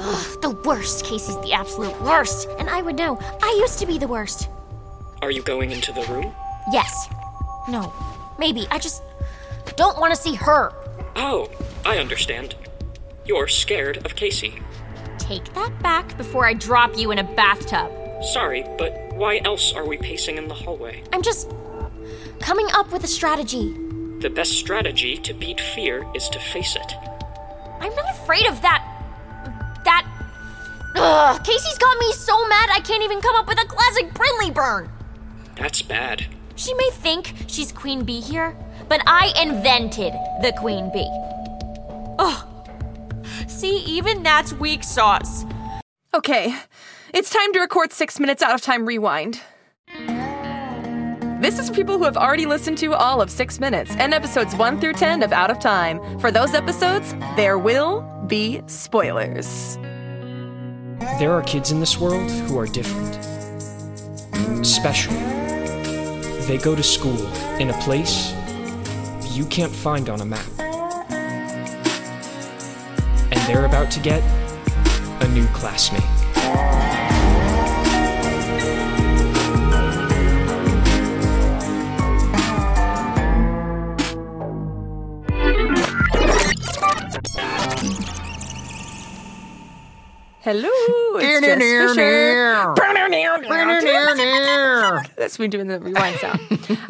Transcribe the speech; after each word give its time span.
Ugh, 0.00 0.40
the 0.40 0.50
worst. 0.50 1.04
Casey's 1.04 1.38
the 1.40 1.52
absolute 1.52 2.00
worst. 2.02 2.48
And 2.58 2.70
I 2.70 2.82
would 2.82 2.96
know. 2.96 3.18
I 3.42 3.58
used 3.60 3.78
to 3.80 3.86
be 3.86 3.98
the 3.98 4.06
worst. 4.06 4.48
Are 5.22 5.30
you 5.30 5.42
going 5.42 5.72
into 5.72 5.92
the 5.92 6.02
room? 6.02 6.32
Yes. 6.72 7.08
No. 7.68 7.92
Maybe. 8.38 8.66
I 8.70 8.78
just 8.78 9.02
don't 9.76 9.98
want 9.98 10.14
to 10.14 10.20
see 10.20 10.34
her. 10.36 10.72
Oh, 11.16 11.50
I 11.84 11.98
understand. 11.98 12.54
You're 13.24 13.48
scared 13.48 14.06
of 14.06 14.14
Casey. 14.14 14.62
Take 15.18 15.52
that 15.54 15.82
back 15.82 16.16
before 16.16 16.46
I 16.46 16.54
drop 16.54 16.96
you 16.96 17.10
in 17.10 17.18
a 17.18 17.24
bathtub. 17.24 17.90
Sorry, 18.32 18.64
but 18.78 19.12
why 19.14 19.40
else 19.44 19.72
are 19.74 19.86
we 19.86 19.98
pacing 19.98 20.38
in 20.38 20.48
the 20.48 20.54
hallway? 20.54 21.02
I'm 21.12 21.22
just 21.22 21.50
coming 22.40 22.68
up 22.72 22.92
with 22.92 23.04
a 23.04 23.08
strategy. 23.08 23.74
The 24.20 24.30
best 24.30 24.52
strategy 24.52 25.16
to 25.18 25.34
beat 25.34 25.60
fear 25.60 26.06
is 26.14 26.28
to 26.30 26.38
face 26.38 26.76
it. 26.76 26.92
I'm 27.80 27.94
not 27.94 28.10
afraid 28.10 28.46
of 28.46 28.62
that. 28.62 28.84
That. 30.98 31.36
Ugh, 31.36 31.44
Casey's 31.44 31.78
got 31.78 31.96
me 31.98 32.12
so 32.12 32.48
mad 32.48 32.70
I 32.72 32.80
can't 32.80 33.04
even 33.04 33.20
come 33.20 33.36
up 33.36 33.46
with 33.46 33.60
a 33.62 33.66
classic 33.66 34.12
Brinley 34.12 34.52
burn. 34.52 34.90
That's 35.54 35.80
bad. 35.82 36.26
She 36.56 36.74
may 36.74 36.90
think 36.92 37.34
she's 37.46 37.70
Queen 37.70 38.04
Bee 38.04 38.20
here, 38.20 38.56
but 38.88 39.00
I 39.06 39.32
invented 39.40 40.12
the 40.42 40.52
Queen 40.58 40.90
Bee. 40.92 41.08
Oh, 42.18 42.44
see, 43.46 43.78
even 43.84 44.24
that's 44.24 44.52
weak 44.52 44.82
sauce. 44.82 45.44
Okay, 46.14 46.54
it's 47.14 47.30
time 47.30 47.52
to 47.52 47.60
record 47.60 47.92
six 47.92 48.18
minutes 48.18 48.42
out 48.42 48.54
of 48.54 48.60
time 48.60 48.84
rewind. 48.84 49.40
This 51.40 51.60
is 51.60 51.68
for 51.68 51.74
people 51.76 51.98
who 51.98 52.04
have 52.04 52.16
already 52.16 52.46
listened 52.46 52.78
to 52.78 52.94
all 52.94 53.20
of 53.20 53.30
six 53.30 53.60
minutes 53.60 53.94
and 53.96 54.12
episodes 54.12 54.56
one 54.56 54.80
through 54.80 54.94
10 54.94 55.22
of 55.22 55.30
Out 55.32 55.52
of 55.52 55.60
Time. 55.60 56.18
For 56.18 56.32
those 56.32 56.54
episodes, 56.54 57.14
there 57.36 57.56
will 57.56 58.00
be 58.26 58.60
spoilers. 58.66 59.78
There 61.16 61.32
are 61.32 61.42
kids 61.42 61.70
in 61.72 61.80
this 61.80 61.98
world 61.98 62.30
who 62.30 62.58
are 62.58 62.66
different. 62.66 63.14
Special. 64.64 65.14
They 66.46 66.58
go 66.58 66.74
to 66.76 66.82
school 66.82 67.26
in 67.58 67.70
a 67.70 67.78
place 67.80 68.32
you 69.32 69.46
can't 69.46 69.72
find 69.72 70.08
on 70.08 70.20
a 70.20 70.24
map. 70.24 70.46
And 73.30 73.40
they're 73.46 73.66
about 73.66 73.90
to 73.92 74.00
get 74.00 74.22
a 75.22 75.28
new 75.28 75.46
classmate. 75.48 76.17
Hello, 90.48 90.70
it's 91.18 91.44
Jess 91.44 91.58
Fisher. 91.58 92.72
That's 95.18 95.38
me 95.38 95.46
doing 95.46 95.66
the 95.66 95.78
rewind 95.78 96.16
sound. 96.20 96.40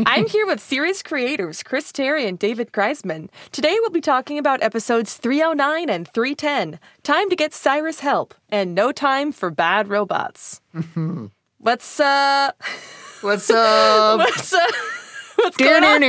I'm 0.06 0.28
here 0.28 0.46
with 0.46 0.60
series 0.60 1.02
creators 1.02 1.64
Chris 1.64 1.90
Tarry 1.90 2.28
and 2.28 2.38
David 2.38 2.70
Kreizman. 2.70 3.28
Today 3.50 3.76
we'll 3.80 3.90
be 3.90 4.00
talking 4.00 4.38
about 4.38 4.62
episodes 4.62 5.16
309 5.16 5.90
and 5.90 6.06
310 6.06 6.78
Time 7.02 7.28
to 7.30 7.34
Get 7.34 7.52
Cyrus 7.52 7.98
Help 7.98 8.32
and 8.48 8.76
No 8.76 8.92
Time 8.92 9.32
for 9.32 9.50
Bad 9.50 9.88
Robots. 9.88 10.60
What's, 11.58 11.98
up? 11.98 12.62
What's 13.22 13.50
up? 13.50 14.18
What's, 14.20 14.52
uh. 14.54 14.66
What's 15.44 15.56
going 15.56 15.84
on? 15.84 16.02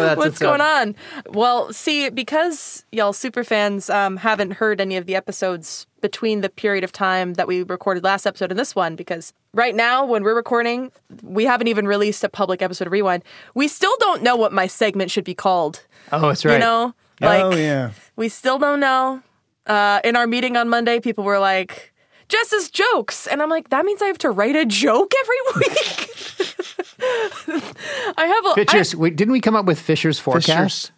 That's 0.00 0.16
What's 0.16 0.38
going 0.38 0.60
on? 0.60 0.94
Well, 1.30 1.72
see, 1.72 2.08
because 2.08 2.84
y'all 2.92 3.12
super 3.12 3.42
fans 3.42 3.90
um, 3.90 4.16
haven't 4.16 4.52
heard 4.52 4.80
any 4.80 4.96
of 4.96 5.06
the 5.06 5.16
episodes 5.16 5.88
between 6.00 6.40
the 6.40 6.48
period 6.48 6.84
of 6.84 6.92
time 6.92 7.34
that 7.34 7.48
we 7.48 7.64
recorded 7.64 8.04
last 8.04 8.24
episode 8.24 8.52
and 8.52 8.60
this 8.60 8.76
one, 8.76 8.94
because 8.94 9.32
right 9.54 9.74
now, 9.74 10.04
when 10.06 10.22
we're 10.22 10.36
recording, 10.36 10.92
we 11.22 11.44
haven't 11.44 11.66
even 11.66 11.88
released 11.88 12.22
a 12.22 12.28
public 12.28 12.62
episode 12.62 12.86
of 12.86 12.92
Rewind. 12.92 13.24
We 13.54 13.66
still 13.66 13.96
don't 13.98 14.22
know 14.22 14.36
what 14.36 14.52
my 14.52 14.68
segment 14.68 15.10
should 15.10 15.24
be 15.24 15.34
called. 15.34 15.84
Oh, 16.12 16.28
that's 16.28 16.44
right. 16.44 16.54
You 16.54 16.58
know, 16.60 16.94
like 17.20 17.42
oh 17.42 17.56
yeah. 17.56 17.90
we 18.14 18.28
still 18.28 18.58
don't 18.58 18.78
know. 18.78 19.20
Uh, 19.66 20.00
in 20.04 20.14
our 20.14 20.28
meeting 20.28 20.56
on 20.56 20.68
Monday, 20.68 21.00
people 21.00 21.24
were 21.24 21.40
like, 21.40 21.91
"Jess's 22.32 22.70
jokes," 22.70 23.26
and 23.26 23.42
I'm 23.42 23.50
like, 23.50 23.68
"That 23.70 23.84
means 23.84 24.00
I 24.02 24.06
have 24.06 24.18
to 24.18 24.30
write 24.30 24.56
a 24.56 24.64
joke 24.64 25.12
every 25.20 25.36
week." 25.56 26.08
I 28.16 28.24
have 28.26 28.46
a 28.46 28.60
I- 28.60 28.64
Fisher's. 28.64 28.96
wait, 28.96 29.16
didn't 29.16 29.32
we 29.32 29.40
come 29.40 29.56
up 29.56 29.66
with 29.66 29.78
Fisher's 29.80 30.18
forecast? 30.18 30.46
Fisher's. 30.46 30.92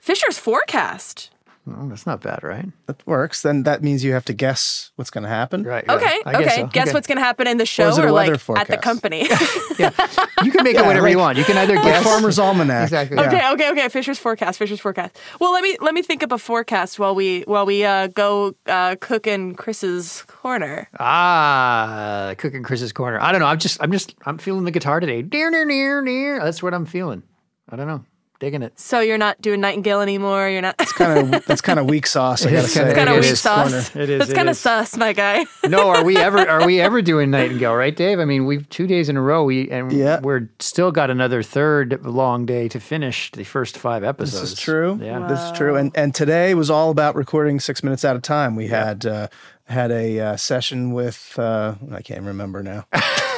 Fisher's 0.00 0.38
forecast. 0.38 1.29
Oh, 1.68 1.88
that's 1.88 2.06
not 2.06 2.20
bad, 2.22 2.42
right? 2.42 2.66
That 2.86 3.06
works. 3.06 3.42
Then 3.42 3.62
that 3.64 3.82
means 3.82 4.02
you 4.02 4.12
have 4.14 4.24
to 4.24 4.32
guess 4.32 4.90
what's 4.96 5.10
going 5.10 5.22
to 5.24 5.28
happen. 5.28 5.62
Right. 5.62 5.86
Okay, 5.88 6.04
right. 6.04 6.22
I 6.26 6.34
okay. 6.34 6.44
guess 6.44 6.54
so. 6.56 6.66
Guess 6.68 6.86
Okay. 6.88 6.94
what's 6.94 7.06
going 7.06 7.18
to 7.18 7.22
happen 7.24 7.46
in 7.46 7.58
the 7.58 7.66
show 7.66 7.88
is 7.88 7.98
it 7.98 8.04
or 8.04 8.10
like 8.10 8.30
weather 8.30 8.58
at 8.60 8.66
the 8.68 8.78
company? 8.78 9.28
Yeah. 9.78 9.90
You 10.42 10.50
can 10.50 10.64
make 10.64 10.74
it 10.74 10.80
Yeah, 10.80 10.86
whatever 10.86 11.06
you 11.08 11.18
want. 11.18 11.36
You 11.36 11.44
can 11.44 11.58
either 11.58 11.74
Like 11.74 11.84
guess. 11.84 12.02
Farmer's 12.02 12.38
Almanac. 12.38 12.84
Exactly. 12.84 13.18
Yeah. 13.18 13.26
Okay, 13.26 13.50
okay, 13.52 13.70
okay. 13.72 13.88
Fisher's 13.90 14.18
forecast. 14.18 14.58
Fisher's 14.58 14.80
forecast. 14.80 15.18
Well, 15.38 15.52
let 15.52 15.62
me 15.62 15.76
let 15.82 15.92
me 15.92 16.00
think 16.02 16.22
up 16.22 16.32
a 16.32 16.38
forecast 16.38 16.98
while 16.98 17.14
we 17.14 17.42
while 17.42 17.66
we 17.66 17.84
uh, 17.84 18.06
go 18.08 18.54
uh, 18.66 18.96
cook 19.00 19.26
in 19.26 19.54
Chris's 19.54 20.22
corner. 20.28 20.88
Ah, 20.98 22.34
cooking 22.38 22.62
Chris's 22.62 22.92
corner. 22.92 23.20
I 23.20 23.32
don't 23.32 23.40
know. 23.40 23.46
I'm 23.46 23.58
just, 23.58 23.82
I'm 23.82 23.92
just, 23.92 24.14
I'm 24.24 24.38
feeling 24.38 24.64
the 24.64 24.70
guitar 24.70 24.98
today. 24.98 25.22
Near, 25.22 25.50
near, 25.50 25.64
near, 25.66 26.02
near. 26.02 26.40
That's 26.42 26.62
what 26.62 26.72
I'm 26.72 26.86
feeling. 26.86 27.22
I 27.68 27.76
don't 27.76 27.86
know. 27.86 28.04
Digging 28.40 28.62
it. 28.62 28.80
So 28.80 29.00
you're 29.00 29.18
not 29.18 29.40
doing 29.42 29.60
Nightingale 29.60 30.00
anymore. 30.00 30.48
You're 30.48 30.62
not. 30.62 30.78
That's 30.78 30.92
Kind 30.94 31.34
of. 31.34 31.44
That's 31.46 31.60
kind 31.60 31.78
of 31.78 31.86
weak 31.90 32.06
sauce. 32.06 32.44
I 32.46 32.50
gotta 32.50 32.64
is 32.64 32.72
say. 32.72 32.80
kinda- 32.80 32.94
kind 32.94 33.08
It 33.10 33.12
of 33.18 33.22
weak 33.22 33.32
is. 33.32 33.40
sauce. 33.40 33.90
Corner. 33.90 34.02
It 34.04 34.10
is, 34.10 34.18
That's 34.20 34.30
it 34.30 34.34
kind 34.34 34.48
of 34.48 34.52
is. 34.52 34.58
sus, 34.58 34.96
my 34.96 35.12
guy. 35.12 35.44
No, 35.68 35.90
are 35.90 36.02
we 36.02 36.16
ever, 36.16 36.38
are 36.38 36.64
we 36.66 36.80
ever 36.80 37.02
doing 37.02 37.30
Nightingale? 37.36 37.74
Right, 37.76 37.94
Dave? 37.94 38.18
I 38.18 38.24
mean, 38.24 38.46
we've 38.46 38.66
two 38.70 38.86
days 38.86 39.10
in 39.10 39.18
a 39.18 39.20
row. 39.22 39.44
We 39.44 39.70
and 39.70 39.92
Yeah. 39.92 40.20
we're 40.20 40.48
still 40.58 40.90
got 40.90 41.10
another 41.10 41.42
third 41.42 42.02
long 42.04 42.46
day 42.46 42.66
to 42.68 42.80
finish 42.80 43.30
the 43.30 43.44
first 43.44 43.76
five 43.76 44.02
episodes. 44.02 44.40
This 44.40 44.52
is 44.52 44.58
true. 44.58 44.98
Yeah. 45.02 45.26
This 45.28 45.38
is 45.40 45.52
true. 45.52 45.76
And 45.76 45.92
and 45.94 46.14
today 46.14 46.54
was 46.54 46.70
all 46.70 46.90
about 46.90 47.16
recording 47.16 47.60
six 47.60 47.84
minutes 47.84 48.04
at 48.06 48.16
a 48.16 48.20
time. 48.20 48.56
We 48.56 48.68
had 48.68 49.04
uh, 49.04 49.28
had 49.66 49.90
a 49.92 50.18
uh, 50.18 50.36
session 50.38 50.92
with 50.92 51.38
uh, 51.38 51.74
I 51.92 52.00
can't 52.00 52.22
remember 52.24 52.62
now. 52.62 52.86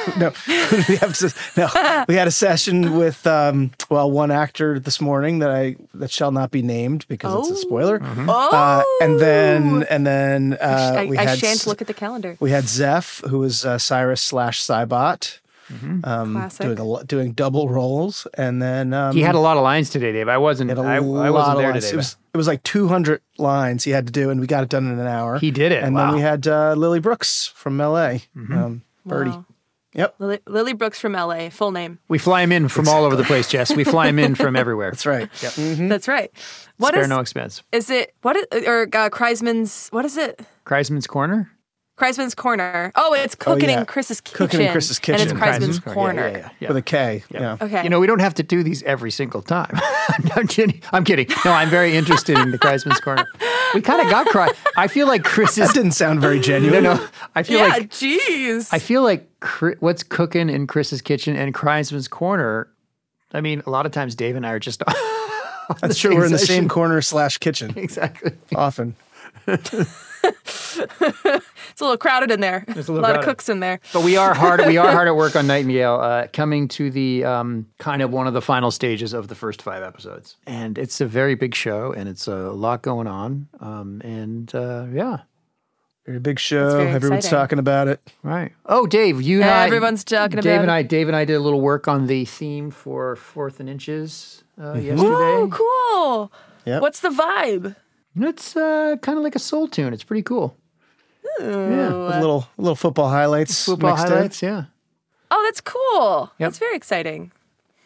no, 0.17 0.31
we 0.89 0.95
have 0.97 1.17
to- 1.17 1.33
no. 1.57 2.05
We 2.07 2.15
had 2.15 2.27
a 2.27 2.31
session 2.31 2.95
with 2.97 3.25
um, 3.27 3.71
well 3.89 4.09
one 4.11 4.31
actor 4.31 4.79
this 4.79 4.99
morning 5.01 5.39
that 5.39 5.49
I 5.49 5.75
that 5.93 6.11
shall 6.11 6.31
not 6.31 6.51
be 6.51 6.61
named 6.61 7.05
because 7.07 7.49
it's 7.49 7.59
a 7.59 7.61
spoiler. 7.61 7.99
Oh, 8.03 8.49
Uh, 8.51 8.83
and 9.01 9.19
then 9.19 9.83
and 9.89 10.05
then 10.05 10.57
uh, 10.61 10.95
I, 10.97 11.05
we 11.05 11.17
I 11.17 11.23
had 11.25 11.39
shan't 11.39 11.65
look 11.67 11.81
at 11.81 11.87
the 11.87 11.93
calendar. 11.93 12.37
we 12.39 12.51
had 12.51 12.65
Zeph 12.67 13.21
who 13.29 13.39
was 13.39 13.65
uh, 13.65 13.77
Cyrus 13.77 14.21
slash 14.21 14.61
Cybot. 14.61 15.39
Um, 16.03 16.33
Classic. 16.33 16.65
doing 16.67 16.77
a, 16.77 16.83
lo- 16.83 17.03
doing 17.03 17.31
double 17.31 17.67
roles, 17.67 18.27
and 18.35 18.61
then 18.61 18.93
um, 18.93 19.15
He 19.15 19.21
had 19.21 19.33
a 19.33 19.39
lot 19.39 19.57
of 19.57 19.63
lines 19.63 19.89
today, 19.89 20.11
Dave. 20.11 20.27
I 20.27 20.37
wasn't. 20.37 20.69
had 20.69 20.77
a 20.77 20.81
I, 20.81 20.97
I 20.97 20.99
lot 20.99 21.33
wasn't 21.33 21.55
of 21.55 21.57
there 21.63 21.71
lines. 21.71 21.85
today. 21.85 21.93
It 21.93 21.97
was 21.97 22.17
it 22.33 22.37
was 22.37 22.47
like 22.47 22.61
200 22.61 23.21
lines 23.39 23.83
he 23.83 23.89
had 23.89 24.05
to 24.05 24.11
do, 24.11 24.29
and 24.29 24.39
we 24.39 24.45
got 24.45 24.61
it 24.61 24.69
done 24.69 24.85
in 24.91 24.99
an 24.99 25.07
hour. 25.07 25.39
He 25.39 25.49
did 25.49 25.71
it. 25.71 25.81
And 25.83 25.95
Wow. 25.95 26.07
then 26.07 26.15
we 26.15 26.21
had 26.21 26.45
uh, 26.47 26.73
Lily 26.73 26.99
Brooks 26.99 27.47
from 27.55 27.77
LA, 27.79 28.17
um, 28.35 28.83
Birdie. 29.05 29.31
Wow. 29.31 29.45
Yep, 29.93 30.15
Lily, 30.19 30.39
Lily 30.47 30.73
Brooks 30.73 30.99
from 30.99 31.13
LA, 31.13 31.49
full 31.49 31.71
name. 31.71 31.99
we 32.07 32.17
fly 32.17 32.41
him 32.41 32.51
in 32.51 32.67
from 32.67 32.87
all 32.87 33.05
over 33.05 33.15
the 33.15 33.23
place, 33.23 33.47
Jess. 33.47 33.75
We 33.75 33.83
fly 33.83 34.07
him 34.07 34.17
in 34.19 34.33
from 34.35 34.55
everywhere. 34.55 34.89
that's 34.91 35.05
right. 35.05 35.29
Yep. 35.41 35.53
That's 35.89 36.07
right. 36.07 36.31
What 36.77 36.89
Spare 36.93 37.03
is 37.03 37.09
no 37.09 37.19
expense. 37.19 37.61
is 37.71 37.89
it? 37.89 38.15
What 38.23 38.35
is, 38.35 38.45
or 38.67 38.83
uh, 38.83 39.09
Kreizman's? 39.09 39.89
What 39.89 40.05
is 40.05 40.17
it? 40.17 40.41
Kreizman's 40.65 41.05
Corner? 41.07 41.51
Kreizman's 41.97 42.33
Corner. 42.33 42.91
Oh, 42.95 43.13
it's 43.13 43.35
cooking 43.35 43.69
yeah. 43.69 43.81
in 43.81 43.85
Chris's 43.85 44.19
kitchen. 44.19 44.37
Cooking 44.37 44.61
in 44.61 44.71
Chris's 44.71 44.99
And 45.07 45.21
it's 45.21 45.23
kitchen. 45.31 45.37
Kreizman's 45.37 45.79
Kreizman's 45.79 45.79
Corner. 45.79 45.93
Corner. 45.93 46.27
Yeah, 46.29 46.37
yeah, 46.37 46.49
yeah. 46.59 46.67
With 46.69 46.77
a 46.77 46.81
K. 46.81 47.23
Yeah. 47.29 47.57
Okay. 47.61 47.83
You 47.83 47.89
know, 47.89 47.99
we 47.99 48.07
don't 48.07 48.19
have 48.19 48.33
to 48.35 48.43
do 48.43 48.63
these 48.63 48.81
every 48.83 49.11
single 49.11 49.41
time. 49.41 49.71
I'm 50.35 50.47
kidding. 50.47 50.81
I'm 50.91 51.03
kidding. 51.03 51.27
No, 51.45 51.51
I'm 51.51 51.69
very 51.69 51.95
interested 51.95 52.37
in 52.39 52.51
the 52.51 52.57
Kreizman's 52.59 52.99
Corner. 52.99 53.27
We 53.75 53.81
kind 53.81 54.01
of 54.01 54.09
got 54.09 54.27
Kreis. 54.27 54.55
I 54.75 54.87
feel 54.87 55.07
like 55.07 55.23
Chris's. 55.23 55.67
That 55.67 55.73
didn't 55.75 55.91
sound 55.91 56.19
very 56.19 56.39
genuine. 56.39 56.83
no. 56.83 57.07
I 57.35 57.43
feel 57.43 57.59
yeah, 57.59 57.67
like 57.67 57.89
jeez. 57.91 58.69
I 58.71 58.79
feel 58.79 59.03
like 59.03 59.29
Chri- 59.39 59.77
what's 59.79 60.03
cooking 60.03 60.49
in 60.49 60.67
Chris's 60.67 61.01
kitchen 61.01 61.35
and 61.35 61.53
Kreizman's 61.53 62.07
Corner. 62.07 62.69
I 63.33 63.41
mean, 63.41 63.61
a 63.65 63.69
lot 63.69 63.85
of 63.85 63.91
times 63.91 64.15
Dave 64.15 64.35
and 64.35 64.45
I 64.45 64.51
are 64.51 64.59
just. 64.59 64.81
on 65.69 65.75
That's 65.81 65.97
true. 65.97 66.15
We're 66.15 66.25
in 66.25 66.31
the 66.31 66.37
same 66.39 66.67
corner 66.67 67.01
slash 67.01 67.37
kitchen 67.37 67.73
Exactly. 67.77 68.33
often. 68.55 68.95
It's 70.23 70.77
a 70.77 71.83
little 71.83 71.97
crowded 71.97 72.31
in 72.31 72.39
there. 72.39 72.63
There's 72.67 72.89
a 72.89 72.93
a, 72.93 72.95
lot 72.95 73.03
crowded. 73.03 73.19
of 73.19 73.25
cooks 73.25 73.49
in 73.49 73.59
there. 73.59 73.79
But 73.91 74.03
we 74.03 74.17
are 74.17 74.33
hard. 74.33 74.65
We 74.65 74.77
are 74.77 74.91
hard 74.91 75.07
at 75.07 75.15
work 75.15 75.35
on 75.35 75.47
Nightingale, 75.47 75.95
uh, 75.95 76.27
coming 76.33 76.67
to 76.69 76.89
the 76.91 77.23
um, 77.25 77.67
kind 77.79 78.01
of 78.01 78.11
one 78.11 78.27
of 78.27 78.33
the 78.33 78.41
final 78.41 78.71
stages 78.71 79.13
of 79.13 79.27
the 79.27 79.35
first 79.35 79.61
five 79.61 79.83
episodes, 79.83 80.37
and 80.47 80.77
it's 80.77 81.01
a 81.01 81.05
very 81.05 81.35
big 81.35 81.55
show, 81.55 81.91
and 81.93 82.07
it's 82.09 82.27
a 82.27 82.35
lot 82.51 82.81
going 82.81 83.07
on, 83.07 83.47
um, 83.59 84.01
and 84.03 84.53
uh, 84.55 84.85
yeah, 84.93 85.19
Very 86.05 86.19
big 86.19 86.39
show. 86.39 86.77
very 86.77 86.89
Everyone's 86.91 87.25
exciting. 87.25 87.37
talking 87.39 87.59
about 87.59 87.87
it. 87.87 88.01
right. 88.23 88.51
Oh, 88.65 88.85
Dave, 88.87 89.21
you 89.21 89.41
and 89.41 89.49
I, 89.49 89.65
Everyone's 89.67 90.03
talking 90.03 90.37
Dave 90.39 90.45
about 90.45 90.61
and 90.61 90.69
it. 90.69 90.73
I, 90.73 90.83
Dave 90.83 91.07
and 91.07 91.15
I 91.15 91.25
did 91.25 91.35
a 91.35 91.39
little 91.39 91.61
work 91.61 91.87
on 91.87 92.07
the 92.07 92.25
theme 92.25 92.71
for 92.71 93.15
Fourth 93.15 93.59
and 93.59 93.69
Inches 93.69 94.43
uh, 94.61 94.73
yesterday. 94.73 94.99
Oh, 95.09 95.49
cool. 95.51 96.31
Yep. 96.65 96.81
What's 96.81 97.01
the 97.01 97.09
vibe? 97.09 97.75
It's 98.15 98.55
uh, 98.55 98.95
kind 99.01 99.17
of 99.17 99.23
like 99.23 99.35
a 99.35 99.39
soul 99.39 99.67
tune. 99.67 99.93
It's 99.93 100.03
pretty 100.03 100.23
cool. 100.23 100.55
Yeah. 101.39 101.47
With 101.47 102.15
little 102.17 102.47
little 102.57 102.75
football 102.75 103.09
highlights. 103.09 103.65
Football 103.65 103.91
mixed 103.91 104.05
in. 104.05 104.11
highlights. 104.11 104.41
Yeah. 104.41 104.65
Oh, 105.31 105.41
that's 105.45 105.61
cool. 105.61 106.31
Yep. 106.37 106.47
That's 106.47 106.59
very 106.59 106.75
exciting. 106.75 107.31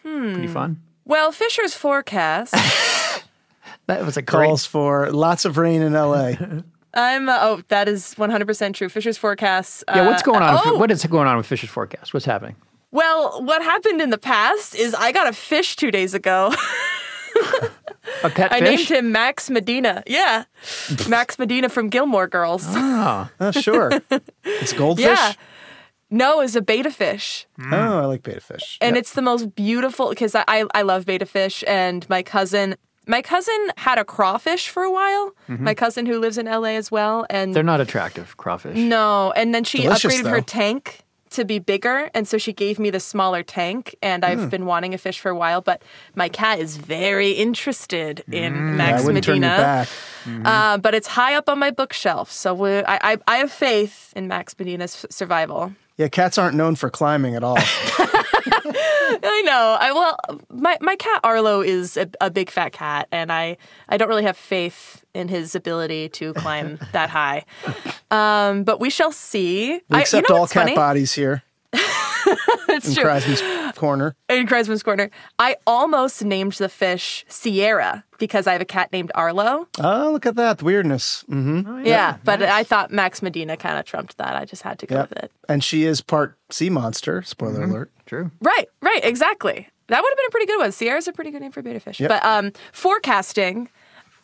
Hmm. 0.04 0.34
Pretty 0.34 0.48
fun. 0.48 0.82
Well, 1.06 1.32
Fisher's 1.32 1.74
forecast. 1.74 2.56
That 3.88 4.06
was 4.06 4.18
a 4.18 4.22
great. 4.22 4.48
Calls 4.48 4.66
for 4.66 5.12
lots 5.12 5.46
of 5.46 5.58
rain 5.58 5.82
in 5.82 5.94
LA. 5.94 6.34
I'm 6.94 7.30
uh, 7.30 7.38
oh, 7.42 7.62
that 7.70 7.88
is 7.88 8.16
100% 8.16 8.74
true. 8.74 8.90
Fisher's 8.90 9.18
forecast. 9.18 9.84
Yeah, 9.88 10.06
what's 10.06 10.22
uh, 10.22 10.26
going 10.26 10.42
on? 10.42 10.60
oh, 10.66 10.72
with, 10.72 10.80
what 10.80 10.92
is 10.92 11.06
going 11.06 11.28
on 11.28 11.38
with 11.38 11.46
Fisher's 11.46 11.70
forecast? 11.70 12.14
What's 12.14 12.26
happening? 12.26 12.56
Well, 12.92 13.44
what 13.44 13.62
happened 13.62 14.02
in 14.02 14.10
the 14.10 14.18
past 14.18 14.76
is 14.76 14.94
I 14.94 15.12
got 15.12 15.28
a 15.28 15.34
fish 15.34 15.76
two 15.76 15.92
days 15.92 16.14
ago. 16.14 16.54
A 18.24 18.30
pet 18.30 18.52
I 18.52 18.60
fish? 18.60 18.78
named 18.78 18.90
him 18.90 19.12
Max 19.12 19.50
Medina. 19.50 20.04
Yeah, 20.08 20.46
Max 21.10 21.38
Medina 21.40 21.70
from 21.70 21.90
Gilmore 21.90 22.28
Girls. 22.28 22.64
Oh, 22.68 23.30
Oh, 23.40 23.52
sure. 23.52 23.92
It's 24.44 24.74
goldfish. 24.74 25.06
Yeah. 25.06 25.34
No, 26.10 26.40
it's 26.40 26.56
a 26.56 26.62
beta 26.62 26.90
fish. 26.90 27.46
Mm. 27.60 27.74
Oh, 27.74 28.00
I 28.00 28.06
like 28.06 28.24
beta 28.24 28.40
fish. 28.40 28.78
and 28.80 28.96
Yep. 28.96 29.02
it's 29.02 29.14
the 29.14 29.22
most 29.22 29.56
beautiful 29.56 30.10
because 30.10 30.36
I, 30.36 30.44
I 30.48 30.66
I 30.74 30.82
love 30.84 31.06
beta 31.06 31.26
fish 31.26 31.64
and 31.68 32.08
my 32.10 32.24
cousin 32.24 32.76
my 33.10 33.22
cousin 33.22 33.56
had 33.78 33.98
a 34.00 34.04
crawfish 34.06 34.70
for 34.70 34.84
a 34.84 34.92
while 34.92 35.32
mm-hmm. 35.50 35.64
my 35.64 35.74
cousin 35.74 36.06
who 36.06 36.20
lives 36.20 36.38
in 36.38 36.46
la 36.46 36.64
as 36.64 36.92
well 36.92 37.26
and 37.30 37.54
they're 37.56 37.64
not 37.74 37.80
attractive 37.82 38.36
crawfish. 38.38 38.76
no 38.78 39.32
and 39.36 39.54
then 39.56 39.64
she 39.64 39.82
Delicious, 39.84 40.14
upgraded 40.14 40.30
her 40.30 40.42
tank 40.42 41.04
to 41.38 41.46
be 41.46 41.58
bigger 41.74 42.10
and 42.14 42.28
so 42.28 42.38
she 42.38 42.52
gave 42.64 42.76
me 42.86 42.90
the 42.92 43.00
smaller 43.00 43.42
tank 43.44 43.96
and 44.02 44.20
i've 44.28 44.44
Hmm. 44.44 44.50
been 44.56 44.66
wanting 44.74 44.94
a 44.94 44.98
fish 44.98 45.20
for 45.24 45.30
a 45.32 45.36
while 45.44 45.62
but 45.70 45.82
my 46.16 46.30
cat 46.42 46.60
is 46.66 46.78
very 46.78 47.32
interested 47.46 48.24
in 48.32 48.52
Yeah, 48.54 48.72
I 48.74 48.78
max 48.82 49.04
you 49.08 49.14
medina 49.14 49.48
back. 49.58 49.88
uh, 50.46 50.78
but 50.86 50.94
it's 50.98 51.08
high 51.20 51.36
up 51.40 51.48
on 51.50 51.58
my 51.66 51.72
bookshelf 51.72 52.28
so 52.32 52.50
I, 52.66 52.96
I, 53.14 53.18
I 53.34 53.36
have 53.44 53.52
faith 53.52 54.14
in 54.16 54.28
max 54.28 54.56
medina's 54.60 55.06
survival 55.10 55.72
Yeah, 55.98 56.08
cats 56.10 56.38
aren't 56.38 56.56
known 56.56 56.76
for 56.76 56.90
climbing 56.90 57.36
at 57.36 57.44
all. 57.44 57.58
I 59.20 59.42
know. 59.46 59.78
I 59.80 59.92
well, 59.94 60.18
my 60.50 60.78
my 60.80 60.96
cat 60.96 61.22
Arlo 61.24 61.62
is 61.62 61.98
a, 61.98 62.10
a 62.22 62.30
big 62.30 62.52
fat 62.52 62.72
cat, 62.72 63.08
and 63.12 63.32
I 63.32 63.58
I 63.90 63.98
don't 63.98 64.08
really 64.08 64.24
have 64.24 64.38
faith 64.38 65.04
in 65.14 65.28
his 65.28 65.56
ability 65.56 66.10
to 66.10 66.34
climb 66.34 66.78
that 66.92 67.10
high. 67.10 67.46
Um, 68.12 68.64
but 68.64 68.80
we 68.80 68.90
shall 68.90 69.12
see. 69.12 69.82
We 69.90 69.98
I, 69.98 70.06
you 70.14 70.22
know 70.30 70.36
all 70.36 70.48
cat 70.48 70.64
funny? 70.64 70.76
bodies 70.76 71.14
here 71.14 71.44
It's 72.70 72.94
true. 72.94 73.06
Kreizman's 73.06 73.42
corner. 73.78 74.16
In 74.28 74.46
Kreizman's 74.48 74.84
corner, 74.84 75.10
I 75.40 75.56
almost 75.66 76.24
named 76.26 76.54
the 76.54 76.68
fish 76.68 77.24
Sierra 77.30 78.04
because 78.20 78.48
I 78.48 78.52
have 78.52 78.62
a 78.62 78.66
cat 78.66 78.92
named 78.92 79.12
Arlo. 79.16 79.68
Oh, 79.80 80.10
look 80.12 80.26
at 80.26 80.36
that. 80.36 80.58
The 80.58 80.66
weirdness. 80.66 81.24
hmm 81.28 81.86
yeah, 81.86 82.18
but 82.26 82.42
I 82.42 82.64
thought 82.64 82.92
Max 82.92 83.22
Medina 83.22 83.56
kind 83.56 83.78
of 83.80 83.86
trumped 83.86 84.18
that. 84.18 84.36
I 84.36 84.44
just 84.46 84.64
had 84.64 84.80
to 84.80 84.86
go 84.88 84.96
Yep. 84.96 85.10
with 85.10 85.24
it. 85.24 85.32
And 85.48 85.64
she 85.64 85.86
is 85.86 86.02
part 86.02 86.38
sea 86.50 86.70
monster. 86.70 87.22
Spoiler 87.22 87.64
alert. 87.64 87.92
True. 88.06 88.32
Right, 88.42 88.68
right, 88.82 89.02
exactly. 89.06 89.70
That 89.88 90.02
would 90.04 90.10
have 90.10 90.18
been 90.18 90.26
a 90.28 90.32
pretty 90.32 90.48
good 90.48 90.58
one. 90.60 90.72
Sierra's 90.74 91.08
a 91.08 91.14
pretty 91.14 91.32
good 91.32 91.42
name 91.42 91.52
for 91.54 91.62
beta 91.62 91.80
fish. 91.80 92.00
Yep. 92.02 92.10
But 92.10 92.26
um, 92.26 92.52
forecasting, 92.74 93.70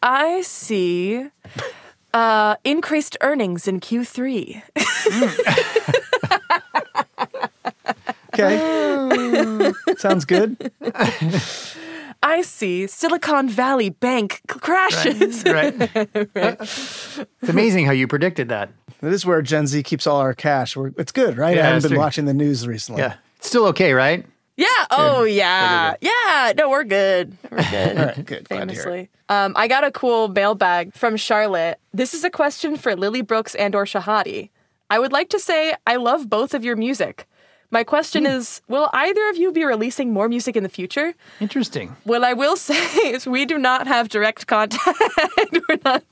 I 0.01 0.41
see 0.41 1.27
uh, 2.13 2.55
increased 2.65 3.15
earnings 3.21 3.67
in 3.67 3.79
Q3. 3.79 4.61
Okay. 8.33 9.71
Sounds 9.97 10.25
good. 10.25 10.71
I 12.23 12.41
see 12.41 12.87
Silicon 12.87 13.49
Valley 13.49 13.89
Bank 13.89 14.41
c- 14.49 14.59
crashes. 14.59 15.43
Right. 15.45 15.77
right. 16.35 16.57
It's 17.41 17.49
amazing 17.49 17.85
how 17.85 17.91
you 17.91 18.07
predicted 18.07 18.49
that. 18.49 18.69
This 19.01 19.15
is 19.15 19.25
where 19.25 19.41
Gen 19.41 19.67
Z 19.67 19.83
keeps 19.83 20.07
all 20.07 20.17
our 20.21 20.33
cash. 20.33 20.77
We're, 20.77 20.91
it's 20.97 21.11
good, 21.11 21.37
right? 21.37 21.55
Yeah, 21.55 21.63
I 21.63 21.65
haven't 21.67 21.83
been 21.83 21.91
true. 21.91 21.99
watching 21.99 22.23
the 22.25 22.33
news 22.33 22.65
recently. 22.65 23.01
Yeah. 23.01 23.15
It's 23.37 23.47
still 23.49 23.65
okay, 23.67 23.93
right? 23.93 24.25
Yeah. 24.55 24.67
Oh, 24.91 25.23
yeah. 25.23 25.95
Yeah. 25.99 26.53
No, 26.57 26.69
we're 26.69 26.85
good. 26.85 27.35
We're 27.51 27.69
good. 27.69 27.97
All 27.97 28.05
right, 28.05 28.25
good. 28.25 28.47
Glad 28.47 28.69
to 28.69 28.73
hear. 28.73 28.83
Famously. 28.83 29.09
Um, 29.27 29.53
I 29.57 29.67
got 29.67 29.83
a 29.83 29.91
cool 29.91 30.29
mailbag 30.29 30.93
from 30.93 31.17
Charlotte. 31.17 31.79
This 31.93 32.13
is 32.13 32.23
a 32.23 32.29
question 32.29 32.77
for 32.77 32.95
Lily 32.95 33.21
Brooks 33.21 33.55
and 33.55 33.75
or 33.75 33.83
Shahadi. 33.85 34.49
I 34.89 34.99
would 34.99 35.11
like 35.11 35.29
to 35.29 35.39
say 35.39 35.73
I 35.85 35.97
love 35.97 36.29
both 36.29 36.53
of 36.53 36.63
your 36.63 36.75
music. 36.77 37.27
My 37.73 37.83
question 37.83 38.23
Hmm. 38.25 38.37
is, 38.37 38.61
will 38.73 38.87
either 38.93 39.23
of 39.31 39.35
you 39.41 39.51
be 39.51 39.63
releasing 39.65 40.13
more 40.13 40.27
music 40.29 40.55
in 40.55 40.63
the 40.63 40.69
future? 40.79 41.13
Interesting. 41.41 41.87
What 42.03 42.23
I 42.23 42.33
will 42.33 42.55
say 42.69 42.83
is 43.15 43.25
we 43.27 43.45
do 43.45 43.57
not 43.57 43.87
have 43.87 44.07
direct 44.09 44.45
contact. 44.47 44.99
we're 45.67 45.79
not 45.83 46.03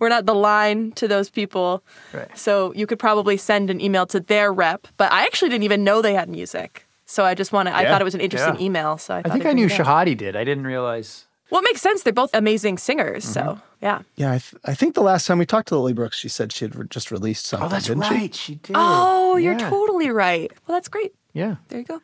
we're 0.00 0.08
not 0.16 0.24
the 0.26 0.34
line 0.34 0.92
to 0.92 1.08
those 1.08 1.28
people. 1.28 1.82
Right. 2.14 2.30
So 2.38 2.72
you 2.74 2.86
could 2.86 2.98
probably 3.00 3.36
send 3.36 3.70
an 3.70 3.80
email 3.80 4.06
to 4.14 4.20
their 4.20 4.52
rep, 4.52 4.86
but 4.96 5.10
I 5.12 5.26
actually 5.26 5.50
didn't 5.50 5.64
even 5.64 5.82
know 5.84 6.00
they 6.00 6.14
had 6.14 6.28
music. 6.28 6.86
So 7.06 7.24
I 7.24 7.34
just 7.34 7.50
want 7.52 7.66
to 7.68 7.74
I 7.74 7.82
thought 7.86 8.00
it 8.00 8.04
was 8.10 8.14
an 8.14 8.20
interesting 8.20 8.54
Yeah. 8.60 8.66
email, 8.66 8.96
so 8.98 9.14
I 9.14 9.22
I 9.24 9.28
think 9.34 9.44
I 9.46 9.52
knew. 9.52 9.66
Shahadi 9.66 10.14
did. 10.16 10.36
I 10.36 10.44
didn't 10.44 10.64
realize. 10.64 11.26
Well, 11.50 11.60
it 11.60 11.64
makes 11.64 11.80
sense. 11.80 12.02
They're 12.02 12.12
both 12.12 12.30
amazing 12.34 12.78
singers, 12.78 13.24
so 13.24 13.40
Mm-hmm. 13.40 13.60
yeah. 13.82 14.02
Yeah, 14.16 14.28
I, 14.32 14.38
th- 14.38 14.54
I 14.64 14.74
think 14.74 14.94
the 14.94 15.02
last 15.02 15.26
time 15.26 15.38
we 15.38 15.46
talked 15.46 15.68
to 15.68 15.76
Lily 15.76 15.92
Brooks, 15.92 16.16
she 16.18 16.28
said 16.28 16.52
she 16.52 16.64
had 16.64 16.76
re- 16.76 16.86
just 16.88 17.10
released 17.10 17.46
something. 17.46 17.66
Oh, 17.66 17.68
that's 17.68 17.86
didn't 17.86 18.02
right. 18.02 18.34
She, 18.34 18.54
did. 18.56 18.76
Oh, 18.78 19.36
you're 19.36 19.58
Yeah. 19.58 19.68
totally 19.70 20.10
right. 20.10 20.50
Well, 20.66 20.76
that's 20.76 20.88
great. 20.88 21.12
Yeah. 21.32 21.56
There 21.68 21.78
you 21.80 21.84
go. 21.84 22.00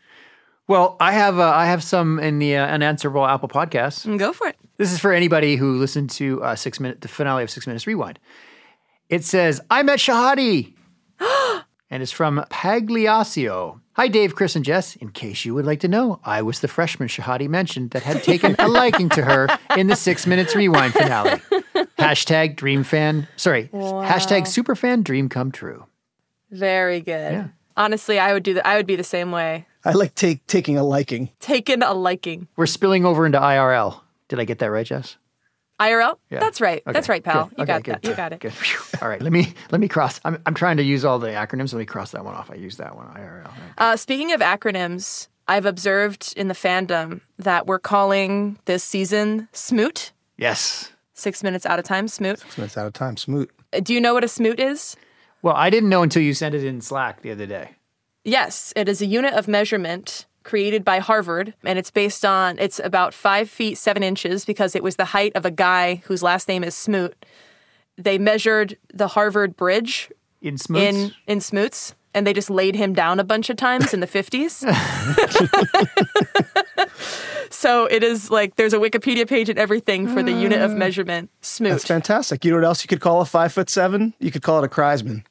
Well, 0.69 0.97
I 0.99 1.13
have 1.13 1.39
uh, 1.39 1.49
I 1.49 1.67
have 1.67 1.85
some 1.85 2.19
in 2.19 2.41
the 2.41 2.57
uh, 2.57 2.67
unanswerable 2.67 3.25
Apple 3.25 3.49
podcast. 3.49 4.05
Mm, 4.05 4.19
Go 4.19 4.33
for 4.33 4.49
it. 4.49 4.57
This 4.79 4.91
is 4.93 4.99
for 4.99 5.13
anybody 5.13 5.55
who 5.55 5.77
listened 5.79 6.11
to 6.11 6.43
uh, 6.43 6.57
six 6.57 6.81
minute 6.81 7.03
the 7.03 7.09
finale 7.09 7.45
of 7.45 7.51
Six 7.51 7.69
Minutes 7.69 7.87
Rewind. 7.87 8.19
It 9.09 9.23
says, 9.25 9.61
"I 9.71 9.85
met 9.85 10.01
Shahadi," 10.01 10.75
and 11.91 12.03
it's 12.03 12.11
from 12.11 12.45
Pagliaccio. 12.51 13.81
Hi, 13.97 14.09
Dave, 14.09 14.35
Chris, 14.35 14.55
and 14.55 14.63
Jess. 14.63 14.95
In 14.97 15.09
case 15.09 15.47
you 15.47 15.55
would 15.55 15.65
like 15.65 15.81
to 15.81 15.89
know, 15.89 16.21
I 16.23 16.43
was 16.43 16.61
the 16.61 16.69
freshman 16.69 17.09
Shahadi 17.09 17.49
mentioned 17.49 17.93
that 17.93 18.03
had 18.03 18.23
taken 18.23 18.55
a 18.59 18.69
liking 18.69 19.09
to 19.09 19.23
her 19.23 19.49
in 19.75 19.87
the 19.87 19.97
Six 19.97 20.27
Minutes 20.27 20.55
Rewind 20.55 20.93
finale. 20.93 21.41
Hashtag 21.99 22.57
dream 22.57 22.85
fan. 22.85 23.27
Sorry. 23.37 23.69
Hashtag 23.73 24.43
superfan 24.43 25.03
dream 25.03 25.31
come 25.31 25.51
true. 25.51 25.87
Very 26.51 27.01
good. 27.01 27.33
Yeah. 27.33 27.49
Honestly, 27.75 28.19
I 28.19 28.35
would 28.35 28.43
do 28.43 28.53
that. 28.53 28.67
I 28.67 28.77
would 28.77 28.87
be 28.87 28.97
the 28.97 29.03
same 29.03 29.33
way. 29.33 29.67
I 29.83 29.93
like 29.93 30.15
take 30.15 30.47
taking 30.47 30.77
a 30.77 30.85
liking. 30.85 31.31
Taken 31.41 31.83
a 31.83 31.95
liking. 31.95 32.49
We're 32.55 32.67
spilling 32.67 33.07
over 33.07 33.25
into 33.25 33.41
IRL. 33.41 34.03
Did 34.29 34.41
I 34.41 34.45
get 34.45 34.59
that 34.59 34.71
right, 34.71 34.85
Jess? 34.85 35.17
IRL? 35.79 36.17
Yeah. 36.31 36.41
That's 36.41 36.61
right. 36.61 36.83
Okay, 36.87 36.93
That's 36.93 37.09
right, 37.09 37.23
pal. 37.23 37.47
good. 37.49 37.59
You 37.59 37.63
Okay, 37.65 37.73
got 37.73 37.83
good. 37.85 37.95
that. 37.97 38.05
You 38.09 38.15
got 38.15 38.33
it. 38.33 38.41
Good. 38.41 38.53
All 39.03 39.09
right, 39.09 39.21
let 39.21 39.33
me 39.33 39.53
let 39.71 39.81
me 39.81 39.89
cross. 39.89 40.21
I'm 40.25 40.41
I'm 40.47 40.55
trying 40.55 40.77
to 40.79 40.83
use 40.83 41.05
all 41.05 41.19
the 41.19 41.29
acronyms. 41.29 41.73
Let 41.73 41.81
me 41.81 41.85
cross 41.87 42.13
that 42.13 42.25
one 42.25 42.35
off. 42.35 42.51
I 42.51 42.55
use 42.55 42.77
that 42.79 42.97
one. 42.97 43.07
IRL. 43.09 43.45
Right. 43.45 43.55
Uh, 43.79 43.97
speaking 43.97 44.33
of 44.33 44.41
acronyms, 44.41 45.29
I've 45.49 45.67
observed 45.67 46.33
in 46.37 46.49
the 46.49 46.55
fandom 46.55 47.21
that 47.39 47.67
we're 47.67 47.79
calling 47.79 48.59
this 48.65 48.83
season 48.83 49.49
Smoot. 49.53 50.13
Yes. 50.39 50.93
Six 51.15 51.43
minutes 51.43 51.65
out 51.67 51.79
of 51.79 51.85
time, 51.85 52.09
Smoot. 52.09 52.41
So 52.51 52.63
it's 52.63 52.77
out 52.77 52.87
of 52.87 52.93
time. 52.93 53.17
Smoot. 53.17 53.51
Uh, 53.73 53.81
Do 53.81 53.95
you 53.95 54.01
know 54.01 54.13
what 54.15 54.25
a 54.25 54.29
Smoot 54.29 54.59
is? 54.61 54.97
Well, 55.43 55.55
I 55.55 55.71
didn't 55.71 55.89
know 55.89 56.03
until 56.03 56.23
you 56.23 56.35
sent 56.35 56.55
it 56.55 56.65
in 56.65 56.81
Slack 56.81 57.23
the 57.23 57.31
other 57.31 57.47
day. 57.47 57.71
Yes, 58.25 58.73
it 58.77 58.89
is 58.89 59.01
a 59.01 59.07
unit 59.07 59.33
of 59.35 59.47
measurement 59.47 60.27
created 60.47 60.85
by 60.85 61.01
Harvard, 61.01 61.55
and 61.65 61.77
it's 61.77 61.91
based 61.91 62.25
on, 62.25 62.57
it's 62.61 62.79
about 62.79 63.13
five 63.13 63.51
feet, 63.51 63.77
seven 63.77 64.05
inches, 64.05 64.45
because 64.45 64.77
it 64.77 64.83
was 64.83 64.95
the 64.95 65.07
height 65.07 65.33
of 65.35 65.45
a 65.45 65.51
guy 65.51 65.97
whose 66.05 66.23
last 66.23 66.47
name 66.47 66.63
is 66.63 66.75
Smoot. 66.75 67.27
They 67.99 68.17
measured 68.17 68.79
the 68.95 69.09
Harvard 69.09 69.57
Bridge 69.57 70.11
In 70.41 70.57
Smoots. 70.57 70.83
in, 70.83 71.13
in 71.27 71.41
Smoots, 71.41 71.97
and 72.15 72.25
they 72.25 72.33
just 72.33 72.49
laid 72.49 72.77
him 72.77 72.93
down 72.93 73.19
a 73.19 73.25
bunch 73.25 73.51
of 73.51 73.57
times 73.57 73.93
in 73.93 73.99
the 73.99 74.07
50s. 74.07 74.63
so 77.51 77.87
it 77.87 78.05
is 78.05 78.31
like 78.31 78.55
there's 78.55 78.73
a 78.73 78.79
Wikipedia 78.79 79.29
page 79.29 79.49
and 79.49 79.59
everything 79.59 80.07
for 80.07 80.23
the 80.23 80.33
unit 80.33 80.63
of 80.63 80.71
mm. 80.71 80.77
measurement, 80.77 81.29
Smoot. 81.41 81.73
That's 81.73 81.85
fantastic. 81.85 82.45
You 82.45 82.53
know 82.53 82.59
what 82.59 82.67
else 82.67 82.85
you 82.85 82.89
could 82.89 83.01
call 83.01 83.21
a 83.21 83.27
five 83.27 83.53
foot 83.53 83.69
seven? 83.69 84.15
You 84.21 84.31
could 84.31 84.43
call 84.43 84.63
it 84.63 84.65
a 84.65 84.69
Kreizman. 84.69 85.25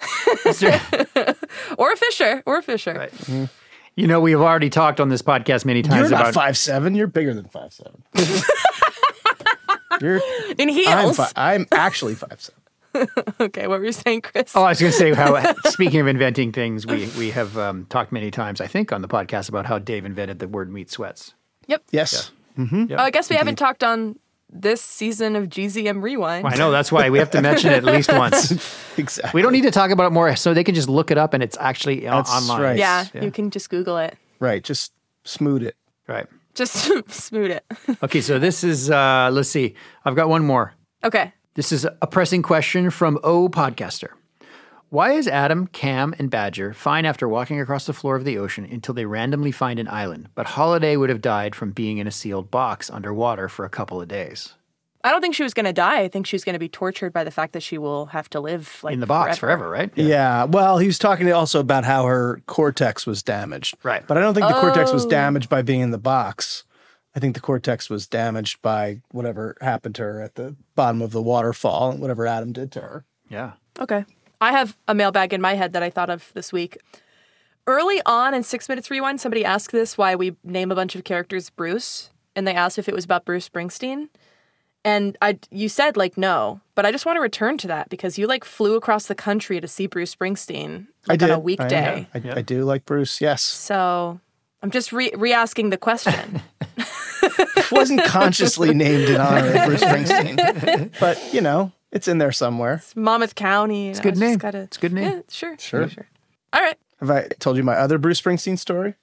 or 1.78 1.92
a 1.92 1.96
Fisher, 1.96 2.42
or 2.46 2.58
a 2.58 2.62
Fisher. 2.62 2.94
Right. 2.94 3.12
Mm. 3.12 3.50
You 3.96 4.06
know, 4.06 4.20
we 4.20 4.32
have 4.32 4.40
already 4.40 4.70
talked 4.70 5.00
on 5.00 5.08
this 5.08 5.22
podcast 5.22 5.64
many 5.64 5.82
times 5.82 6.10
You're 6.10 6.10
not 6.10 6.20
about 6.20 6.34
five 6.34 6.58
seven. 6.58 6.94
You're 6.94 7.06
bigger 7.06 7.34
than 7.34 7.46
five 7.46 7.72
seven. 7.72 8.02
You're. 10.00 10.20
In 10.58 10.68
I'm, 10.68 10.74
heels. 10.74 11.16
fi- 11.16 11.32
I'm 11.36 11.66
actually 11.72 12.14
five 12.14 12.40
seven. 12.40 12.60
Okay, 13.40 13.66
what 13.66 13.80
were 13.80 13.86
you 13.86 13.92
saying, 13.92 14.20
Chris? 14.22 14.54
Oh, 14.54 14.62
I 14.62 14.68
was 14.68 14.80
going 14.80 14.92
to 14.92 14.96
say 14.96 15.12
how, 15.12 15.52
speaking 15.64 15.98
of 16.00 16.06
inventing 16.06 16.52
things, 16.52 16.86
we, 16.86 17.08
we 17.18 17.30
have 17.32 17.58
um, 17.58 17.86
talked 17.86 18.12
many 18.12 18.30
times, 18.30 18.60
I 18.60 18.68
think, 18.68 18.92
on 18.92 19.02
the 19.02 19.08
podcast 19.08 19.48
about 19.48 19.66
how 19.66 19.80
Dave 19.80 20.04
invented 20.04 20.38
the 20.38 20.46
word 20.46 20.72
meat 20.72 20.92
sweats. 20.92 21.34
Yep. 21.66 21.82
Yes. 21.90 22.30
Oh, 22.56 22.86
I 22.96 23.10
guess 23.10 23.28
we 23.28 23.34
haven't 23.34 23.56
talked 23.56 23.82
on 23.82 24.16
this 24.54 24.80
season 24.80 25.34
of 25.36 25.48
GZM 25.48 26.00
Rewind. 26.02 26.46
I 26.46 26.54
know, 26.54 26.70
that's 26.70 26.90
why 26.92 27.10
we 27.10 27.18
have 27.18 27.30
to 27.32 27.42
mention 27.42 27.72
it 27.72 27.78
at 27.78 27.84
least 27.84 28.10
once. 28.12 28.52
Exactly. 28.96 29.36
We 29.36 29.42
don't 29.42 29.52
need 29.52 29.64
to 29.64 29.72
talk 29.72 29.90
about 29.90 30.06
it 30.06 30.10
more 30.12 30.36
so 30.36 30.54
they 30.54 30.62
can 30.62 30.76
just 30.76 30.88
look 30.88 31.10
it 31.10 31.18
up 31.18 31.34
and 31.34 31.42
it's 31.42 31.56
actually 31.58 32.00
That's 32.00 32.30
online. 32.30 32.60
right. 32.62 32.78
Yeah, 32.78 33.06
Yeah. 33.12 33.24
you 33.24 33.32
can 33.32 33.50
just 33.50 33.68
Google 33.68 33.98
it. 33.98 34.16
Right. 34.38 34.62
Just 34.62 34.92
smooth 35.24 35.64
it. 35.64 35.74
Right. 36.06 36.26
Just 36.54 36.74
smoot 37.10 37.50
it. 37.50 37.64
Okay, 38.04 38.20
so 38.20 38.38
this 38.38 38.62
is, 38.62 38.90
uh, 38.90 39.30
let's 39.32 39.48
see, 39.48 39.74
I've 40.04 40.14
got 40.14 40.28
one 40.28 40.44
more. 40.46 40.74
Okay. 41.02 41.32
This 41.54 41.72
is 41.72 41.84
a 42.00 42.06
pressing 42.06 42.42
question 42.42 42.90
from 42.90 43.18
O 43.24 43.48
Podcaster. 43.48 44.10
Why 44.94 45.10
is 45.14 45.26
Adam, 45.26 45.66
Cam, 45.66 46.14
and 46.20 46.30
Badger 46.30 46.72
fine 46.72 47.04
after 47.04 47.28
walking 47.28 47.58
across 47.60 47.84
the 47.86 47.92
floor 47.92 48.14
of 48.14 48.24
the 48.24 48.38
ocean 48.38 48.64
until 48.64 48.94
they 48.94 49.06
randomly 49.06 49.50
find 49.50 49.80
an 49.80 49.88
island, 49.88 50.28
but 50.36 50.46
Holiday 50.46 50.94
would 50.96 51.10
have 51.10 51.20
died 51.20 51.56
from 51.56 51.72
being 51.72 51.98
in 51.98 52.06
a 52.06 52.12
sealed 52.12 52.48
box 52.48 52.90
underwater 52.90 53.48
for 53.48 53.64
a 53.64 53.68
couple 53.68 54.00
of 54.00 54.06
days? 54.06 54.54
I 55.02 55.10
don't 55.10 55.20
think 55.20 55.34
she 55.34 55.42
was 55.42 55.52
going 55.52 55.64
to 55.66 55.72
die. 55.72 56.02
I 56.02 56.06
think 56.08 56.26
she's 56.28 56.44
going 56.44 56.52
to 56.52 56.60
be 56.60 56.68
tortured 56.68 57.12
by 57.12 57.24
the 57.24 57.32
fact 57.32 57.54
that 57.54 57.62
she 57.64 57.76
will 57.76 58.06
have 58.06 58.30
to 58.30 58.40
live 58.40 58.78
like 58.84 58.94
in 58.94 59.00
the 59.00 59.06
box 59.06 59.36
forever, 59.36 59.68
right? 59.68 59.90
Yeah. 59.96 60.44
Well, 60.44 60.78
he 60.78 60.86
was 60.86 61.00
talking 61.00 61.28
also 61.32 61.58
about 61.58 61.82
how 61.82 62.04
her 62.04 62.40
cortex 62.46 63.04
was 63.04 63.20
damaged. 63.24 63.74
Right. 63.82 64.06
But 64.06 64.16
I 64.16 64.20
don't 64.20 64.32
think 64.34 64.46
the 64.46 64.60
cortex 64.60 64.92
was 64.92 65.06
Oh. 65.06 65.10
damaged 65.10 65.48
by 65.48 65.62
being 65.62 65.80
in 65.80 65.90
the 65.90 65.98
box. 65.98 66.62
I 67.16 67.18
think 67.18 67.34
the 67.34 67.40
cortex 67.40 67.90
was 67.90 68.06
damaged 68.06 68.62
by 68.62 69.00
whatever 69.10 69.56
happened 69.60 69.96
to 69.96 70.02
her 70.02 70.20
at 70.20 70.36
the 70.36 70.54
bottom 70.76 71.02
of 71.02 71.10
the 71.10 71.20
waterfall 71.20 71.90
and 71.90 72.00
whatever 72.00 72.28
Adam 72.28 72.52
did 72.52 72.70
to 72.70 72.80
her. 72.80 73.04
Yeah. 73.28 73.54
Okay. 73.80 74.04
I 74.44 74.52
have 74.52 74.76
a 74.86 74.94
mailbag 74.94 75.32
in 75.32 75.40
my 75.40 75.54
head 75.54 75.72
that 75.72 75.82
I 75.82 75.88
thought 75.88 76.10
of 76.10 76.30
this 76.34 76.52
week. 76.52 76.76
Early 77.66 78.02
on 78.04 78.34
in 78.34 78.42
Six 78.42 78.68
Minutes 78.68 78.90
Rewind, 78.90 79.18
somebody 79.18 79.42
asked 79.42 79.72
this 79.72 79.96
why 79.96 80.14
we 80.14 80.36
name 80.44 80.70
a 80.70 80.74
bunch 80.74 80.94
of 80.94 81.02
characters 81.02 81.48
Bruce, 81.48 82.10
and 82.36 82.46
they 82.46 82.52
asked 82.52 82.78
if 82.78 82.86
it 82.86 82.94
was 82.94 83.06
about 83.06 83.24
Bruce 83.24 83.48
Springsteen. 83.48 84.10
And 84.84 85.16
I, 85.22 85.38
you 85.50 85.70
said 85.70 85.96
like 85.96 86.18
no, 86.18 86.60
but 86.74 86.84
I 86.84 86.92
just 86.92 87.06
want 87.06 87.16
to 87.16 87.22
return 87.22 87.56
to 87.56 87.68
that 87.68 87.88
because 87.88 88.18
you 88.18 88.26
like 88.26 88.44
flew 88.44 88.76
across 88.76 89.06
the 89.06 89.14
country 89.14 89.62
to 89.62 89.66
see 89.66 89.86
Bruce 89.86 90.14
Springsteen 90.14 90.88
like, 91.08 91.14
I 91.14 91.16
did 91.16 91.30
on 91.30 91.36
a 91.38 91.40
I- 91.40 91.42
weekday. 91.42 92.06
I, 92.12 92.20
I 92.36 92.42
do 92.42 92.64
like 92.64 92.84
Bruce. 92.84 93.22
Yes. 93.22 93.40
So 93.40 94.20
I'm 94.62 94.70
just 94.70 94.92
re 94.92 95.32
asking 95.32 95.70
the 95.70 95.78
question. 95.78 96.42
Wasn't 97.72 98.04
consciously 98.04 98.74
named 98.74 99.08
in 99.08 99.18
honor 99.18 99.54
of 99.54 99.64
Bruce 99.64 99.82
Springsteen, 99.82 100.92
but 101.00 101.32
you 101.32 101.40
know, 101.40 101.72
it's 101.94 102.06
in 102.08 102.18
there 102.18 102.32
somewhere. 102.32 102.74
It's 102.74 102.94
Monmouth 102.94 103.34
County. 103.34 103.88
It's 103.88 104.00
a 104.00 104.02
good 104.02 104.18
name. 104.18 104.38
It's 104.42 104.76
a 104.76 104.80
good 104.80 104.92
name. 104.92 105.04
Yeah, 105.10 105.20
sure, 105.30 105.56
Sure. 105.58 105.88
sure. 105.88 106.06
All 106.52 106.60
right. 106.60 106.76
Have 107.00 107.10
I 107.10 107.28
told 107.38 107.56
you 107.56 107.62
my 107.64 107.74
other 107.76 107.96
Bruce 107.98 108.20
Springsteen 108.20 108.58
story? 108.58 108.94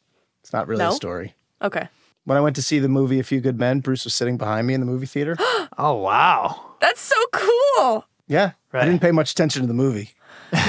It's 0.41 0.53
not 0.53 0.67
really 0.67 0.83
No. 0.83 0.89
a 0.91 0.93
story. 0.93 1.33
Okay. 1.61 1.87
When 2.25 2.37
I 2.37 2.41
went 2.41 2.55
to 2.57 2.61
see 2.61 2.77
the 2.79 2.87
movie 2.89 3.19
A 3.19 3.23
Few 3.23 3.41
Good 3.41 3.57
Men, 3.59 3.79
Bruce 3.79 4.03
was 4.03 4.13
sitting 4.13 4.37
behind 4.37 4.67
me 4.67 4.73
in 4.75 4.79
the 4.79 4.85
movie 4.85 5.07
theater. 5.07 5.35
Oh, 5.77 5.95
wow. 5.95 6.73
That's 6.81 6.99
so 7.01 7.15
cool. 7.31 8.05
Yeah. 8.27 8.51
Right. 8.71 8.83
I 8.83 8.85
didn't 8.85 9.01
pay 9.01 9.11
much 9.11 9.31
attention 9.31 9.61
to 9.61 9.67
the 9.67 9.73
movie. 9.73 10.11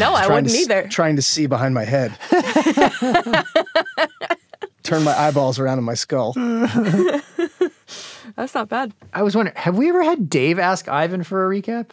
No, 0.00 0.14
I 0.14 0.24
Trying 0.26 0.44
wouldn't 0.44 0.52
to, 0.54 0.58
either. 0.58 0.88
Trying 0.88 1.16
to 1.16 1.22
see 1.22 1.46
behind 1.46 1.74
my 1.74 1.84
head. 1.84 2.16
Turn 4.84 5.02
my 5.04 5.16
eyeballs 5.18 5.58
around 5.58 5.78
in 5.78 5.84
my 5.84 5.94
skull. 5.94 6.32
That's 8.36 8.54
not 8.54 8.68
bad. 8.68 8.92
I 9.12 9.22
was 9.22 9.36
wondering, 9.36 9.56
have 9.56 9.76
we 9.76 9.88
ever 9.90 10.02
had 10.02 10.30
Dave 10.30 10.58
ask 10.58 10.88
Ivan 10.88 11.22
for 11.24 11.44
a 11.44 11.48
recap? 11.60 11.90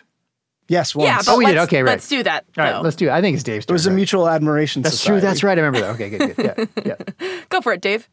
Yes, 0.70 0.96
once. 0.96 1.08
Yeah, 1.08 1.18
but 1.18 1.28
Oh, 1.30 1.38
we 1.38 1.46
did. 1.48 1.56
let's- 1.56 1.68
Okay, 1.68 1.84
right. 1.84 1.92
Let's 1.92 2.08
do 2.08 2.24
that. 2.24 2.46
All 2.58 2.64
right, 2.64 2.72
though. 2.74 2.82
let's 2.82 2.96
do 2.96 3.08
it. 3.08 3.12
I 3.12 3.22
think 3.22 3.34
it's 3.36 3.44
Dave's 3.44 3.66
it 3.66 3.68
turn. 3.68 3.74
was 3.76 3.86
a 3.86 3.90
right? 3.90 3.96
mutual 3.96 4.30
admiration 4.30 4.82
That's 4.84 4.96
society. 5.00 5.20
true. 5.22 5.28
That's 5.30 5.44
right. 5.44 5.58
I 5.58 5.62
remember 5.62 5.80
that. 5.82 5.96
Okay, 5.96 6.10
good, 6.12 6.36
good. 6.36 6.70
Yeah, 6.86 6.96
yeah. 7.20 7.40
Go 7.50 7.60
for 7.62 7.74
it, 7.74 7.82
Dave. 7.82 8.08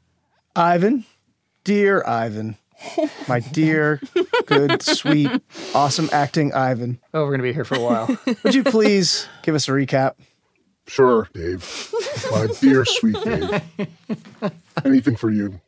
Ivan, 0.57 1.05
dear 1.65 2.03
Ivan, 2.07 2.57
my 3.29 3.41
dear, 3.41 4.01
good, 4.47 4.83
sweet, 4.83 5.31
awesome 5.75 6.09
acting 6.13 6.53
Ivan, 6.55 6.99
Oh, 7.13 7.23
we're 7.25 7.29
going 7.37 7.41
to 7.41 7.43
be 7.43 7.53
here 7.53 7.65
for 7.65 7.77
a 7.77 7.81
while. 7.81 8.09
would 8.43 8.55
you 8.55 8.65
please 8.65 9.29
give 9.43 9.55
us 9.55 9.69
a 9.69 9.73
recap? 9.73 10.15
Sure, 10.87 11.29
Dave. 11.35 11.93
My 12.31 12.47
dear 12.61 12.85
sweet 12.87 13.17
Dave. 13.23 13.61
Anything 14.85 15.17
for 15.17 15.31
you. 15.31 15.61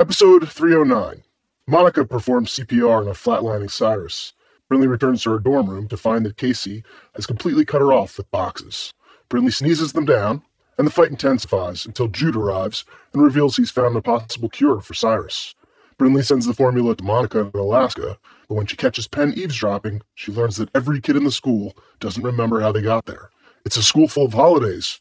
Episode 0.00 0.48
309. 0.48 1.22
Monica 1.66 2.04
performs 2.04 2.54
CPR 2.56 2.98
on 3.02 3.08
a 3.08 3.12
flatlining 3.12 3.70
Cyrus. 3.70 4.32
Brinley 4.74 4.90
returns 4.90 5.22
to 5.22 5.30
her 5.30 5.38
dorm 5.38 5.70
room 5.70 5.86
to 5.86 5.96
find 5.96 6.26
that 6.26 6.36
Casey 6.36 6.82
has 7.14 7.26
completely 7.26 7.64
cut 7.64 7.80
her 7.80 7.92
off 7.92 8.18
with 8.18 8.30
boxes. 8.32 8.92
Brinley 9.30 9.52
sneezes 9.52 9.92
them 9.92 10.04
down, 10.04 10.42
and 10.76 10.84
the 10.84 10.90
fight 10.90 11.10
intensifies 11.10 11.86
until 11.86 12.08
Jude 12.08 12.34
arrives 12.34 12.84
and 13.12 13.22
reveals 13.22 13.56
he's 13.56 13.70
found 13.70 13.96
a 13.96 14.02
possible 14.02 14.48
cure 14.48 14.80
for 14.80 14.92
Cyrus. 14.92 15.54
Brinley 15.96 16.24
sends 16.24 16.46
the 16.46 16.54
formula 16.54 16.96
to 16.96 17.04
Monica 17.04 17.52
in 17.54 17.60
Alaska, 17.60 18.18
but 18.48 18.56
when 18.56 18.66
she 18.66 18.74
catches 18.76 19.06
Penn 19.06 19.32
eavesdropping, 19.36 20.02
she 20.16 20.32
learns 20.32 20.56
that 20.56 20.74
every 20.74 21.00
kid 21.00 21.14
in 21.14 21.22
the 21.22 21.30
school 21.30 21.76
doesn't 22.00 22.24
remember 22.24 22.60
how 22.60 22.72
they 22.72 22.82
got 22.82 23.06
there. 23.06 23.30
It's 23.64 23.76
a 23.76 23.82
school 23.82 24.08
full 24.08 24.26
of 24.26 24.34
holidays. 24.34 25.00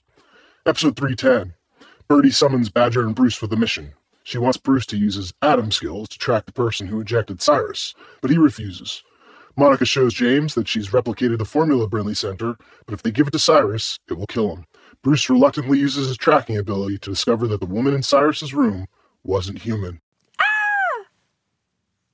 Episode 0.67 0.95
310. 0.95 1.55
Birdie 2.07 2.29
summons 2.29 2.69
Badger 2.69 3.01
and 3.01 3.15
Bruce 3.15 3.41
with 3.41 3.51
a 3.51 3.57
mission. 3.57 3.93
She 4.23 4.37
wants 4.37 4.57
Bruce 4.57 4.85
to 4.85 4.97
use 4.97 5.15
his 5.15 5.33
Adam 5.41 5.71
skills 5.71 6.09
to 6.09 6.19
track 6.19 6.45
the 6.45 6.51
person 6.51 6.87
who 6.87 6.99
injected 6.99 7.41
Cyrus, 7.41 7.95
but 8.21 8.29
he 8.29 8.37
refuses. 8.37 9.03
Monica 9.55 9.85
shows 9.85 10.13
James 10.13 10.55
that 10.55 10.67
she's 10.67 10.89
replicated 10.89 11.37
the 11.37 11.45
formula 11.45 11.87
Brinley 11.87 12.17
sent 12.17 12.41
her, 12.41 12.57
but 12.85 12.93
if 12.93 13.03
they 13.03 13.11
give 13.11 13.27
it 13.27 13.31
to 13.31 13.39
Cyrus, 13.39 13.99
it 14.09 14.13
will 14.13 14.25
kill 14.25 14.55
him. 14.55 14.65
Bruce 15.03 15.29
reluctantly 15.29 15.79
uses 15.79 16.07
his 16.07 16.17
tracking 16.17 16.57
ability 16.57 16.97
to 16.99 17.09
discover 17.09 17.47
that 17.47 17.59
the 17.59 17.65
woman 17.65 17.93
in 17.93 18.01
Cyrus's 18.01 18.53
room 18.53 18.87
wasn't 19.23 19.59
human. 19.61 20.01
Ah! 20.39 21.05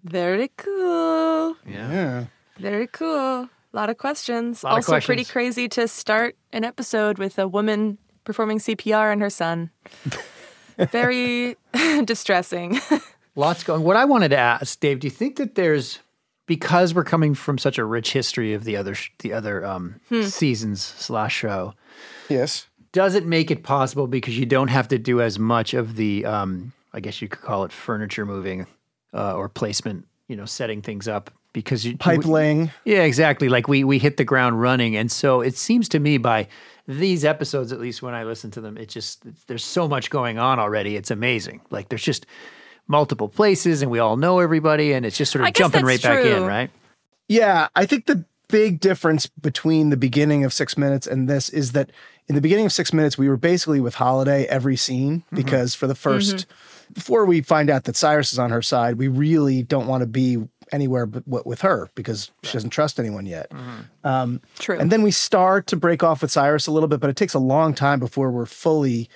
Very 0.04 0.50
cool. 0.58 1.56
Yeah. 1.66 2.26
Very 2.58 2.88
cool. 2.88 3.48
A 3.48 3.50
lot 3.74 3.90
of 3.90 3.98
questions. 3.98 4.64
Lot 4.64 4.72
of 4.72 4.76
also 4.78 5.00
pretty 5.00 5.24
crazy 5.24 5.70
to 5.70 5.88
start 5.88 6.36
an 6.52 6.64
episode 6.64 7.20
with 7.20 7.38
a 7.38 7.48
woman 7.48 7.98
performing 8.24 8.58
CPR 8.60 9.12
on 9.12 9.22
her 9.22 9.30
son. 9.30 9.70
Very 10.92 11.56
distressing. 12.06 12.80
Lots 13.36 13.64
going. 13.64 13.84
What 13.84 13.96
I 13.96 14.06
wanted 14.06 14.30
to 14.30 14.38
ask, 14.38 14.80
Dave, 14.80 15.00
do 15.00 15.08
you 15.08 15.12
think 15.12 15.36
that 15.38 15.56
there's 15.56 16.00
because 16.50 16.96
we're 16.96 17.04
coming 17.04 17.36
from 17.36 17.60
such 17.60 17.78
a 17.78 17.86
rich 17.86 18.12
history 18.12 18.56
of 18.56 18.64
the 18.64 18.76
other 18.76 18.96
sh- 18.96 19.12
the 19.20 19.32
other 19.32 19.64
um, 19.64 20.02
seasons 20.24 20.82
slash 20.82 21.36
show? 21.36 21.76
Yes. 22.28 22.66
Does 22.92 23.14
it 23.14 23.24
make 23.24 23.52
it 23.52 23.62
possible 23.62 24.08
because 24.08 24.36
you 24.38 24.48
don't 24.48 24.70
have 24.70 24.88
to 24.88 24.98
do 24.98 25.22
as 25.22 25.38
much 25.38 25.76
of 25.76 25.96
the, 25.96 26.26
um, 26.26 26.74
I 26.92 27.02
guess 27.02 27.22
you 27.22 27.28
could 27.28 27.42
call 27.42 27.66
it 27.66 27.72
furniture 27.72 28.26
moving 28.26 28.66
uh, 29.14 29.36
or 29.36 29.48
placement, 29.48 30.08
you 30.28 30.36
know, 30.36 30.46
setting 30.46 30.82
things 30.82 31.08
up 31.08 31.30
because 31.54 31.86
you 31.86 31.96
Pipe 31.98 32.26
laying. 32.26 32.72
Yeah, 32.84 33.04
exactly. 33.04 33.48
Like 33.48 33.68
we 33.68 33.84
we 33.84 34.00
hit 34.00 34.18
the 34.18 34.26
ground 34.26 34.60
running, 34.60 34.96
and 34.98 35.12
so 35.12 35.42
it 35.42 35.56
seems 35.56 35.88
to 35.90 36.00
me 36.00 36.18
by 36.18 36.48
these 36.88 37.24
episodes, 37.24 37.72
at 37.72 37.80
least 37.80 38.02
when 38.02 38.16
I 38.16 38.24
listen 38.24 38.50
to 38.52 38.62
them, 38.62 38.76
it 38.76 38.90
just 38.90 39.24
there's 39.46 39.64
so 39.64 39.88
much 39.88 40.10
going 40.10 40.40
on 40.40 40.58
already. 40.58 40.96
It's 40.96 41.12
amazing. 41.12 41.62
Like 41.70 41.90
there's 41.90 42.02
just 42.04 42.26
multiple 42.90 43.30
places, 43.30 43.82
and 43.82 43.90
we 43.90 44.00
all 44.00 44.18
know 44.18 44.40
everybody, 44.40 44.92
and 44.92 45.06
it's 45.06 45.18
just 45.18 45.32
sort 45.32 45.44
of 45.44 45.48
I 45.48 45.52
jumping 45.52 45.86
right 45.86 46.02
that's 46.02 46.24
back 46.24 46.26
in, 46.26 46.44
right? 46.44 46.70
Yeah, 47.30 47.70
I 47.76 47.86
think 47.86 48.08
the 48.08 48.26
big 48.50 48.80
difference 48.80 49.28
between 49.28 49.92
the 49.92 49.98
beginning 49.98 50.44
of 50.44 50.52
Six 50.52 50.78
Minutes 50.78 51.08
and 51.08 51.30
this 51.30 51.50
is 51.50 51.72
that 51.72 51.92
in 52.28 52.36
the 52.36 52.42
beginning 52.42 52.66
of 52.66 52.74
Six 52.74 52.92
Minutes, 52.92 53.18
we 53.18 53.30
were 53.30 53.38
basically 53.38 53.80
with 53.80 53.96
Holiday 53.96 54.46
every 54.46 54.76
scene 54.76 55.20
mm-hmm. 55.20 55.36
because 55.36 55.76
for 55.76 55.88
the 55.88 55.94
mm-hmm. 55.94 56.10
1st 56.10 56.46
before 56.94 57.26
we 57.26 57.42
find 57.42 57.70
out 57.70 57.84
that 57.84 57.96
Cyrus 57.96 58.34
is 58.34 58.40
on 58.40 58.50
her 58.50 58.64
side, 58.64 58.98
we 58.98 59.08
really 59.08 59.62
don't 59.62 59.88
want 59.88 60.02
to 60.02 60.08
be 60.08 60.38
anywhere 60.72 61.06
but 61.06 61.46
with 61.46 61.62
her 61.62 61.90
because 61.96 62.32
she 62.44 62.54
doesn't 62.54 62.72
trust 62.72 63.00
anyone 63.00 63.26
yet. 63.26 63.50
Mm-hmm. 63.52 64.08
Um, 64.08 64.42
true. 64.58 64.78
And 64.78 64.92
then 64.92 65.02
we 65.02 65.12
start 65.12 65.68
to 65.68 65.76
break 65.76 66.04
off 66.04 66.22
with 66.22 66.32
Cyrus 66.32 66.68
a 66.68 66.72
little 66.72 66.90
bit, 66.90 67.00
but 67.00 67.10
it 67.10 67.16
takes 67.16 67.34
a 67.34 67.40
long 67.40 67.74
time 67.74 68.00
before 68.00 68.32
we're 68.32 68.46
fully 68.46 69.10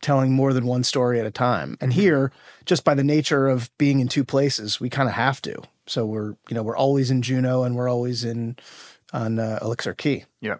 telling 0.00 0.32
more 0.32 0.52
than 0.52 0.66
one 0.66 0.84
story 0.84 1.18
at 1.20 1.26
a 1.26 1.30
time. 1.30 1.76
And 1.80 1.92
here, 1.92 2.32
just 2.64 2.84
by 2.84 2.94
the 2.94 3.04
nature 3.04 3.48
of 3.48 3.70
being 3.78 4.00
in 4.00 4.08
two 4.08 4.24
places, 4.24 4.80
we 4.80 4.88
kind 4.90 5.08
of 5.08 5.14
have 5.14 5.40
to. 5.42 5.62
So 5.86 6.04
we're, 6.04 6.30
you 6.48 6.54
know, 6.54 6.62
we're 6.62 6.76
always 6.76 7.10
in 7.10 7.22
Juneau 7.22 7.62
and 7.62 7.74
we're 7.76 7.88
always 7.88 8.24
in 8.24 8.56
on 9.12 9.38
uh, 9.38 9.58
Elixir 9.62 9.94
Key. 9.94 10.24
Yeah. 10.40 10.56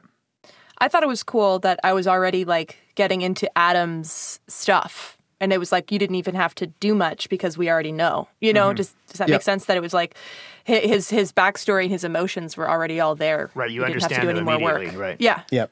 I 0.78 0.88
thought 0.88 1.02
it 1.02 1.08
was 1.08 1.22
cool 1.22 1.58
that 1.60 1.80
I 1.84 1.92
was 1.92 2.06
already 2.06 2.44
like 2.44 2.78
getting 2.94 3.20
into 3.22 3.50
Adam's 3.58 4.40
stuff. 4.48 5.16
And 5.40 5.52
it 5.52 5.58
was 5.58 5.70
like 5.70 5.92
you 5.92 5.98
didn't 6.00 6.16
even 6.16 6.34
have 6.34 6.54
to 6.56 6.66
do 6.66 6.94
much 6.94 7.28
because 7.28 7.56
we 7.56 7.70
already 7.70 7.92
know. 7.92 8.26
You 8.40 8.52
know, 8.52 8.72
does 8.72 8.94
does 9.08 9.18
that 9.18 9.28
Yep. 9.28 9.34
make 9.36 9.42
sense? 9.42 9.66
That 9.66 9.76
it 9.76 9.80
was 9.80 9.94
like 9.94 10.16
his 10.64 11.10
his 11.10 11.30
backstory 11.32 11.82
and 11.82 11.92
his 11.92 12.02
emotions 12.02 12.56
were 12.56 12.68
already 12.68 12.98
all 12.98 13.14
there. 13.14 13.50
Right, 13.54 13.70
you 13.70 13.80
didn't 13.84 14.00
have 14.00 14.10
to 14.10 14.14
understand 14.16 14.22
do 14.22 14.30
any 14.30 14.40
more 14.40 14.60
work. 14.60 14.76
immediately, 14.78 15.00
right. 15.00 15.16
Yeah. 15.20 15.42
Yep. 15.52 15.70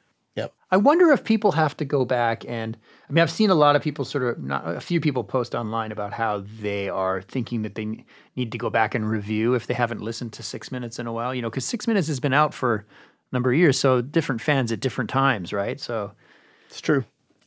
Yep. 0.73 0.79
I 0.79 0.83
wonder 0.83 1.11
if 1.13 1.25
people 1.25 1.53
have 1.53 1.77
to 1.77 1.85
go 1.85 2.05
back 2.05 2.45
and 2.49 2.77
I 3.09 3.13
mean 3.13 3.23
I've 3.23 3.31
seen 3.31 3.51
a 3.51 3.55
lot 3.55 3.77
of 3.77 3.83
people 3.83 4.05
sort 4.05 4.25
of 4.25 4.43
not 4.43 4.67
a 4.67 4.81
few 4.81 5.01
people 5.01 5.25
post 5.25 5.55
online 5.55 5.93
about 5.93 6.13
how 6.13 6.45
they 6.61 6.89
are 6.89 7.23
thinking 7.23 7.63
that 7.63 7.75
they 7.75 8.05
need 8.35 8.53
to 8.53 8.59
go 8.59 8.71
back 8.71 8.95
and 8.95 9.09
review 9.09 9.55
if 9.55 9.67
they 9.67 9.75
haven't 9.75 10.01
listened 10.03 10.33
to 10.35 10.43
6 10.43 10.73
minutes 10.73 10.99
in 10.99 11.07
a 11.07 11.13
while, 11.13 11.35
you 11.35 11.43
know, 11.43 11.51
cuz 11.51 11.65
6 11.65 11.87
minutes 11.87 12.09
has 12.09 12.21
been 12.21 12.35
out 12.35 12.53
for 12.53 12.85
a 13.31 13.35
number 13.35 13.53
of 13.53 13.59
years, 13.59 13.79
so 13.79 14.01
different 14.01 14.41
fans 14.41 14.73
at 14.73 14.81
different 14.81 15.11
times, 15.11 15.53
right? 15.53 15.81
So 15.81 16.13
It's 16.69 16.81
true. 16.81 17.05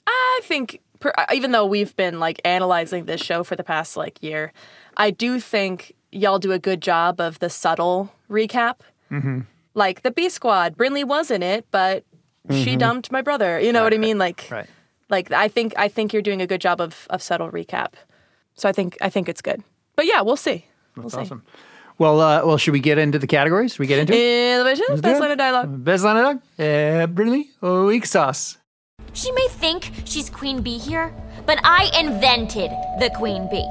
I 0.07 0.41
think, 0.43 0.81
per, 0.99 1.11
uh, 1.17 1.25
even 1.33 1.51
though 1.51 1.65
we've 1.65 1.95
been 1.95 2.19
like 2.19 2.39
analyzing 2.45 3.05
this 3.05 3.21
show 3.21 3.43
for 3.43 3.55
the 3.55 3.63
past 3.63 3.97
like 3.97 4.23
year, 4.23 4.53
I 4.95 5.11
do 5.11 5.39
think 5.39 5.93
y'all 6.11 6.39
do 6.39 6.51
a 6.51 6.59
good 6.59 6.81
job 6.81 7.19
of 7.19 7.39
the 7.39 7.49
subtle 7.49 8.13
recap. 8.29 8.79
Mm-hmm. 9.11 9.41
Like 9.73 10.01
the 10.01 10.11
B 10.11 10.29
Squad, 10.29 10.77
Brinley 10.77 11.03
was 11.03 11.29
in 11.29 11.43
it, 11.43 11.65
but 11.71 12.03
she 12.51 12.75
dumped 12.75 13.11
my 13.11 13.21
brother. 13.21 13.59
You 13.59 13.71
know 13.73 13.83
what 13.83 13.93
I 13.93 13.97
mean? 13.97 14.17
Like, 14.17 14.47
Right. 14.49 14.67
like 15.09 15.31
I 15.31 15.47
think 15.47 15.73
I 15.77 15.87
think 15.87 16.13
you're 16.13 16.21
doing 16.21 16.41
a 16.41 16.47
good 16.47 16.61
job 16.61 16.81
of 16.81 17.07
of 17.09 17.21
subtle 17.21 17.51
recap. 17.51 17.93
So 18.55 18.67
I 18.69 18.71
think 18.71 18.97
I 19.01 19.09
think 19.09 19.29
it's 19.29 19.41
good. 19.41 19.63
But 19.95 20.05
yeah, 20.05 20.21
we'll 20.21 20.37
see. 20.37 20.65
We'll 20.95 21.03
That's 21.03 21.15
see. 21.15 21.21
awesome. 21.21 21.43
Well, 21.97 22.21
uh, 22.21 22.45
well, 22.45 22.57
should 22.57 22.71
we 22.71 22.79
get 22.79 22.97
into 22.97 23.19
the 23.19 23.27
categories? 23.27 23.71
Should 23.73 23.79
we 23.81 23.87
get 23.87 23.99
into 23.99 24.13
it? 24.13 24.55
Innovation, 24.55 24.85
do 24.95 25.01
best 25.01 25.19
line 25.19 25.31
of 25.31 25.37
dialogue. 25.37 25.83
Best 25.83 26.03
line 26.05 26.15
of 26.17 26.23
dog? 26.23 26.37
Uh, 26.57 27.07
Brinley 27.07 27.49
weak 27.87 28.05
sauce? 28.05 28.57
She 29.11 29.31
may 29.33 29.47
think 29.49 29.91
she's 30.05 30.29
Queen 30.29 30.61
Bee 30.61 30.77
here, 30.77 31.13
but 31.45 31.59
I 31.63 31.91
invented 31.99 32.71
the 32.99 33.09
Queen 33.17 33.49
Bee. 33.49 33.65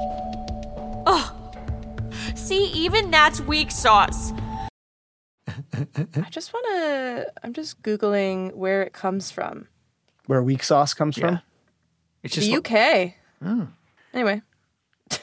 Oh, 1.07 1.33
see, 2.35 2.65
even 2.73 3.09
that's 3.09 3.41
weak 3.41 3.71
sauce. 3.71 4.31
I 5.73 6.29
just 6.29 6.53
want 6.53 6.65
to. 6.67 7.31
I'm 7.43 7.53
just 7.53 7.81
googling 7.81 8.53
where 8.55 8.81
it 8.83 8.93
comes 8.93 9.31
from. 9.31 9.67
Where 10.27 10.43
weak 10.43 10.63
sauce 10.63 10.93
comes 10.93 11.17
from? 11.17 11.41
It's 12.23 12.35
just 12.35 12.47
The 12.47 12.57
UK. 12.57 13.13
Anyway, 14.13 14.41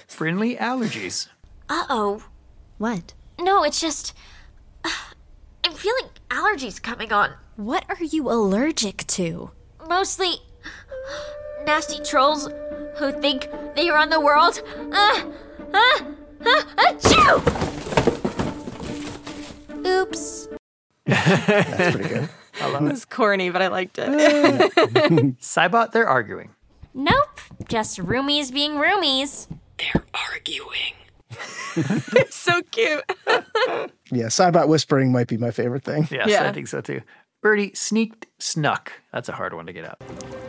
friendly 0.07 0.57
allergies. 0.57 1.29
Uh 1.69 1.85
oh. 1.89 2.25
What? 2.79 3.15
No, 3.41 3.63
it's 3.65 3.81
just. 3.81 4.15
I'm 5.65 5.73
feeling 5.73 6.07
allergies 6.31 6.81
coming 6.81 7.13
on. 7.13 7.33
What 7.57 7.85
are 7.89 8.03
you 8.05 8.31
allergic 8.31 9.07
to? 9.09 9.51
Mostly 9.89 10.37
nasty 11.65 12.03
trolls 12.03 12.49
who 12.99 13.13
think 13.13 13.49
they 13.75 13.91
run 13.91 14.11
the 14.11 14.21
world. 14.21 14.63
Uh, 14.93 15.25
uh, 15.75 16.01
uh, 16.45 16.63
achoo! 16.79 17.96
Oops. 19.87 20.49
That's 21.07 21.97
pretty 21.97 22.09
good. 22.09 22.29
I 22.61 22.71
love 22.73 22.83
it 22.87 22.91
was 22.91 23.05
corny, 23.05 23.51
but 23.51 23.61
I 23.63 23.69
liked 23.69 23.99
it. 23.99 24.09
Cybot, 25.41 25.93
they're 25.93 26.09
arguing. 26.09 26.51
Nope, 26.95 27.41
just 27.69 27.99
roomies 27.99 28.53
being 28.53 28.73
roomies. 28.73 29.47
They're 29.79 30.03
arguing. 30.15 30.95
It's 31.77 32.35
so 32.35 32.63
cute. 32.71 33.03
Yeah, 34.11 34.27
Cybot 34.29 34.69
whispering 34.69 35.13
might 35.13 35.27
be 35.29 35.37
my 35.37 35.51
favorite 35.51 35.85
thing. 35.85 36.09
Yes, 36.11 36.29
Yeah. 36.29 36.49
I 36.49 36.53
think 36.53 36.69
so 36.69 36.81
too. 36.81 37.03
Birdie 37.43 37.73
sneaked, 37.75 38.27
snuck. 38.39 38.93
That's 39.13 39.29
a 39.29 39.33
hard 39.33 39.53
one 39.53 39.67
to 39.67 39.73
get 39.75 39.85
out. 39.85 40.01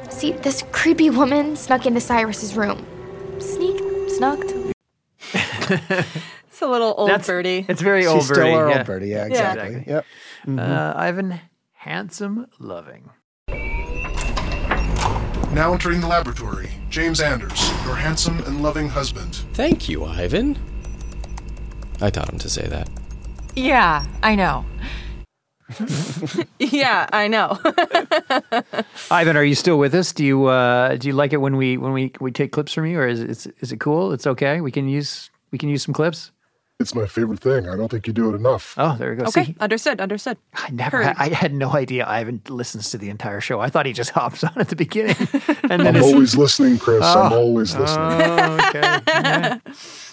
See, 0.09 0.31
this 0.31 0.63
creepy 0.71 1.09
woman 1.09 1.57
snuck 1.57 1.85
into 1.85 1.99
Cyrus's 1.99 2.55
room. 2.55 2.85
Sneaked, 3.39 4.11
snucked. 4.11 4.53
It's 6.57 6.63
a 6.63 6.67
little 6.67 6.95
old 6.97 7.11
That's 7.11 7.27
birdie. 7.27 7.67
It's 7.69 7.83
very 7.83 8.01
She's 8.01 8.09
old 8.09 8.23
still 8.23 8.37
birdie. 8.37 8.53
our 8.55 8.67
yeah. 8.67 8.77
old 8.79 8.87
birdie. 8.87 9.07
Yeah, 9.09 9.15
Yeah. 9.27 9.53
exactly. 9.53 9.75
Exactly. 9.75 9.93
Yep. 10.47 10.59
Uh, 10.59 10.93
Ivan, 10.95 11.39
handsome, 11.73 12.47
loving. 12.57 13.11
Now 15.53 15.71
entering 15.73 16.01
the 16.01 16.07
laboratory, 16.07 16.71
James 16.89 17.21
Anders, 17.21 17.69
your 17.85 17.93
handsome 17.93 18.39
and 18.39 18.63
loving 18.63 18.89
husband. 18.89 19.35
Thank 19.53 19.87
you, 19.87 20.03
Ivan. 20.03 20.57
I 22.01 22.09
taught 22.09 22.33
him 22.33 22.39
to 22.39 22.49
say 22.49 22.65
that. 22.65 22.89
Yeah, 23.55 24.03
I 24.23 24.33
know. 24.33 24.65
yeah, 26.57 27.07
I 27.13 27.27
know. 27.27 27.59
Ivan, 29.11 29.37
are 29.37 29.43
you 29.43 29.53
still 29.53 29.77
with 29.77 29.93
us? 29.93 30.11
Do 30.11 30.25
you 30.25 30.45
uh, 30.45 30.95
do 30.95 31.07
you 31.07 31.13
like 31.13 31.33
it 31.33 31.37
when 31.37 31.55
we 31.55 31.77
when 31.77 31.93
we 31.93 32.13
we 32.19 32.31
take 32.31 32.51
clips 32.51 32.73
from 32.73 32.87
you, 32.87 32.97
or 32.97 33.05
is 33.07 33.45
it, 33.45 33.53
is 33.59 33.71
it 33.71 33.79
cool? 33.79 34.11
It's 34.11 34.25
okay. 34.25 34.59
We 34.59 34.71
can 34.71 34.89
use 34.89 35.29
we 35.51 35.59
can 35.59 35.69
use 35.69 35.83
some 35.83 35.93
clips. 35.93 36.31
It's 36.79 36.93
my 36.93 37.07
favorite 37.07 37.39
thing. 37.39 37.67
I 37.67 37.75
don't 37.75 37.89
think 37.89 38.05
you 38.05 38.13
do 38.13 38.31
it 38.31 38.35
enough. 38.35 38.75
Oh, 38.77 38.95
there 38.97 39.09
we 39.09 39.15
go. 39.15 39.23
okay, 39.25 39.45
See, 39.45 39.55
understood, 39.59 39.99
understood. 39.99 40.37
I 40.53 40.69
never. 40.69 41.03
Heard. 41.03 41.15
I 41.17 41.29
had 41.29 41.51
no 41.51 41.71
idea 41.73 42.05
Ivan 42.07 42.39
listens 42.49 42.91
to 42.91 42.99
the 42.99 43.09
entire 43.09 43.41
show. 43.41 43.59
I 43.59 43.69
thought 43.71 43.87
he 43.87 43.93
just 43.93 44.11
hops 44.17 44.43
on 44.43 44.53
at 44.57 44.69
the 44.69 44.75
beginning, 44.75 45.15
and 45.71 45.81
then 45.81 45.95
I'm 45.95 46.03
always 46.03 46.35
listening, 46.35 46.77
Chris. 46.77 47.03
I'm 47.03 47.33
always 47.33 47.75
listening. 47.75 48.21
Oh, 48.21 48.67
okay. 48.67 48.99
Yeah. 49.07 49.57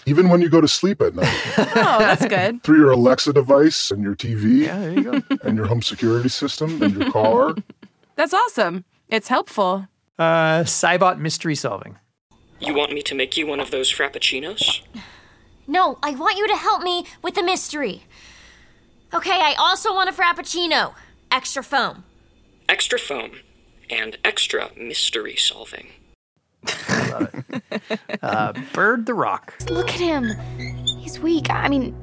Even 0.06 0.30
when 0.30 0.40
you 0.40 0.48
go 0.48 0.62
to 0.62 0.68
sleep 0.68 1.02
at 1.02 1.14
night. 1.14 1.28
Oh, 1.76 1.98
that's 1.98 2.24
good. 2.26 2.62
Through 2.62 2.78
your 2.78 2.92
Alexa 2.92 3.32
device 3.32 3.90
and 3.90 4.02
your 4.02 4.14
TV 4.14 4.64
yeah, 4.66 4.78
there 4.78 4.92
you 4.92 5.02
go. 5.02 5.20
and 5.42 5.56
your 5.56 5.66
home 5.66 5.82
security 5.82 6.28
system 6.28 6.82
and 6.82 6.94
your 6.96 7.10
car. 7.10 7.54
That's 8.16 8.32
awesome. 8.32 8.84
It's 9.08 9.28
helpful. 9.28 9.86
Uh, 10.18 10.60
Cybot 10.62 11.18
mystery 11.18 11.54
solving. 11.56 11.98
You 12.60 12.74
want 12.74 12.92
me 12.92 13.02
to 13.02 13.14
make 13.14 13.36
you 13.36 13.46
one 13.46 13.60
of 13.60 13.70
those 13.70 13.92
frappuccinos? 13.92 14.80
No, 15.66 15.98
I 16.02 16.10
want 16.14 16.36
you 16.38 16.46
to 16.48 16.56
help 16.56 16.82
me 16.82 17.06
with 17.22 17.34
the 17.34 17.42
mystery. 17.42 18.02
Okay, 19.12 19.30
I 19.40 19.54
also 19.58 19.94
want 19.94 20.10
a 20.10 20.12
frappuccino. 20.12 20.94
Extra 21.30 21.62
foam. 21.62 22.04
Extra 22.68 22.98
foam 22.98 23.32
and 23.90 24.18
extra 24.24 24.70
mystery 24.76 25.36
solving. 25.36 25.88
Uh, 28.22 28.52
Bird 28.72 29.06
the 29.06 29.14
Rock. 29.14 29.54
Look 29.68 29.90
at 29.90 30.00
him. 30.00 30.30
He's 30.98 31.18
weak. 31.20 31.50
I 31.50 31.68
mean, 31.68 31.94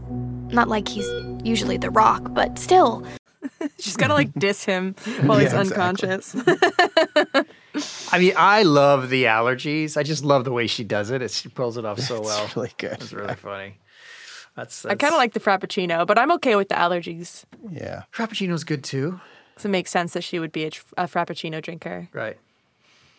not 0.49 0.67
like 0.69 0.87
he's 0.87 1.07
usually 1.43 1.77
the 1.77 1.89
rock, 1.89 2.27
but 2.33 2.57
still. 2.59 3.03
She's 3.79 3.97
gotta 3.97 4.13
like 4.13 4.31
diss 4.35 4.63
him 4.63 4.95
while 5.23 5.39
he's 5.39 5.53
unconscious. 5.53 6.35
exactly. 6.35 7.40
Unconscious. 7.81 8.13
I 8.13 8.19
mean, 8.19 8.33
I 8.37 8.63
love 8.63 9.09
the 9.09 9.25
allergies. 9.25 9.97
I 9.97 10.03
just 10.03 10.23
love 10.23 10.45
the 10.45 10.51
way 10.51 10.67
she 10.67 10.83
does 10.83 11.11
it. 11.11 11.21
It's, 11.21 11.41
she 11.41 11.49
pulls 11.49 11.77
it 11.77 11.85
off 11.85 11.99
so 11.99 12.21
well. 12.21 12.45
It's 12.45 12.55
really 12.55 12.73
good. 12.77 12.93
It's 12.93 13.13
really 13.13 13.35
funny. 13.35 13.77
That's, 14.55 14.85
I 14.85 14.95
kind 14.95 15.13
of 15.13 15.17
like 15.17 15.33
the 15.33 15.39
frappuccino, 15.39 16.05
but 16.05 16.17
I'm 16.17 16.31
okay 16.33 16.55
with 16.55 16.69
the 16.69 16.75
allergies. 16.75 17.45
Yeah. 17.71 18.03
Frappuccino's 18.13 18.63
good 18.63 18.83
too. 18.83 19.21
So 19.57 19.69
it 19.69 19.71
makes 19.71 19.91
sense 19.91 20.13
that 20.13 20.23
she 20.23 20.39
would 20.39 20.51
be 20.51 20.65
a, 20.65 20.71
a 20.97 21.05
frappuccino 21.05 21.61
drinker. 21.61 22.09
Right. 22.11 22.37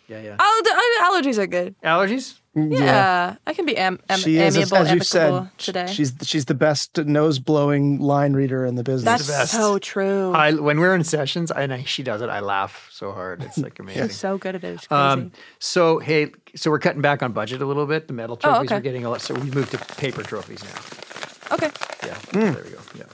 Yeah, 0.09 0.21
yeah. 0.21 0.37
Oh, 0.39 0.63
the 0.65 0.71
uh, 0.71 1.33
allergies 1.33 1.39
are 1.39 1.47
good. 1.47 1.75
Allergies? 1.83 2.39
Yeah, 2.55 3.37
I 3.47 3.55
can 3.55 3.65
be 3.65 3.77
am- 3.79 3.99
am- 4.11 4.19
She 4.19 4.37
is, 4.37 4.57
as, 4.59 4.71
amiable, 4.73 4.87
as 4.87 4.93
you've 4.93 5.07
said, 5.07 5.49
today. 5.57 5.87
she's 5.87 6.13
she's 6.23 6.45
the 6.45 6.55
best 6.55 6.99
nose 6.99 7.39
blowing 7.39 7.99
line 7.99 8.35
reader 8.35 8.67
in 8.67 8.75
the 8.75 8.83
business. 8.83 9.05
That's 9.05 9.27
the 9.27 9.33
best. 9.33 9.53
so 9.53 9.79
true. 9.79 10.33
I 10.33 10.53
when 10.53 10.79
we're 10.79 10.95
in 10.95 11.03
sessions 11.03 11.51
and 11.51 11.73
I, 11.73 11.85
she 11.85 12.03
does 12.03 12.21
it, 12.21 12.29
I 12.29 12.41
laugh 12.41 12.89
so 12.93 13.13
hard. 13.13 13.43
It's 13.43 13.57
like 13.57 13.79
amazing. 13.81 14.09
She's 14.09 14.19
so 14.19 14.37
good 14.37 14.55
at 14.55 14.65
it. 14.65 14.75
It's 14.75 14.87
crazy. 14.87 15.01
Um, 15.01 15.33
so 15.61 15.99
hey, 15.99 16.33
so 16.55 16.71
we're 16.71 16.79
cutting 16.79 17.01
back 17.01 17.23
on 17.23 17.33
budget 17.33 17.63
a 17.63 17.67
little 17.67 17.87
bit. 17.87 18.07
The 18.07 18.13
metal 18.13 18.37
trophies 18.37 18.67
okay. 18.69 18.77
are 18.77 18.81
getting 18.81 19.07
a 19.07 19.11
lot. 19.11 19.23
So 19.23 19.33
we 19.35 19.51
moved 19.51 19.71
to 19.71 19.79
paper 19.97 20.23
trophies 20.23 20.63
now. 20.63 21.55
okay, 21.55 21.71
Yeah, 22.07 22.15
Hmm. 22.33 22.53
there 22.53 22.65
we 22.65 22.71
go. 22.71 22.79
Yeah, 22.99 23.05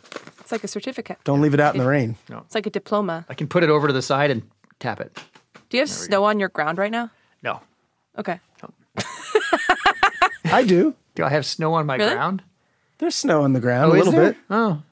it's 0.41 0.51
like 0.51 0.65
a 0.65 0.69
certificate. 0.69 1.19
Don't 1.23 1.41
leave 1.41 1.55
it 1.55 1.61
out 1.61 1.77
in 1.77 1.81
the 1.81 1.87
rain. 1.87 2.17
No. 2.29 2.39
It's 2.39 2.57
like 2.57 2.67
a 2.67 2.71
diploma. 2.71 3.25
I 3.29 3.35
can 3.35 3.47
put 3.47 3.63
it 3.63 3.71
over 3.71 3.87
to 3.87 3.93
the 3.93 4.03
side 4.03 4.33
and 4.33 4.43
tap 4.81 4.99
it. 5.01 5.17
Do 5.71 5.77
you 5.77 5.83
have 5.83 5.89
snow 5.91 6.25
on 6.25 6.41
your 6.41 6.49
ground 6.49 6.79
right 6.79 6.91
now? 6.91 7.11
No, 7.43 7.61
Okay. 8.19 8.41
I 10.45 10.65
do. 10.65 10.95
do 11.15 11.25
I 11.25 11.29
have 11.31 11.45
snow 11.47 11.75
on 11.75 11.87
my 11.87 11.97
Really? 11.97 12.15
ground? 12.15 12.43
There's 12.99 13.15
snow 13.15 13.43
on 13.43 13.53
the 13.53 13.61
ground 13.61 13.93
Oh, 13.93 13.95
a 13.95 13.99
is 13.99 14.05
little 14.07 14.13
there? 14.21 14.33
bit. 14.33 14.41
Oh, 14.51 14.83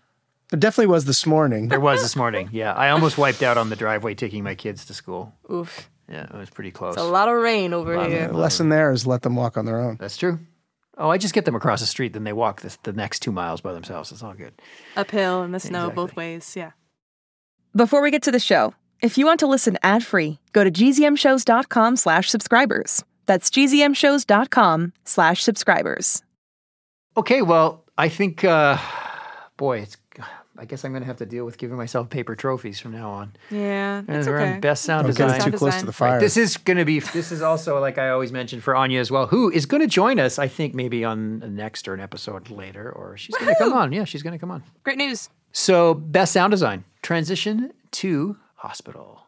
There 0.50 0.60
definitely 0.60 0.86
was 0.92 1.04
this 1.06 1.26
morning. 1.26 1.68
there 1.68 1.80
was 1.80 2.02
this 2.02 2.14
morning. 2.16 2.48
Yeah, 2.52 2.72
I 2.74 2.90
almost 2.90 3.18
wiped 3.18 3.42
out 3.42 3.58
on 3.58 3.68
the 3.70 3.76
driveway 3.76 4.14
taking 4.14 4.44
my 4.44 4.54
kids 4.54 4.84
to 4.86 4.94
school. 4.94 5.32
Oof. 5.52 5.90
Yeah, 6.08 6.24
it 6.24 6.34
was 6.34 6.50
pretty 6.50 6.70
close. 6.70 6.94
It's 6.94 7.02
a 7.02 7.04
lot 7.04 7.28
of 7.28 7.34
rain 7.34 7.72
over 7.72 8.06
here. 8.08 8.28
The 8.28 8.36
lesson 8.36 8.68
there 8.68 8.92
is 8.92 9.06
let 9.08 9.22
them 9.22 9.34
walk 9.34 9.56
on 9.56 9.64
their 9.64 9.80
own. 9.80 9.96
That's 9.98 10.16
true. 10.16 10.38
Oh, 10.98 11.10
I 11.10 11.18
just 11.18 11.34
get 11.34 11.44
them 11.44 11.56
across 11.56 11.80
the 11.80 11.86
street, 11.86 12.12
then 12.12 12.24
they 12.24 12.32
walk 12.32 12.60
this, 12.62 12.76
the 12.84 12.92
next 12.92 13.20
two 13.20 13.32
miles 13.32 13.60
by 13.60 13.72
themselves. 13.72 14.12
It's 14.12 14.22
all 14.22 14.32
good. 14.34 14.54
Uphill 14.96 15.42
in 15.42 15.50
the 15.52 15.60
snow 15.60 15.90
both 15.90 16.14
ways. 16.16 16.54
Yeah. 16.56 16.70
Before 17.74 18.00
we 18.00 18.10
get 18.10 18.22
to 18.22 18.30
the 18.30 18.38
show, 18.38 18.72
if 19.02 19.18
you 19.18 19.26
want 19.26 19.40
to 19.40 19.46
listen 19.46 19.76
ad-free, 19.82 20.38
go 20.52 20.64
to 20.64 20.70
gzmshows.com 20.70 21.96
slash 21.96 22.30
subscribers. 22.30 23.04
That's 23.26 23.50
gzmshows.com 23.50 24.92
slash 25.04 25.42
subscribers. 25.42 26.22
Okay, 27.16 27.42
well, 27.42 27.84
I 27.98 28.08
think, 28.08 28.44
uh, 28.44 28.78
boy, 29.56 29.80
it's. 29.80 29.96
I 30.58 30.64
guess 30.64 30.86
I'm 30.86 30.92
going 30.92 31.02
to 31.02 31.06
have 31.06 31.18
to 31.18 31.26
deal 31.26 31.44
with 31.44 31.58
giving 31.58 31.76
myself 31.76 32.08
paper 32.08 32.34
trophies 32.34 32.80
from 32.80 32.92
now 32.92 33.10
on. 33.10 33.36
Yeah. 33.50 34.02
And 34.08 34.26
okay. 34.26 34.58
best 34.58 34.84
sound 34.84 35.02
Don't 35.02 35.10
design. 35.10 35.28
it 35.28 35.34
too 35.34 35.40
Sound 35.42 35.54
close 35.56 35.68
design. 35.72 35.80
to 35.80 35.86
the 35.86 35.92
fire. 35.92 36.18
This 36.18 36.38
is 36.38 36.56
going 36.56 36.78
to 36.78 36.86
be. 36.86 37.00
This 37.00 37.30
is 37.30 37.42
also 37.42 37.78
like 37.78 37.98
I 37.98 38.08
always 38.08 38.32
mentioned 38.32 38.62
for 38.62 38.74
Anya 38.74 38.98
as 38.98 39.10
well, 39.10 39.26
who 39.26 39.50
is 39.50 39.66
going 39.66 39.82
to 39.82 39.86
join 39.86 40.18
us. 40.18 40.38
I 40.38 40.48
think 40.48 40.74
maybe 40.74 41.04
on 41.04 41.40
the 41.40 41.48
next 41.48 41.86
or 41.86 41.92
an 41.92 42.00
episode 42.00 42.48
later, 42.48 42.90
or 42.90 43.18
she's 43.18 43.36
going 43.36 43.52
to 43.52 43.58
come 43.58 43.74
on. 43.74 43.92
Yeah, 43.92 44.04
she's 44.04 44.22
going 44.22 44.32
to 44.32 44.38
come 44.38 44.50
on. 44.50 44.62
Great 44.82 44.96
news. 44.96 45.28
So, 45.52 45.92
best 45.92 46.32
sound 46.32 46.52
design 46.52 46.84
transition 47.02 47.72
to 47.92 48.38
hospital. 48.54 49.26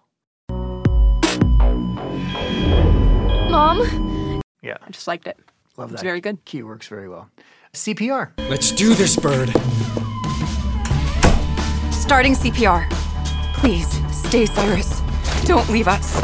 Mom? 3.59 4.41
Yeah, 4.63 4.77
I 4.87 4.91
just 4.91 5.09
liked 5.09 5.27
it. 5.27 5.37
love 5.77 5.89
that. 5.91 5.95
It's 5.95 6.03
very 6.05 6.21
good. 6.21 6.45
Key 6.45 6.63
works 6.63 6.87
very 6.87 7.09
well. 7.09 7.29
CPR. 7.73 8.31
Let's 8.49 8.71
do 8.71 8.95
this, 8.95 9.17
Bird. 9.17 9.49
Starting 11.93 12.35
CPR. 12.35 12.89
Please, 13.55 13.89
stay, 14.17 14.47
Cyrus. 14.47 15.01
Don't 15.45 15.69
leave 15.71 15.89
us. 15.89 16.21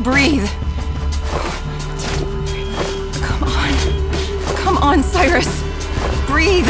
Breathe. 0.00 0.48
Come 3.22 3.42
on. 3.44 4.54
Come 4.56 4.78
on, 4.78 5.02
Cyrus. 5.02 5.62
Breathe. 6.26 6.66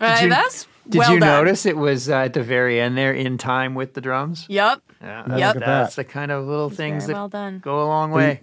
Right, 0.00 0.22
you- 0.22 0.28
that's 0.30 0.67
Did 0.88 0.98
well 1.00 1.12
you 1.14 1.20
done. 1.20 1.28
notice 1.44 1.66
it 1.66 1.76
was 1.76 2.08
uh, 2.08 2.14
at 2.16 2.32
the 2.32 2.42
very 2.42 2.80
end 2.80 2.96
there 2.96 3.12
in 3.12 3.36
time 3.38 3.74
with 3.74 3.94
the 3.94 4.00
drums? 4.00 4.46
Yep. 4.48 4.80
Yeah, 5.00 5.16
Yep. 5.18 5.26
that's, 5.28 5.28
Look 5.28 5.62
at 5.62 5.66
that's 5.66 5.96
that. 5.96 6.06
the 6.06 6.12
kind 6.12 6.30
of 6.32 6.46
little 6.46 6.70
things 6.70 7.06
that 7.06 7.12
well 7.14 7.28
done. 7.28 7.58
go 7.58 7.82
a 7.82 7.86
long 7.86 8.10
way. 8.10 8.40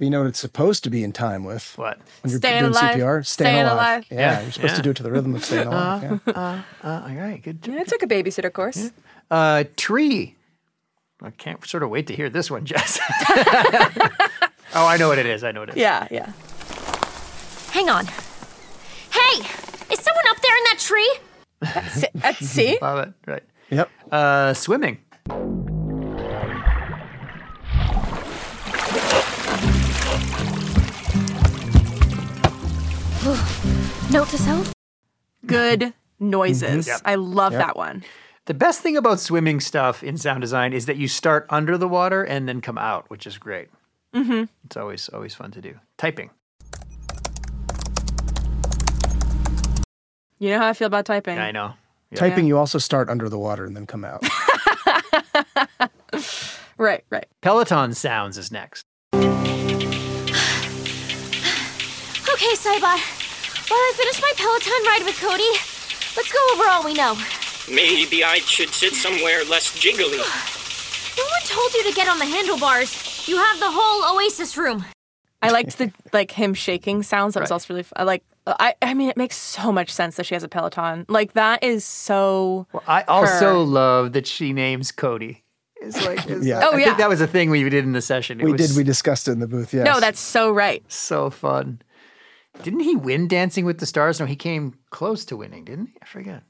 You 0.00 0.10
know 0.10 0.20
what 0.22 0.26
it's 0.26 0.40
supposed 0.40 0.82
to 0.84 0.90
be 0.90 1.04
in 1.04 1.12
time 1.12 1.44
with? 1.44 1.72
What? 1.78 1.98
When 2.22 2.30
you're 2.32 2.38
Staying 2.40 2.62
doing 2.62 2.72
alive. 2.72 2.96
CPR? 2.96 3.26
Staying 3.26 3.62
alive. 3.66 4.04
Yeah, 4.10 4.18
Yeah, 4.18 4.42
you're 4.42 4.50
supposed 4.52 4.72
yeah. 4.72 4.76
to 4.76 4.82
do 4.82 4.90
it 4.90 4.96
to 4.96 5.02
the 5.04 5.10
rhythm 5.12 5.34
of 5.36 5.44
staying 5.44 5.68
alive. 5.68 6.20
yeah. 6.26 6.32
Uh, 6.34 6.62
uh, 6.82 7.06
all 7.08 7.14
right, 7.14 7.40
good. 7.40 7.60
Yeah, 7.66 7.80
I 7.80 7.84
took 7.84 8.02
a 8.02 8.06
babysitter 8.08 8.52
course. 8.52 8.90
Uh, 9.30 9.64
tree. 9.76 10.34
I 11.22 11.30
can't 11.30 11.64
sort 11.64 11.84
of 11.84 11.90
wait 11.90 12.08
to 12.08 12.14
hear 12.14 12.28
this 12.28 12.50
one, 12.50 12.64
Jess. 12.66 12.98
oh, 13.30 14.18
I 14.74 14.96
know 14.98 15.08
what 15.08 15.18
it 15.18 15.26
is. 15.26 15.44
I 15.44 15.52
know 15.52 15.60
what 15.60 15.68
it 15.70 15.76
is. 15.76 15.80
Yeah, 15.80 16.08
yeah. 16.10 16.32
Hang 17.70 17.88
on. 17.88 18.06
Hey! 19.10 19.38
Is 19.90 20.00
someone 20.00 20.24
up 20.28 20.40
there 20.42 20.56
in 20.56 20.64
that 20.64 20.76
tree? 20.80 21.18
See? 21.90 22.06
uh, 22.22 22.32
see? 22.34 22.78
Love 22.80 23.08
it. 23.08 23.12
Right. 23.26 23.42
Yep. 23.70 23.90
Uh, 24.12 24.54
swimming. 24.54 24.98
Note 34.10 34.28
to 34.28 34.38
self? 34.38 34.72
Good 35.46 35.92
noises. 36.20 36.86
Yep. 36.86 37.00
I 37.04 37.16
love 37.16 37.52
Yep. 37.52 37.60
that 37.60 37.76
one. 37.76 38.04
The 38.46 38.54
best 38.54 38.80
thing 38.80 38.96
about 38.96 39.18
swimming 39.18 39.58
stuff 39.58 40.04
in 40.04 40.16
sound 40.18 40.42
design 40.42 40.72
is 40.72 40.86
that 40.86 40.96
you 40.96 41.08
start 41.08 41.46
under 41.50 41.76
the 41.76 41.88
water 41.88 42.22
and 42.22 42.46
then 42.48 42.60
come 42.60 42.78
out, 42.78 43.08
which 43.10 43.26
is 43.26 43.36
great. 43.38 43.68
Mm-hmm. 44.14 44.44
It's 44.66 44.76
always 44.76 45.08
always 45.08 45.34
fun 45.34 45.50
to 45.52 45.60
do. 45.60 45.74
Typing. 45.98 46.30
You 50.38 50.50
know 50.50 50.58
how 50.58 50.68
I 50.68 50.72
feel 50.72 50.86
about 50.86 51.06
typing. 51.06 51.38
I 51.38 51.50
know. 51.52 51.74
Yeah. 52.10 52.18
Typing, 52.18 52.46
you 52.46 52.58
also 52.58 52.78
start 52.78 53.08
under 53.08 53.28
the 53.28 53.38
water 53.38 53.64
and 53.64 53.76
then 53.76 53.86
come 53.86 54.04
out. 54.04 54.24
Right, 56.76 57.04
right. 57.10 57.26
Peloton 57.40 57.94
sounds 57.94 58.36
is 58.38 58.50
next. 58.50 58.84
Okay, 62.34 62.54
Cybot. 62.56 62.98
While 63.70 63.78
I 63.78 63.92
finish 63.96 64.20
my 64.20 64.32
Peloton 64.36 64.72
ride 64.86 65.02
with 65.04 65.16
Cody, 65.20 65.48
let's 66.16 66.32
go 66.32 66.38
over 66.52 66.68
all 66.68 66.84
we 66.84 66.92
know. 66.92 67.14
Maybe 67.72 68.24
I 68.24 68.38
should 68.38 68.70
sit 68.70 68.92
somewhere 68.92 69.44
less 69.44 69.70
jiggly. 69.78 70.18
No 71.16 71.22
one 71.22 71.42
told 71.44 71.72
you 71.74 71.84
to 71.84 71.92
get 71.94 72.08
on 72.08 72.18
the 72.18 72.24
handlebars. 72.24 73.28
You 73.28 73.36
have 73.36 73.60
the 73.60 73.70
whole 73.70 74.16
Oasis 74.16 74.56
room. 74.56 74.84
I 75.40 75.50
liked 75.50 75.78
the 75.78 75.92
like 76.12 76.32
him 76.32 76.54
shaking 76.54 77.04
sounds. 77.04 77.34
That 77.34 77.40
was 77.42 77.52
also 77.52 77.72
really. 77.72 77.84
Fun. 77.84 77.92
I 77.98 78.02
like. 78.02 78.24
I. 78.46 78.74
I 78.82 78.94
mean, 78.94 79.08
it 79.08 79.16
makes 79.16 79.36
so 79.36 79.72
much 79.72 79.90
sense 79.90 80.16
that 80.16 80.26
she 80.26 80.34
has 80.34 80.42
a 80.42 80.48
Peloton. 80.48 81.06
Like 81.08 81.32
that 81.34 81.62
is 81.62 81.84
so. 81.84 82.66
Well, 82.72 82.82
I 82.86 83.02
also 83.02 83.52
her. 83.52 83.58
love 83.58 84.12
that 84.12 84.26
she 84.26 84.52
names 84.52 84.92
Cody. 84.92 85.44
It's 85.80 86.04
like, 86.04 86.26
it's 86.28 86.44
Yeah. 86.46 86.58
like- 86.58 86.66
Oh, 86.66 86.76
I 86.76 86.78
yeah. 86.78 86.84
think 86.86 86.98
that 86.98 87.08
was 87.08 87.20
a 87.20 87.26
thing 87.26 87.50
we 87.50 87.62
did 87.68 87.84
in 87.84 87.92
the 87.92 88.02
session. 88.02 88.40
It 88.40 88.44
we 88.44 88.52
was 88.52 88.68
did. 88.68 88.76
We 88.76 88.84
discussed 88.84 89.28
it 89.28 89.32
in 89.32 89.40
the 89.40 89.46
booth. 89.48 89.72
Yes. 89.74 89.84
No, 89.86 90.00
that's 90.00 90.20
so 90.20 90.50
right. 90.50 90.82
so 90.90 91.30
fun. 91.30 91.80
Didn't 92.62 92.80
he 92.80 92.94
win 92.96 93.26
Dancing 93.28 93.64
with 93.64 93.78
the 93.78 93.86
Stars? 93.86 94.20
No, 94.20 94.26
he 94.26 94.36
came 94.36 94.74
close 94.90 95.24
to 95.26 95.36
winning, 95.36 95.64
didn't 95.64 95.86
he? 95.88 95.94
I 96.02 96.06
forget. 96.06 96.42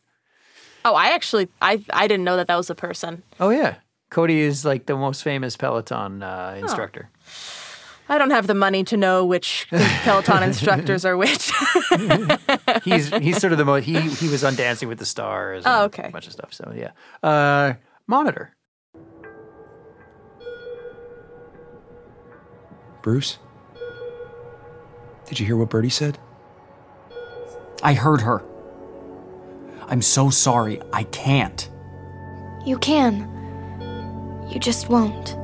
Oh, 0.85 0.94
I 0.94 1.07
actually. 1.14 1.48
I. 1.62 1.83
I 1.92 2.07
didn't 2.07 2.24
know 2.24 2.37
that 2.37 2.46
that 2.48 2.57
was 2.57 2.68
a 2.68 2.74
person. 2.74 3.22
Oh 3.40 3.48
yeah, 3.50 3.76
Cody 4.11 4.40
is 4.40 4.64
like 4.66 4.85
the 4.87 4.96
most 4.96 5.22
famous 5.22 5.57
Peloton 5.57 6.22
uh, 6.22 6.57
instructor. 6.61 7.09
I 8.09 8.19
don't 8.19 8.31
have 8.31 8.47
the 8.47 8.55
money 8.55 8.85
to 8.85 8.97
know 8.97 9.25
which 9.25 9.67
Peloton 9.71 10.43
instructors 10.43 11.05
are 11.05 11.17
which. 11.17 11.51
He's 12.85 13.09
he's 13.09 13.38
sort 13.38 13.53
of 13.53 13.59
the 13.59 13.64
most. 13.64 13.85
He 13.85 13.99
he 14.01 14.29
was 14.29 14.45
on 14.45 14.55
Dancing 14.57 14.88
with 14.88 14.99
the 14.99 15.07
Stars. 15.07 15.64
and 15.64 15.75
Oh, 15.75 15.85
okay. 15.85 16.09
A 16.09 16.11
bunch 16.11 16.27
of 16.27 16.33
stuff. 16.33 16.53
So 16.53 16.73
yeah. 16.77 16.90
Uh, 17.23 17.75
monitor. 18.07 18.55
Bruce? 23.03 23.38
Did 25.27 25.40
you 25.40 25.47
hear 25.47 25.57
what 25.57 25.71
Birdie 25.71 25.88
said? 25.90 26.19
I 27.83 27.95
heard 27.95 28.21
her. 28.23 28.43
I'm 29.87 30.03
so 30.03 30.31
sorry. 30.31 30.81
I 30.93 31.05
can't. 31.05 31.71
You 32.64 32.79
can. 32.79 33.31
You 34.51 34.59
just 34.59 34.88
won't. 34.88 35.37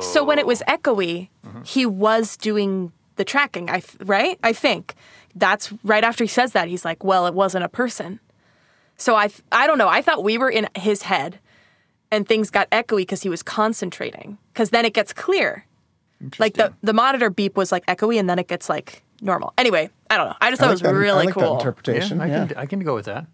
So 0.00 0.22
when 0.24 0.38
it 0.38 0.46
was 0.46 0.62
echoey, 0.68 1.28
Mm-hmm. 1.46 1.62
he 1.62 1.86
was 1.86 2.36
doing 2.36 2.92
the 3.16 3.24
tracking. 3.24 3.70
I 3.70 3.80
th- 3.80 3.96
right. 4.04 4.38
I 4.42 4.52
think 4.52 4.94
that's 5.34 5.72
right 5.82 6.04
after 6.04 6.24
he 6.24 6.28
says 6.28 6.52
that 6.52 6.68
he's 6.68 6.84
like, 6.84 7.02
"Well, 7.02 7.26
it 7.26 7.32
wasn't 7.34 7.64
a 7.64 7.68
person." 7.68 8.20
So 8.96 9.16
I 9.16 9.28
th- 9.28 9.42
I 9.50 9.66
don't 9.66 9.78
know. 9.78 9.88
I 9.88 10.02
thought 10.02 10.22
we 10.22 10.36
were 10.36 10.50
in 10.50 10.68
his 10.76 11.02
head, 11.02 11.38
and 12.10 12.28
things 12.28 12.50
got 12.50 12.68
echoey 12.70 12.98
because 13.08 13.22
he 13.22 13.28
was 13.30 13.42
concentrating. 13.42 14.36
Because 14.52 14.70
then 14.70 14.84
it 14.84 14.92
gets 14.92 15.12
clear. 15.14 15.64
Like 16.38 16.54
the 16.54 16.74
the 16.82 16.92
monitor 16.92 17.30
beep 17.30 17.56
was 17.56 17.70
like 17.72 17.86
echoey, 17.86 18.18
and 18.20 18.28
then 18.28 18.38
it 18.38 18.48
gets 18.48 18.68
like 18.68 19.02
normal. 19.22 19.54
Anyway, 19.56 19.88
I 20.10 20.16
don't 20.18 20.28
know. 20.28 20.36
I 20.40 20.50
just 20.50 20.60
I 20.60 20.66
thought 20.66 20.70
like 20.72 20.80
it 20.80 20.82
that- 20.82 20.88
I 20.88 20.92
was 20.92 21.00
really 21.00 21.26
that 21.26 21.32
cool. 21.34 21.56
interpretation. 21.56 22.18
Yeah, 22.18 22.24
I 22.24 22.26
yeah. 22.26 22.46
can 22.46 22.56
I 22.58 22.66
can 22.66 22.80
go 22.80 22.94
with 22.94 23.06
that. 23.06 23.26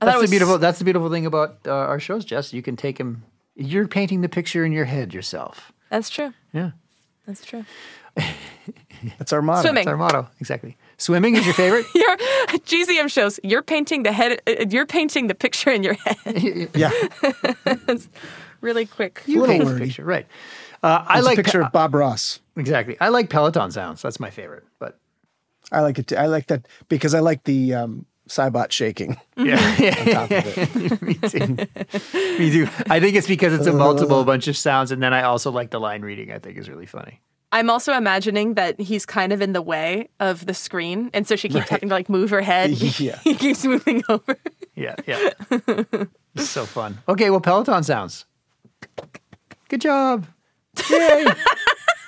I 0.00 0.06
That's 0.06 0.18
it 0.18 0.26
the 0.26 0.30
beautiful. 0.30 0.58
That's 0.58 0.78
the 0.78 0.84
beautiful 0.84 1.10
thing 1.10 1.26
about 1.26 1.58
uh, 1.66 1.72
our 1.72 2.00
shows, 2.00 2.24
Jess. 2.24 2.52
You 2.54 2.62
can 2.62 2.76
take 2.76 2.96
him 2.98 3.24
You're 3.56 3.88
painting 3.88 4.20
the 4.22 4.28
picture 4.28 4.64
in 4.64 4.72
your 4.72 4.84
head 4.86 5.12
yourself. 5.12 5.72
That's 5.90 6.10
true. 6.10 6.32
Yeah, 6.52 6.70
That's 7.26 7.44
true. 7.44 7.64
That's 9.18 9.32
our 9.32 9.42
motto. 9.42 9.62
Swimming. 9.62 9.84
that's 9.84 9.88
our 9.92 9.96
motto. 9.96 10.28
Exactly. 10.40 10.76
Swimming 10.96 11.36
is 11.36 11.44
your 11.46 11.54
favorite. 11.54 11.86
Your 11.94 12.16
GZM 12.16 13.08
shows 13.08 13.38
you're 13.44 13.62
painting 13.62 14.02
the 14.02 14.10
head. 14.10 14.40
uh, 14.48 14.64
You're 14.68 14.86
painting 14.86 15.28
the 15.28 15.34
picture 15.36 15.70
in 15.70 15.84
your 15.84 15.94
head. 15.94 16.16
Yeah. 16.74 16.90
It's 17.86 18.08
really 18.60 18.86
quick. 18.86 19.22
You 19.26 19.40
little 19.42 19.54
paint 19.56 19.68
the 19.68 19.84
picture, 19.86 20.04
right? 20.04 20.26
Uh, 20.82 21.04
I 21.06 21.18
It's 21.18 21.26
like 21.26 21.38
a 21.38 21.42
picture 21.44 21.60
of 21.62 21.70
Bob 21.70 21.94
Ross. 21.94 22.40
exactly. 22.56 22.96
I 23.00 23.08
like 23.10 23.30
Peloton 23.30 23.70
sounds. 23.70 24.02
That's 24.02 24.18
my 24.18 24.30
favorite. 24.30 24.64
But 24.80 24.98
I 25.70 25.80
like 25.82 25.98
it. 26.00 26.08
Too. 26.08 26.16
I 26.16 26.26
like 26.26 26.48
that 26.48 26.66
because 26.88 27.14
I 27.14 27.20
like 27.20 27.44
the 27.44 27.74
um, 27.74 28.04
Cybot 28.28 28.70
shaking. 28.70 29.18
yeah, 29.36 29.76
yeah, 29.78 30.04
top 30.12 30.30
of 30.30 30.58
it. 30.92 31.02
me 31.02 31.14
too. 31.14 32.38
me 32.38 32.50
too. 32.50 32.68
I 32.90 33.00
think 33.00 33.16
it's 33.16 33.26
because 33.26 33.52
it's 33.54 33.66
a 33.66 33.72
uh, 33.72 33.76
multiple 33.76 34.22
bunch 34.24 34.48
of 34.48 34.56
sounds, 34.56 34.92
and 34.92 35.02
then 35.02 35.12
I 35.12 35.22
also 35.22 35.50
like 35.50 35.70
the 35.70 35.80
line 35.80 36.02
reading. 36.02 36.30
I 36.32 36.38
think 36.38 36.58
is 36.58 36.68
really 36.68 36.86
funny. 36.86 37.20
I'm 37.50 37.70
also 37.70 37.94
imagining 37.94 38.54
that 38.54 38.78
he's 38.78 39.06
kind 39.06 39.32
of 39.32 39.40
in 39.40 39.54
the 39.54 39.62
way 39.62 40.10
of 40.20 40.44
the 40.44 40.52
screen, 40.52 41.10
and 41.14 41.26
so 41.26 41.34
she 41.34 41.48
keeps 41.48 41.68
having 41.70 41.88
to 41.88 41.94
like 41.94 42.08
move 42.08 42.30
her 42.30 42.42
head. 42.42 42.70
Yeah. 43.00 43.18
he 43.24 43.34
keeps 43.34 43.64
moving 43.64 44.02
over. 44.08 44.36
Yeah, 44.74 44.94
yeah. 45.06 45.30
it's 46.34 46.50
so 46.50 46.66
fun. 46.66 46.98
Okay, 47.08 47.30
well, 47.30 47.40
Peloton 47.40 47.82
sounds. 47.82 48.26
Good 49.68 49.80
job. 49.80 50.26
Yay. 50.90 51.26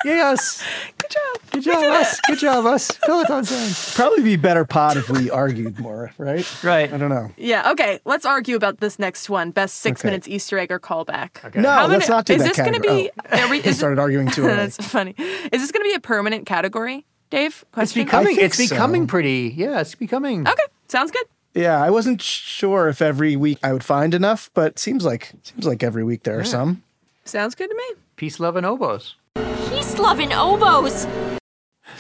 Yes. 0.05 0.63
Good 0.99 1.11
job. 1.11 1.51
Good 1.53 1.63
job, 1.65 1.83
us. 1.85 2.21
Good 2.27 2.39
job, 2.39 2.67
us. 2.67 2.91
Peloton 3.05 3.45
sounds. 3.45 3.95
Probably 3.95 4.23
be 4.23 4.37
better 4.37 4.65
pod 4.65 4.97
if 4.97 5.09
we 5.11 5.31
argued 5.31 5.79
more, 5.79 6.13
right? 6.19 6.47
Right. 6.65 6.93
I 6.93 6.97
don't 6.97 7.09
know. 7.11 7.33
Yeah. 7.37 7.71
Okay. 7.73 8.01
Let's 8.05 8.25
argue 8.25 8.57
about 8.57 8.79
this 8.81 8.99
next 8.99 9.29
one: 9.29 9.51
best 9.51 9.77
six 9.77 10.01
Okay. 10.01 10.09
minutes 10.09 10.29
Easter 10.29 10.59
egg 10.59 10.71
or 10.71 10.79
callback. 10.79 11.45
Okay. 11.45 11.61
No, 11.61 11.71
How 11.71 11.87
let's 11.87 12.09
many- 12.09 12.17
not 12.17 12.25
do 12.27 12.35
is 12.35 12.43
that 12.43 12.49
this 12.49 12.57
gonna 12.57 12.73
category. 12.73 13.03
be? 13.05 13.11
Oh. 13.33 13.39
are 13.39 13.49
we- 13.51 13.61
Oh, 13.63 13.69
is 13.69 13.77
started 13.79 13.99
arguing 13.99 14.31
too 14.31 14.43
early. 14.47 14.57
That's 14.57 14.77
funny. 14.87 15.15
Is 15.19 15.61
this 15.61 15.71
going 15.73 15.85
to 15.85 15.89
be 15.91 15.95
a 15.95 16.01
permanent 16.01 16.47
category, 16.47 17.05
Dave? 17.31 17.49
It's 17.63 17.65
Question. 17.73 18.05
becoming. 18.05 18.37
think 18.37 18.41
It's 18.43 18.57
becoming 18.57 19.07
pretty. 19.07 19.53
Yeah, 19.57 19.81
it's 19.81 19.95
becoming. 19.95 20.47
Okay. 20.49 20.63
Sounds 20.89 21.11
good. 21.11 21.25
Yeah, 21.55 21.83
I 21.83 21.91
wasn't 21.91 22.23
sure 22.23 22.89
if 22.89 23.03
every 23.03 23.35
week 23.37 23.59
I 23.63 23.73
would 23.73 23.83
find 23.85 24.15
enough, 24.15 24.51
but 24.55 24.79
seems 24.79 25.05
like 25.05 25.33
seems 25.43 25.67
like 25.67 25.83
every 25.83 26.05
week 26.05 26.23
there 26.23 26.39
are 26.39 26.45
some. 26.45 26.83
Sounds 27.25 27.55
good 27.57 27.69
to 27.69 27.75
me. 27.75 28.01
Peace, 28.17 28.39
love, 28.41 28.55
and 28.57 28.65
oboes. 28.65 29.17
Peace, 29.37 29.99
loving 29.99 30.33
oboes. 30.33 31.07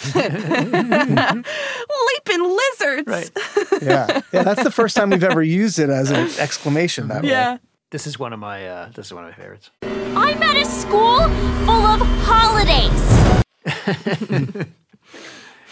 Leaping 0.14 1.44
lizards. 2.42 3.06
Right. 3.06 3.30
Yeah, 3.82 4.20
yeah, 4.30 4.42
that's 4.42 4.62
the 4.62 4.70
first 4.70 4.94
time 4.94 5.08
we've 5.08 5.24
ever 5.24 5.42
used 5.42 5.78
it 5.78 5.88
as 5.88 6.10
an 6.10 6.28
exclamation 6.38 7.08
that 7.08 7.22
way. 7.22 7.30
Yeah. 7.30 7.56
This 7.90 8.06
is 8.06 8.18
one 8.18 8.34
of 8.34 8.38
my. 8.38 8.66
Uh, 8.68 8.90
this 8.94 9.06
is 9.06 9.14
one 9.14 9.24
of 9.24 9.30
my 9.30 9.36
favorites. 9.36 9.70
I'm 9.82 10.42
at 10.42 10.54
a 10.56 10.64
school 10.66 11.20
full 11.64 11.86
of 11.86 12.00
holidays. 12.26 13.44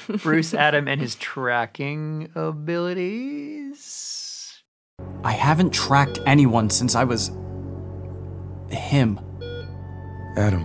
Bruce 0.22 0.54
Adam 0.54 0.88
and 0.88 1.02
his 1.02 1.16
tracking 1.16 2.30
abilities. 2.34 3.84
I 5.22 5.32
haven't 5.32 5.74
tracked 5.74 6.18
anyone 6.24 6.70
since 6.70 6.94
I 6.94 7.04
was. 7.04 7.30
him. 8.70 9.20
Adam. 10.36 10.64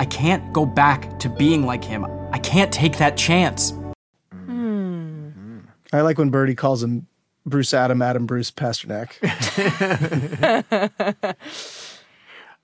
I 0.00 0.04
can't 0.04 0.52
go 0.52 0.64
back 0.64 1.18
to 1.20 1.28
being 1.28 1.64
like 1.66 1.84
him. 1.84 2.04
I 2.32 2.38
can't 2.38 2.72
take 2.72 2.98
that 2.98 3.16
chance. 3.16 3.72
I 5.92 6.02
like 6.02 6.18
when 6.18 6.30
Birdie 6.30 6.54
calls 6.54 6.82
him 6.82 7.06
Bruce 7.46 7.72
Adam, 7.72 8.02
Adam 8.02 8.26
Bruce 8.26 8.50
Pasternak. 8.50 9.14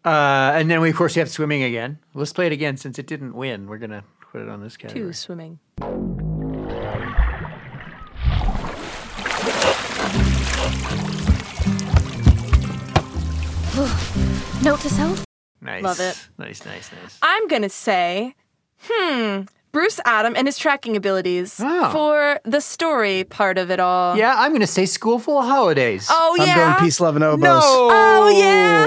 Uh, 0.05 0.53
and 0.55 0.71
then 0.71 0.83
we 0.83 0.91
of 0.91 0.97
course 0.97 1.17
we 1.17 1.21
have 1.21 1.31
swimming 1.31 1.63
again. 1.63 1.99
Let's 2.13 2.31
play 2.31 2.45
it 2.47 2.53
again 2.53 2.77
since 2.77 2.99
it 2.99 3.07
didn't 3.07 3.33
win. 3.33 3.67
We're 3.67 3.79
gonna 3.79 4.05
put 4.33 4.43
it 4.43 4.51
on 4.51 4.63
this 4.63 4.77
category. 4.77 5.07
Two 5.07 5.13
swimming. 5.15 5.59
Note 14.63 14.81
to 14.81 14.91
self? 14.91 15.25
Nice. 15.65 15.83
Love 15.83 15.99
it. 16.01 16.29
Nice, 16.39 16.65
nice, 16.65 16.91
nice. 16.93 17.19
I'm 17.23 17.49
gonna 17.49 17.69
say 17.71 18.35
Hmm. 18.87 19.43
Bruce 19.73 19.99
Adam 20.05 20.35
and 20.37 20.47
his 20.47 20.57
tracking 20.59 20.95
abilities 20.97 21.59
Oh. 21.61 21.91
for 21.91 22.39
the 22.45 22.61
story 22.61 23.25
part 23.25 23.59
of 23.59 23.71
it 23.73 23.81
all. 23.81 24.17
Yeah, 24.17 24.35
I'm 24.39 24.51
going 24.53 24.61
to 24.61 24.69
say 24.69 24.87
School 24.87 25.19
Full 25.19 25.39
of 25.41 25.47
Holidays. 25.47 26.07
Oh 26.09 26.37
I'm 26.39 26.47
yeah. 26.47 26.55
going 26.55 26.85
peace, 26.87 27.01
love, 27.01 27.17
and 27.17 27.25
oboes. 27.25 27.43
No. 27.43 27.61
Oh 27.65 28.29
yeah. 28.39 28.87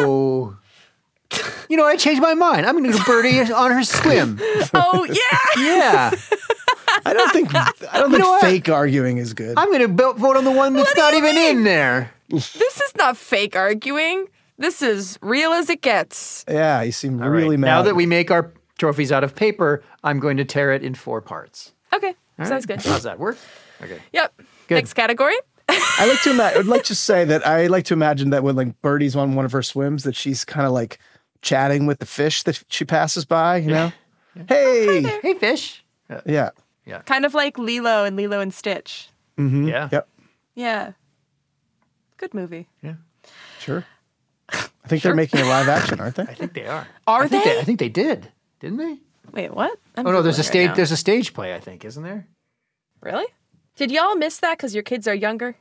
You 1.69 1.75
know, 1.75 1.85
I 1.85 1.97
changed 1.97 2.21
my 2.21 2.33
mind. 2.35 2.65
I'm 2.65 2.77
going 2.77 2.89
to 2.89 2.97
do 2.97 3.03
Birdie 3.03 3.51
on 3.51 3.71
her 3.71 3.83
swim. 3.83 4.39
Oh 4.73 5.03
yeah. 5.03 5.61
Yeah. 5.61 6.11
I 7.05 7.11
don't 7.13 7.31
think 7.33 7.53
I 7.53 7.65
don't 7.99 8.11
You 8.11 8.17
think 8.17 8.19
know 8.23 8.29
what? 8.31 8.41
fake 8.41 8.69
arguing 8.69 9.17
is 9.17 9.33
good. 9.33 9.57
I'm 9.57 9.67
going 9.71 9.81
to 9.81 10.13
vote 10.13 10.37
on 10.37 10.45
the 10.45 10.51
one 10.51 10.73
that's 10.73 10.95
not 10.95 11.13
even 11.15 11.35
in 11.35 11.63
there. 11.65 12.11
this 12.29 12.55
is 12.55 12.95
not 12.95 13.17
fake 13.17 13.55
arguing. 13.57 14.27
This 14.57 14.81
is 14.81 15.17
real 15.21 15.51
as 15.51 15.69
it 15.69 15.81
gets. 15.81 16.43
yeah, 16.47 16.81
you 16.81 16.91
seem 16.91 17.21
All 17.21 17.29
right, 17.29 17.35
really 17.37 17.57
mad. 17.57 17.67
Now 17.67 17.81
that 17.83 17.95
we 17.95 18.05
make 18.05 18.31
our 18.31 18.51
trophies 18.79 19.11
out 19.11 19.23
of 19.23 19.35
paper, 19.35 19.83
I'm 20.03 20.19
going 20.19 20.37
to 20.37 20.45
tear 20.45 20.71
it 20.73 20.83
in 20.83 20.95
four 20.95 21.21
parts. 21.21 21.73
Okay. 21.93 22.15
All 22.39 22.45
Sounds 22.45 22.67
right? 22.67 22.77
good. 22.79 22.85
How's 22.85 23.03
that 23.03 23.19
work? 23.19 23.37
Okay. 23.81 23.99
Yep. 24.13 24.41
Good. 24.67 24.75
Next 24.75 24.93
category. 24.93 25.35
I 25.69 26.07
like 26.07 26.21
to 26.23 26.31
imagine. 26.35 26.59
I'd 26.61 26.65
like 26.65 26.83
to 26.85 26.95
say 26.95 27.25
that 27.25 27.45
I 27.45 27.67
like 27.67 27.85
to 27.85 27.93
imagine 27.93 28.29
that 28.31 28.43
when 28.43 28.55
like 28.55 28.79
Birdie's 28.81 29.15
on 29.15 29.35
one 29.35 29.45
of 29.45 29.51
her 29.51 29.61
swims, 29.63 30.03
that 30.03 30.15
she's 30.15 30.43
kind 30.45 30.65
of 30.65 30.73
like 30.73 30.99
chatting 31.41 31.85
with 31.85 31.99
the 31.99 32.05
fish 32.05 32.43
that 32.43 32.63
she 32.69 32.83
passes 32.85 33.25
by. 33.25 33.57
You 33.57 33.69
know, 33.71 33.91
hey, 34.47 35.03
Hey, 35.21 35.33
fish. 35.35 35.83
yeah, 36.25 36.49
Yeah. 36.85 37.01
Kind 37.03 37.25
of 37.25 37.33
like 37.33 37.57
Lilo 37.59 38.03
and 38.05 38.15
Lilo 38.15 38.39
and 38.39 38.53
Stitch. 38.53 39.09
mm-hmm. 39.37 39.67
Yeah. 39.67 39.89
yep, 39.91 40.07
Yeah. 40.55 40.91
Good 42.17 42.33
movie. 42.33 42.67
Yeah. 42.81 42.95
Sure. 43.59 43.85
I 44.53 44.87
think 44.87 45.03
they're 45.03 45.15
making 45.15 45.41
a 45.41 45.45
live 45.45 45.67
action, 45.67 45.99
aren't 45.99 46.15
they? 46.15 46.23
I 46.23 46.33
think 46.33 46.53
they 46.53 46.65
are. 46.65 46.87
Are 47.05 47.23
I 47.23 47.27
think 47.27 47.43
they? 47.43 47.59
I 47.59 47.63
think 47.63 47.79
they 47.79 47.89
did. 47.89 48.31
Didn't 48.59 48.77
they? 48.77 48.97
Wait, 49.33 49.53
what? 49.53 49.77
I'm 49.95 50.07
oh 50.07 50.11
no, 50.11 50.21
there's 50.21 50.39
a 50.39 50.41
Googling 50.41 50.45
right 50.45 50.51
stage. 50.67 50.75
there's 50.75 50.91
a 50.91 50.97
stage 50.97 51.33
play. 51.33 51.53
I 51.53 51.59
think, 51.59 51.83
isn't 51.83 52.03
there? 52.03 52.25
Really? 53.01 53.25
Did 53.75 53.91
y'all 53.91 54.15
miss 54.15 54.39
that 54.39 54.57
because 54.57 54.73
your 54.73 54.83
kids 54.83 55.07
are 55.07 55.13
younger? 55.13 55.55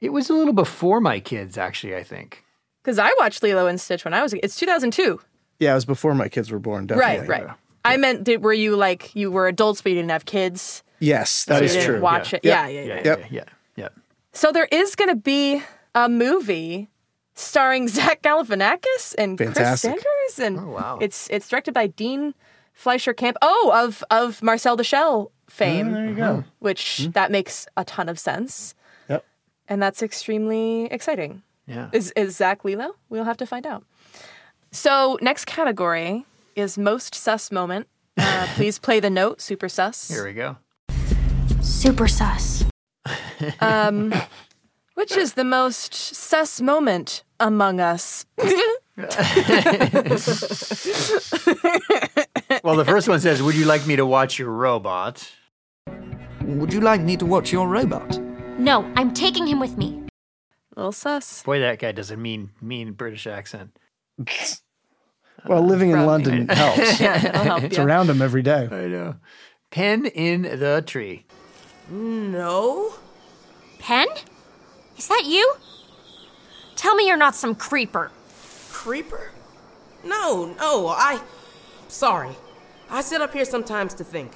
It 0.00 0.10
was 0.10 0.30
a 0.30 0.34
little 0.34 0.52
before 0.54 1.00
my 1.00 1.20
kids, 1.20 1.56
actually. 1.58 1.94
I 1.94 2.02
think. 2.02 2.42
Because 2.82 2.98
I 2.98 3.10
watched 3.18 3.42
Lilo 3.42 3.66
and 3.66 3.80
Stitch 3.80 4.04
when 4.04 4.14
I 4.14 4.22
was. 4.22 4.32
a- 4.32 4.44
It's 4.44 4.56
2002. 4.56 5.20
Yeah, 5.58 5.72
it 5.72 5.74
was 5.74 5.84
before 5.84 6.14
my 6.14 6.28
kids 6.28 6.50
were 6.50 6.58
born. 6.58 6.86
Definitely. 6.86 7.28
Right, 7.28 7.44
right. 7.46 7.56
I 7.84 7.96
meant, 7.96 8.24
did, 8.24 8.42
were 8.42 8.52
you 8.52 8.76
like 8.76 9.14
you 9.14 9.30
were 9.30 9.46
adults 9.48 9.80
but 9.82 9.90
you 9.90 9.96
didn't 9.96 10.10
have 10.10 10.24
kids? 10.24 10.82
Yes, 10.98 11.44
that 11.44 11.58
So 11.58 11.64
is 11.64 11.74
you 11.74 11.80
didn't 11.80 11.94
true. 11.94 12.02
watch 12.02 12.32
yeah. 12.32 12.36
it. 12.36 12.44
Yeah, 12.44 12.66
yeah, 12.68 12.80
yeah. 12.80 12.86
Yeah. 12.94 13.02
Yep. 13.04 13.18
Yeah. 13.18 13.26
Yeah. 13.30 13.44
yeah. 13.76 13.88
So 14.32 14.50
there 14.52 14.68
is 14.72 14.94
going 14.96 15.08
to 15.10 15.16
be 15.16 15.62
a 15.94 16.08
movie 16.08 16.88
starring 17.36 17.86
Zach 17.96 18.22
Galifianakis 18.22 19.14
and 19.16 19.38
Fantastic. 19.38 19.92
Chris 19.92 20.34
Sanders, 20.34 20.38
and 20.40 20.58
Oh, 20.68 20.72
wow. 20.72 20.98
it's 21.00 21.28
it's 21.30 21.48
directed 21.48 21.72
by 21.74 21.86
Dean 21.86 22.34
Fleischer 22.72 23.12
Camp. 23.14 23.36
Oh, 23.40 23.70
of 23.72 24.02
of 24.10 24.42
Marcel 24.42 24.74
the 24.76 24.82
Shell 24.84 25.30
fame, 25.48 25.92
there 25.92 26.06
you 26.08 26.14
go. 26.16 26.44
which 26.58 27.08
that 27.12 27.30
makes 27.30 27.66
a 27.76 27.84
ton 27.84 28.08
of 28.08 28.18
sense, 28.18 28.74
Yep. 29.08 29.24
and 29.68 29.80
that's 29.80 30.02
extremely 30.02 30.86
exciting. 30.86 31.42
Yeah. 31.68 31.88
Is 31.92 32.10
is 32.16 32.36
Zach 32.36 32.64
Lilo? 32.64 32.96
We'll 33.08 33.24
have 33.24 33.36
to 33.38 33.46
find 33.46 33.64
out. 33.66 33.84
So 34.72 35.18
next 35.22 35.44
category 35.46 36.24
is 36.56 36.76
most 36.76 37.14
sus 37.14 37.50
moment. 37.52 37.86
Uh, 38.18 38.46
please 38.56 38.78
play 38.78 38.98
the 39.00 39.10
note. 39.10 39.40
Super 39.40 39.68
sus. 39.68 40.08
Here 40.08 40.24
we 40.24 40.32
go. 40.32 40.56
Super 41.60 42.08
sus. 42.08 42.64
Um, 43.60 44.12
which 44.94 45.16
is 45.16 45.34
the 45.34 45.44
most 45.44 45.92
sus 45.94 46.60
moment 46.60 47.22
among 47.40 47.80
us? 47.80 48.26
Well, 52.64 52.76
the 52.76 52.84
first 52.84 53.08
one 53.08 53.20
says, 53.20 53.42
"Would 53.42 53.54
you 53.54 53.64
like 53.64 53.86
me 53.86 53.96
to 53.96 54.06
watch 54.06 54.38
your 54.38 54.50
robot?" 54.50 55.30
Would 56.42 56.72
you 56.72 56.80
like 56.80 57.00
me 57.00 57.16
to 57.16 57.26
watch 57.26 57.52
your 57.52 57.68
robot? 57.68 58.18
No, 58.58 58.90
I'm 58.96 59.12
taking 59.12 59.46
him 59.46 59.58
with 59.60 59.76
me. 59.76 60.02
little 60.76 60.92
sus. 60.92 61.42
Boy, 61.42 61.58
that 61.60 61.78
guy 61.80 61.92
does 61.92 62.10
a 62.10 62.16
mean, 62.16 62.50
mean 62.60 62.92
British 62.92 63.26
accent. 63.26 63.76
Well, 65.48 65.62
living 65.62 65.90
in 65.90 66.06
London 66.06 66.48
helps. 66.48 66.98
Yeah, 67.00 67.24
it'll 67.28 67.44
help 67.44 67.62
It's 67.62 67.76
you. 67.76 67.84
around 67.84 68.10
him 68.10 68.20
every 68.20 68.42
day. 68.42 68.66
I 68.68 68.86
know. 68.88 69.14
Penn 69.70 70.06
in 70.06 70.42
the 70.42 70.82
tree. 70.84 71.24
No. 71.88 72.94
Penn? 73.78 74.08
Is 74.96 75.06
that 75.06 75.22
you? 75.26 75.54
Tell 76.76 76.94
me 76.94 77.06
you're 77.06 77.16
not 77.16 77.34
some 77.34 77.54
creeper. 77.54 78.12
Creeper? 78.70 79.32
No, 80.04 80.54
no, 80.58 80.88
I. 80.88 81.20
Sorry. 81.88 82.30
I 82.88 83.00
sit 83.00 83.20
up 83.20 83.32
here 83.32 83.44
sometimes 83.44 83.94
to 83.94 84.04
think. 84.04 84.32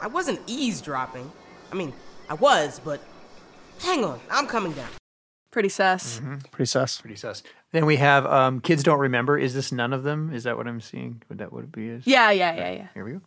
I 0.00 0.06
wasn't 0.06 0.40
eavesdropping. 0.46 1.32
I 1.72 1.74
mean, 1.74 1.92
I 2.28 2.34
was, 2.34 2.80
but. 2.84 3.00
Hang 3.80 4.04
on, 4.04 4.20
I'm 4.30 4.46
coming 4.46 4.72
down. 4.72 4.88
Pretty 5.50 5.68
sus. 5.68 6.20
Pretty 6.50 6.66
sus. 6.66 7.00
Pretty 7.00 7.16
sus. 7.16 7.42
Then 7.72 7.86
we 7.86 7.96
have 7.96 8.26
um, 8.26 8.60
kids 8.60 8.82
don't 8.82 8.98
remember. 8.98 9.38
Is 9.38 9.54
this 9.54 9.72
none 9.72 9.92
of 9.92 10.02
them? 10.02 10.32
Is 10.32 10.44
that 10.44 10.56
what 10.56 10.66
I'm 10.66 10.80
seeing? 10.80 11.22
Would 11.28 11.38
that 11.38 11.52
what 11.52 11.64
it 11.64 11.72
be? 11.72 11.88
Is? 11.88 12.06
Yeah, 12.06 12.30
yeah, 12.30 12.54
yeah, 12.54 12.70
yeah. 12.70 12.86
Here 12.94 13.04
we 13.04 13.12
go. 13.12 13.22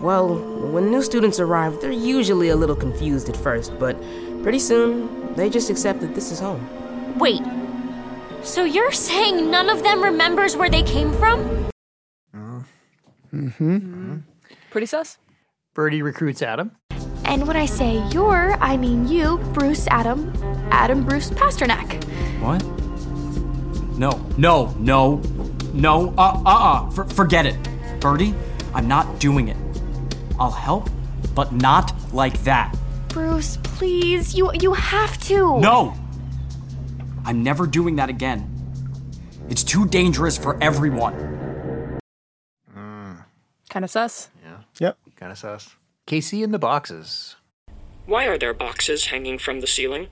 Well, 0.00 0.36
when 0.72 0.90
new 0.90 1.02
students 1.02 1.40
arrive, 1.40 1.80
they're 1.80 1.90
usually 1.90 2.50
a 2.50 2.56
little 2.56 2.76
confused 2.76 3.28
at 3.28 3.36
first, 3.36 3.78
but 3.78 3.96
pretty 4.42 4.58
soon, 4.58 5.34
they 5.34 5.48
just 5.48 5.70
accept 5.70 6.00
that 6.00 6.14
this 6.14 6.30
is 6.30 6.38
home. 6.38 6.68
Wait. 7.16 7.42
So 8.42 8.64
you're 8.64 8.92
saying 8.92 9.50
none 9.50 9.70
of 9.70 9.82
them 9.82 10.02
remembers 10.02 10.56
where 10.56 10.70
they 10.70 10.82
came 10.82 11.12
from? 11.14 11.70
Mm-hmm. 13.32 14.18
Pretty 14.70 14.86
sus. 14.86 15.18
Birdie 15.74 16.02
recruits 16.02 16.42
Adam. 16.42 16.72
And 17.24 17.46
when 17.46 17.56
I 17.56 17.66
say 17.66 18.06
your, 18.10 18.56
I 18.60 18.76
mean 18.76 19.08
you, 19.08 19.38
Bruce 19.52 19.86
Adam, 19.88 20.32
Adam 20.70 21.04
Bruce 21.04 21.30
Pasternak. 21.30 22.02
What? 22.40 22.64
No, 23.98 24.10
no, 24.38 24.74
no, 24.78 25.16
no, 25.74 26.14
uh, 26.16 26.40
uh, 26.46 26.48
uh, 26.86 26.90
For, 26.90 27.04
forget 27.06 27.46
it. 27.46 27.56
Birdie, 28.00 28.34
I'm 28.74 28.86
not 28.86 29.18
doing 29.18 29.48
it. 29.48 29.56
I'll 30.38 30.50
help, 30.50 30.88
but 31.34 31.52
not 31.52 31.92
like 32.12 32.42
that. 32.44 32.74
Bruce, 33.08 33.58
please, 33.62 34.34
you 34.34 34.50
you 34.60 34.72
have 34.74 35.18
to. 35.22 35.58
No! 35.60 35.94
I'm 37.26 37.42
never 37.42 37.66
doing 37.66 37.96
that 37.96 38.08
again. 38.08 38.48
It's 39.50 39.64
too 39.64 39.86
dangerous 39.86 40.38
for 40.38 40.56
everyone. 40.62 41.34
Kind 43.68 43.84
of 43.84 43.90
sus. 43.90 44.30
Yeah. 44.42 44.58
Yep. 44.78 44.98
Kind 45.16 45.32
of 45.32 45.38
sus. 45.38 45.74
Casey 46.06 46.42
in 46.42 46.52
the 46.52 46.58
boxes. 46.58 47.36
Why 48.06 48.26
are 48.26 48.38
there 48.38 48.54
boxes 48.54 49.06
hanging 49.06 49.38
from 49.38 49.60
the 49.60 49.66
ceiling? 49.66 50.06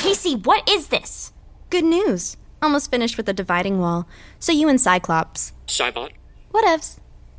Casey, 0.00 0.34
what 0.34 0.68
is 0.68 0.88
this? 0.88 1.32
Good 1.70 1.84
news. 1.84 2.36
Almost 2.60 2.90
finished 2.90 3.16
with 3.16 3.26
the 3.26 3.32
dividing 3.32 3.78
wall. 3.78 4.08
So 4.40 4.50
you 4.52 4.68
and 4.68 4.80
Cyclops, 4.80 5.52
Cybot? 5.68 6.10
whatevs, 6.52 6.98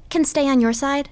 can 0.10 0.24
stay 0.24 0.48
on 0.48 0.62
your 0.62 0.74
side. 0.74 1.10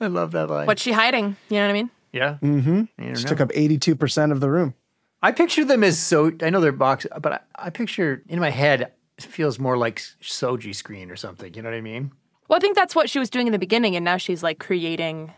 I 0.00 0.06
love 0.06 0.30
that 0.32 0.48
line. 0.48 0.66
What's 0.66 0.82
she 0.82 0.92
hiding? 0.92 1.36
You 1.48 1.56
know 1.56 1.64
what 1.64 1.70
I 1.70 1.72
mean? 1.72 1.90
Yeah. 2.12 2.38
Mm-hmm. 2.40 2.82
She 3.14 3.22
know. 3.24 3.28
took 3.28 3.40
up 3.40 3.50
eighty-two 3.54 3.96
percent 3.96 4.30
of 4.30 4.40
the 4.40 4.50
room. 4.50 4.74
I 5.24 5.32
picture 5.32 5.64
them 5.64 5.82
as 5.82 5.98
so. 5.98 6.32
I 6.42 6.50
know 6.50 6.60
they're 6.60 6.70
box, 6.70 7.06
but 7.18 7.32
I, 7.32 7.40
I 7.66 7.70
picture 7.70 8.22
in 8.28 8.38
my 8.40 8.50
head 8.50 8.92
it 9.16 9.24
feels 9.24 9.58
more 9.58 9.78
like 9.78 10.02
shoji 10.20 10.74
screen 10.74 11.10
or 11.10 11.16
something. 11.16 11.54
You 11.54 11.62
know 11.62 11.70
what 11.70 11.76
I 11.76 11.80
mean? 11.80 12.12
Well, 12.48 12.58
I 12.58 12.60
think 12.60 12.76
that's 12.76 12.94
what 12.94 13.08
she 13.08 13.18
was 13.18 13.30
doing 13.30 13.46
in 13.46 13.52
the 13.52 13.58
beginning, 13.58 13.96
and 13.96 14.04
now 14.04 14.18
she's 14.18 14.42
like 14.42 14.58
creating 14.58 15.32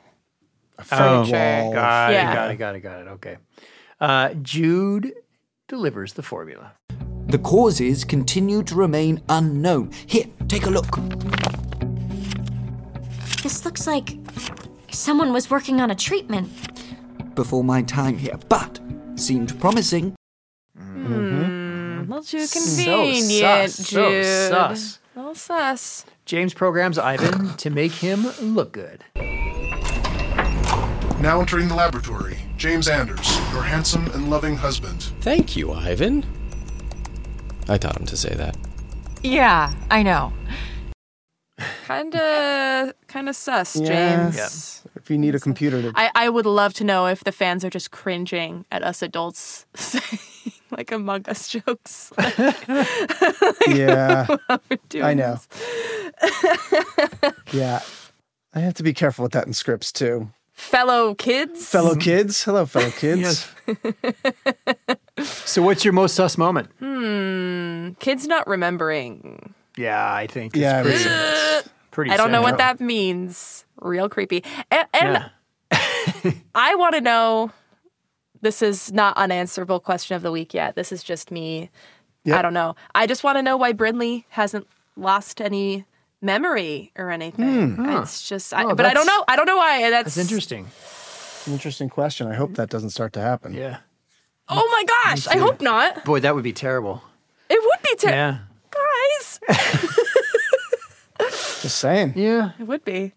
Oh, 0.78 0.82
furniture. 0.82 1.30
got 1.72 2.12
yeah. 2.12 2.32
it. 2.32 2.34
Got 2.34 2.50
it. 2.50 2.56
Got 2.56 2.74
it. 2.74 2.80
Got 2.80 3.00
it. 3.02 3.08
Okay. 3.12 3.36
Uh, 4.00 4.34
Jude 4.42 5.14
delivers 5.68 6.14
the 6.14 6.22
formula. 6.22 6.72
The 7.28 7.38
causes 7.38 8.04
continue 8.04 8.64
to 8.64 8.74
remain 8.74 9.22
unknown. 9.28 9.92
Here, 10.06 10.26
take 10.48 10.66
a 10.66 10.70
look. 10.70 10.96
This 13.42 13.64
looks 13.64 13.86
like 13.86 14.16
someone 14.90 15.32
was 15.32 15.48
working 15.48 15.80
on 15.80 15.92
a 15.92 15.94
treatment. 15.94 16.48
Before 17.36 17.62
my 17.62 17.82
time 17.82 18.18
here, 18.18 18.36
but 18.48 18.80
seemed 19.16 19.58
promising. 19.60 20.14
Hmm. 20.76 22.00
A 22.00 22.00
little 22.02 22.22
too 22.22 22.46
So 22.46 22.60
convenient, 22.60 23.70
sus, 23.70 23.88
so 23.88 24.22
sus. 24.22 24.98
A 25.14 25.18
little 25.18 25.34
sus. 25.34 26.04
James 26.24 26.54
programs 26.54 26.98
Ivan 26.98 27.56
to 27.56 27.70
make 27.70 27.92
him 27.92 28.26
look 28.40 28.72
good. 28.72 29.04
Now 31.20 31.40
entering 31.40 31.68
the 31.68 31.74
laboratory, 31.74 32.36
James 32.56 32.88
Anders, 32.88 33.36
your 33.52 33.62
handsome 33.62 34.06
and 34.08 34.28
loving 34.30 34.56
husband. 34.56 35.02
Thank 35.20 35.56
you, 35.56 35.72
Ivan. 35.72 36.24
I 37.68 37.78
taught 37.78 37.98
him 37.98 38.06
to 38.06 38.16
say 38.16 38.34
that. 38.34 38.56
Yeah, 39.22 39.72
I 39.90 40.02
know. 40.02 40.32
Kinda, 41.86 42.94
kinda 43.08 43.32
sus, 43.32 43.76
Yeah. 43.76 43.86
James. 44.30 44.82
If 44.96 45.10
you 45.10 45.16
need 45.18 45.34
a 45.34 45.40
computer 45.40 45.80
to 45.82 45.92
I, 45.94 46.10
I 46.14 46.28
would 46.28 46.46
love 46.46 46.74
to 46.74 46.84
know 46.84 47.06
if 47.06 47.24
the 47.24 47.32
fans 47.32 47.64
are 47.64 47.70
just 47.70 47.90
cringing 47.90 48.64
at 48.70 48.82
us 48.82 49.00
adults 49.02 49.64
saying 49.74 50.20
like 50.70 50.92
Among 50.92 51.24
Us 51.28 51.48
jokes. 51.48 52.12
Yeah. 53.68 54.26
while 54.46 54.60
we're 54.92 55.04
I 55.04 55.14
know. 55.14 55.38
Yeah. 57.52 57.80
I 58.54 58.60
have 58.60 58.74
to 58.74 58.82
be 58.82 58.92
careful 58.92 59.22
with 59.22 59.32
that 59.32 59.46
in 59.46 59.52
scripts 59.52 59.92
too. 59.92 60.30
Fellow 60.52 61.14
kids. 61.14 61.66
Fellow 61.68 61.94
kids, 61.94 62.42
hello, 62.42 62.64
fellow 62.66 62.90
kids. 62.90 63.46
So, 65.22 65.60
what's 65.62 65.84
your 65.84 65.92
most 65.92 66.14
sus 66.14 66.38
moment? 66.38 66.70
Hmm. 66.78 67.90
Kids 68.00 68.26
not 68.26 68.46
remembering. 68.46 69.54
Yeah, 69.76 70.12
I 70.12 70.26
think. 70.26 70.54
It's 70.54 70.60
Yeah, 70.60 70.82
pretty, 70.82 71.68
pretty. 71.90 72.10
I 72.10 72.16
don't 72.16 72.32
know 72.32 72.42
what 72.42 72.58
that 72.58 72.80
means. 72.80 73.64
Real 73.80 74.08
creepy. 74.08 74.42
And, 74.70 74.86
and 74.94 75.30
Yeah. 75.72 76.32
I 76.54 76.74
want 76.76 76.94
to 76.94 77.00
know. 77.00 77.50
This 78.42 78.62
is 78.62 78.92
not 78.92 79.16
unanswerable 79.16 79.80
question 79.80 80.14
of 80.14 80.22
the 80.22 80.30
week 80.30 80.54
yet. 80.54 80.76
This 80.76 80.92
is 80.92 81.02
just 81.02 81.30
me. 81.30 81.70
Yep. 82.24 82.38
I 82.38 82.42
don't 82.42 82.54
know. 82.54 82.76
I 82.94 83.06
just 83.06 83.24
want 83.24 83.38
to 83.38 83.42
know 83.42 83.56
why 83.56 83.72
Brinley 83.72 84.24
hasn't 84.28 84.66
lost 84.96 85.40
any 85.40 85.84
memory 86.20 86.92
or 86.96 87.10
anything. 87.10 87.76
Hmm. 87.76 87.88
It's 87.98 88.28
just, 88.28 88.52
I, 88.52 88.64
Oh, 88.64 88.74
but 88.74 88.84
I 88.86 88.92
don't 88.94 89.06
know. 89.06 89.24
I 89.26 89.36
don't 89.36 89.46
know 89.46 89.56
why. 89.56 89.90
That's, 89.90 90.14
That's 90.14 90.18
interesting. 90.28 90.66
An 91.46 91.52
interesting 91.52 91.88
question. 91.88 92.26
I 92.26 92.34
hope 92.34 92.54
that 92.54 92.68
doesn't 92.68 92.90
start 92.90 93.12
to 93.14 93.20
happen. 93.20 93.54
Yeah. 93.54 93.78
Oh 94.48 94.68
my 94.70 94.84
gosh! 94.84 95.26
I 95.26 95.38
hope 95.38 95.60
not. 95.60 96.04
Boy, 96.04 96.20
that 96.20 96.34
would 96.34 96.44
be 96.44 96.52
terrible. 96.52 97.02
It 97.48 97.58
would 97.60 97.82
be 97.82 97.96
terrible, 97.96 98.16
Yeah. 98.16 98.38
Guys. 99.08 99.40
Just 101.62 101.78
saying. 101.78 102.12
Yeah. 102.16 102.52
It 102.58 102.64
would 102.64 102.84
be. 102.84 103.12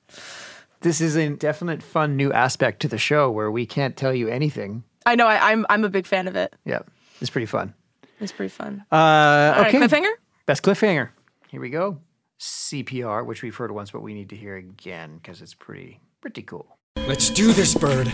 This 0.82 1.02
is 1.02 1.16
a 1.16 1.30
definite 1.30 1.84
fun 1.84 2.16
new 2.16 2.32
aspect 2.32 2.82
to 2.82 2.88
the 2.88 2.98
show 2.98 3.30
where 3.30 3.52
we 3.52 3.66
can't 3.66 3.98
tell 3.98 4.14
you 4.14 4.30
anything. 4.30 4.84
I 5.06 5.16
know. 5.16 5.28
I, 5.28 5.52
I'm 5.52 5.66
I'm 5.70 5.84
a 5.84 5.90
big 5.90 6.06
fan 6.06 6.28
of 6.28 6.36
it. 6.36 6.54
Yeah. 6.66 6.80
It's 7.20 7.30
pretty 7.30 7.48
fun. 7.48 7.74
It's 8.20 8.32
pretty 8.32 8.50
fun. 8.50 8.86
Uh, 8.92 8.96
All 8.96 9.64
right, 9.64 9.76
okay. 9.76 9.80
cliffhanger. 9.80 10.12
Best 10.46 10.64
cliffhanger. 10.64 11.10
Here 11.50 11.62
we 11.62 11.70
go. 11.70 12.00
CPR, 12.40 13.26
which 13.26 13.44
we've 13.44 13.56
heard 13.56 13.72
once, 13.72 13.92
but 13.92 14.02
we 14.02 14.14
need 14.14 14.30
to 14.30 14.36
hear 14.36 14.56
again 14.56 15.18
because 15.18 15.42
it's 15.42 15.54
pretty, 15.54 16.00
pretty 16.22 16.42
cool. 16.42 16.78
Let's 17.08 17.30
do 17.30 17.52
this, 17.54 17.76
Bird. 17.76 18.08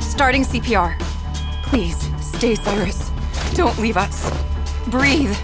Starting 0.00 0.44
CPR. 0.44 0.98
Please, 1.64 2.08
stay, 2.20 2.54
Cyrus. 2.54 3.10
Don't 3.54 3.76
leave 3.78 3.96
us. 3.96 4.30
Breathe. 4.88 5.36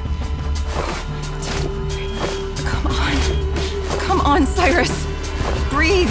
Come 2.64 2.86
on. 2.86 3.98
Come 4.00 4.20
on, 4.22 4.46
Cyrus. 4.46 5.06
Breathe. 5.70 6.10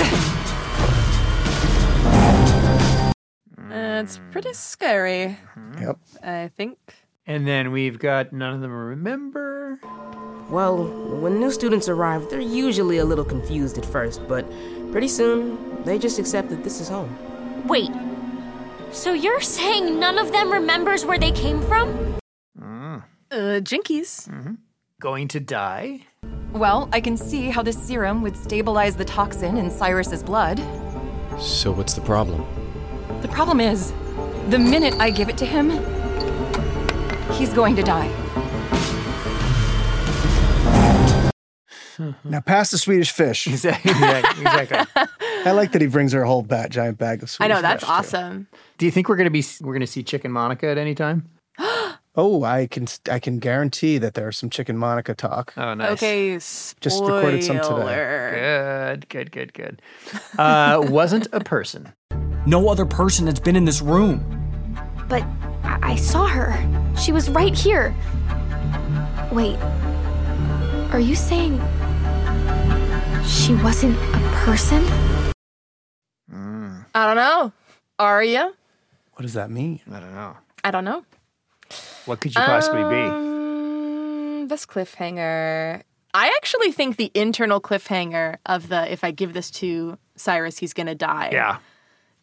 Uh, 3.60 4.02
it's 4.02 4.20
pretty 4.32 4.54
scary. 4.54 5.38
Yep. 5.80 5.98
I 6.24 6.50
think. 6.56 6.78
And 7.28 7.48
then 7.48 7.72
we've 7.72 8.00
got 8.00 8.32
none 8.32 8.54
of 8.54 8.62
them 8.62 8.72
remember. 8.72 9.80
Well, 10.50 10.86
when 11.20 11.40
new 11.40 11.52
students 11.52 11.90
arrive, 11.90 12.30
they're 12.30 12.40
usually 12.40 13.00
a 13.00 13.06
little 13.06 13.26
confused 13.26 13.78
at 13.78 13.86
first, 13.86 14.26
but 14.28 14.46
pretty 14.92 15.08
soon 15.08 15.84
they 15.84 15.98
just 15.98 16.20
accept 16.20 16.50
that 16.50 16.64
this 16.64 16.80
is 16.80 16.88
home. 16.88 17.18
Wait. 17.68 17.90
So 18.92 19.14
you're 19.14 19.42
saying 19.42 20.00
none 20.00 20.20
of 20.20 20.32
them 20.32 20.52
remembers 20.52 21.04
where 21.04 21.18
they 21.18 21.32
came 21.32 21.62
from? 21.64 22.16
Uh, 23.36 23.60
Jinkies. 23.60 24.30
Going 25.02 25.28
to 25.28 25.42
die? 25.42 26.00
Well, 26.54 26.88
I 26.94 27.02
can 27.02 27.18
see 27.18 27.50
how 27.50 27.62
this 27.62 27.78
serum 27.78 28.22
would 28.22 28.38
stabilize 28.38 28.96
the 28.96 29.04
toxin 29.04 29.58
in 29.58 29.70
Cyrus's 29.70 30.24
blood. 30.24 30.58
So 31.38 31.74
what's 31.74 31.96
the 31.96 32.02
problem? 32.02 32.46
The 33.20 33.28
problem 33.28 33.60
is, 33.60 33.92
the 34.48 34.58
minute 34.58 34.94
I 35.02 35.10
give 35.10 35.28
it 35.28 35.38
to 35.40 35.46
him, 35.46 35.70
he's 37.34 37.54
going 37.54 37.76
to 37.76 37.84
die. 37.84 38.10
Now 42.26 42.42
pass 42.42 42.72
the 42.72 42.78
Swedish 42.78 43.12
fish. 43.12 43.48
Exactly. 43.56 43.92
exactly. 44.42 44.78
I 45.46 45.52
like 45.52 45.74
that 45.74 45.82
he 45.82 45.88
brings 45.88 46.12
her 46.14 46.24
a 46.24 46.28
whole 46.28 46.42
bat, 46.42 46.70
giant 46.70 46.98
bag 46.98 47.22
of 47.24 47.30
Swedish. 47.30 47.52
I 47.52 47.54
know 47.54 47.62
that's 47.62 47.84
fish, 47.84 47.88
too. 47.88 47.94
awesome. 47.94 48.48
Do 48.78 48.86
you 48.86 48.92
think 48.92 49.08
we're 49.10 49.16
gonna 49.16 49.30
be 49.30 49.44
we're 49.62 49.74
gonna 49.74 49.88
see 49.88 50.04
Chicken 50.04 50.32
Monica 50.32 50.68
at 50.68 50.78
any 50.78 50.94
time? 50.96 51.30
Oh, 52.18 52.44
I 52.44 52.68
can 52.68 52.88
I 53.12 53.20
can 53.20 53.40
guarantee 53.40 53.98
that 53.98 54.14
there's 54.14 54.38
some 54.38 54.50
chicken 54.50 54.78
Monica 54.78 55.14
talk. 55.14 55.54
Oh, 55.58 55.74
nice. 55.74 55.92
Okay. 55.92 56.40
spoiler. 56.40 56.80
Just 56.82 57.02
recorded 57.04 57.44
some 57.44 57.60
today. 57.60 58.96
Good, 58.96 59.10
good, 59.10 59.32
good, 59.32 59.54
good. 59.54 59.82
Uh, 60.38 60.86
wasn't 60.90 61.28
a 61.34 61.42
person. 61.42 61.92
No 62.46 62.70
other 62.70 62.86
person 62.86 63.26
has 63.28 63.40
been 63.40 63.56
in 63.56 63.66
this 63.66 63.82
room. 63.82 64.24
But 65.10 65.24
I, 65.64 65.80
I 65.82 65.96
saw 65.96 66.26
her. 66.28 66.56
She 66.98 67.12
was 67.12 67.30
right 67.30 67.56
here. 67.56 67.94
Wait. 69.32 69.58
Are 70.94 71.00
you 71.00 71.16
saying 71.16 71.60
she 73.26 73.56
wasn't 73.56 73.98
a 73.98 74.32
person? 74.46 74.86
I 76.96 77.08
don't 77.08 77.18
know. 77.18 77.52
Are 78.00 78.24
you? 78.24 78.54
What 79.14 79.24
does 79.24 79.34
that 79.34 79.52
mean? 79.52 79.82
I 79.92 80.00
don't 80.00 80.14
know. 80.14 80.38
I 80.64 80.72
don't 80.72 80.86
know. 80.86 81.04
What 82.06 82.20
could 82.22 82.34
you 82.36 82.42
possibly 82.42 82.84
be? 82.84 83.02
Um, 83.02 84.48
this 84.48 84.66
cliffhanger. 84.66 85.82
I 86.14 86.28
actually 86.38 86.72
think 86.72 86.98
the 86.98 87.12
internal 87.14 87.60
cliffhanger 87.60 88.38
of 88.46 88.70
the 88.70 88.92
if 88.92 89.04
I 89.04 89.12
give 89.12 89.34
this 89.34 89.52
to 89.52 89.98
Cyrus, 90.16 90.58
he's 90.60 90.74
gonna 90.74 90.96
die. 90.96 91.30
Yeah. 91.34 91.58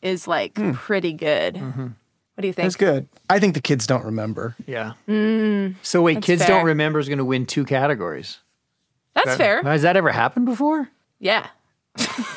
Is 0.02 0.26
like 0.26 0.54
pretty 0.74 1.12
good. 1.12 1.54
Mm-hmm. 1.54 1.82
What 2.34 2.40
do 2.40 2.46
you 2.46 2.52
think? 2.54 2.64
That's 2.64 2.76
good. 2.76 3.08
I 3.28 3.38
think 3.38 3.54
the 3.54 3.60
kids 3.60 3.86
don't 3.86 4.04
remember. 4.04 4.56
Yeah. 4.66 4.92
Mm, 5.06 5.74
So 5.82 6.00
wait, 6.02 6.22
kids 6.22 6.42
fair. 6.42 6.48
don't 6.56 6.64
remember 6.64 6.98
is 6.98 7.08
gonna 7.08 7.24
win 7.24 7.44
two 7.46 7.64
categories. 7.64 8.38
that's 9.14 9.26
That- 9.26 9.36
fair. 9.38 9.62
Has 9.62 9.82
that 9.82 9.96
ever 9.96 10.10
happened 10.10 10.46
before? 10.46 10.88
Yeah. 11.18 11.48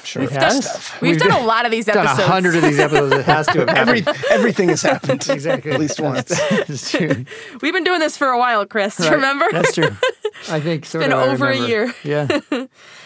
Sure. 0.04 0.22
We've 0.22 0.32
has. 0.32 0.66
done, 0.66 0.82
we've 1.02 1.18
done 1.18 1.32
a 1.32 1.46
lot 1.46 1.66
of 1.66 1.72
these 1.72 1.88
episodes. 1.88 2.18
done 2.18 2.28
a 2.28 2.32
hundred 2.32 2.56
of 2.56 2.62
these 2.64 2.78
episodes. 2.80 3.14
It 3.16 3.26
has 3.26 3.48
to 3.48 3.60
have 3.66 3.70
Every, 3.70 4.04
everything 4.30 4.70
has 4.70 4.82
happened. 4.82 5.28
exactly. 5.30 5.72
At 5.72 5.80
least 5.80 6.00
once. 6.00 6.30
That's 6.50 6.92
true. 6.92 7.26
We've 7.62 7.74
been 7.74 7.84
doing 7.86 8.00
this 8.00 8.18
for 8.18 8.28
a 8.28 8.38
while, 8.38 8.66
Chris. 8.66 9.00
Right. 9.00 9.12
Remember? 9.12 9.46
That's 9.52 9.74
true. 9.74 9.90
I 10.50 10.60
think 10.60 10.86
sort 10.86 11.04
been 11.04 11.14
of 11.14 11.20
I 11.20 11.28
over 11.28 11.48
a 11.50 11.58
year. 11.58 11.94
Yeah. 12.04 12.28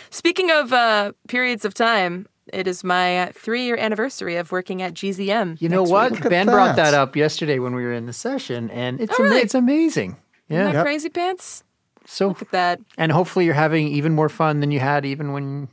Speaking 0.10 0.50
of 0.52 0.74
uh, 0.74 1.12
periods 1.28 1.66
of 1.66 1.74
time, 1.74 2.28
it 2.52 2.68
is 2.68 2.84
my 2.84 3.32
three-year 3.36 3.78
anniversary 3.78 4.36
of 4.38 4.52
working 4.52 4.82
at 4.82 4.96
GZM. 4.96 5.62
You 5.62 5.70
know 5.70 5.84
what? 5.84 6.12
week. 6.12 6.30
Ben 6.30 6.48
brought 6.48 6.76
that 6.78 6.94
up 6.96 7.16
yesterday 7.16 7.60
when 7.60 7.76
we 7.76 7.84
were 7.84 7.94
in 7.94 8.08
the 8.08 8.14
session, 8.14 8.72
and 8.72 9.00
it's 9.00 9.14
Oh, 9.20 9.24
ama- 9.24 9.30
really? 9.30 9.42
it's 9.44 9.54
amazing. 9.56 10.18
Isn't 10.50 10.66
Yeah. 10.66 10.72
that 10.72 10.84
crazy 10.84 11.10
pants? 11.10 11.64
So 12.06 12.30
Look 12.30 12.42
at 12.42 12.52
that. 12.52 12.80
and 12.98 13.12
hopefully 13.12 13.46
you're 13.46 13.54
having 13.54 13.88
even 13.90 14.16
more 14.16 14.30
fun 14.30 14.62
than 14.62 14.72
you 14.72 14.80
had 14.80 15.06
even 15.06 15.32
when 15.32 15.68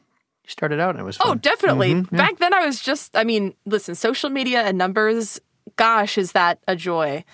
you 0.46 0.50
started 0.50 0.78
out 0.80 0.90
and 0.90 1.00
it 1.00 1.04
was 1.04 1.16
fun. 1.16 1.28
Oh, 1.28 1.34
definitely. 1.34 1.94
Mhm, 1.94 2.12
yeah. 2.12 2.18
Back 2.18 2.38
then, 2.38 2.54
I 2.54 2.64
was 2.64 2.80
just, 2.80 3.16
I 3.16 3.24
mean, 3.24 3.54
listen, 3.64 3.94
social 3.94 4.30
media 4.30 4.62
and 4.62 4.78
numbers, 4.78 5.40
gosh, 5.76 6.16
is 6.16 6.32
that 6.32 6.60
a 6.68 6.76
joy. 6.76 7.24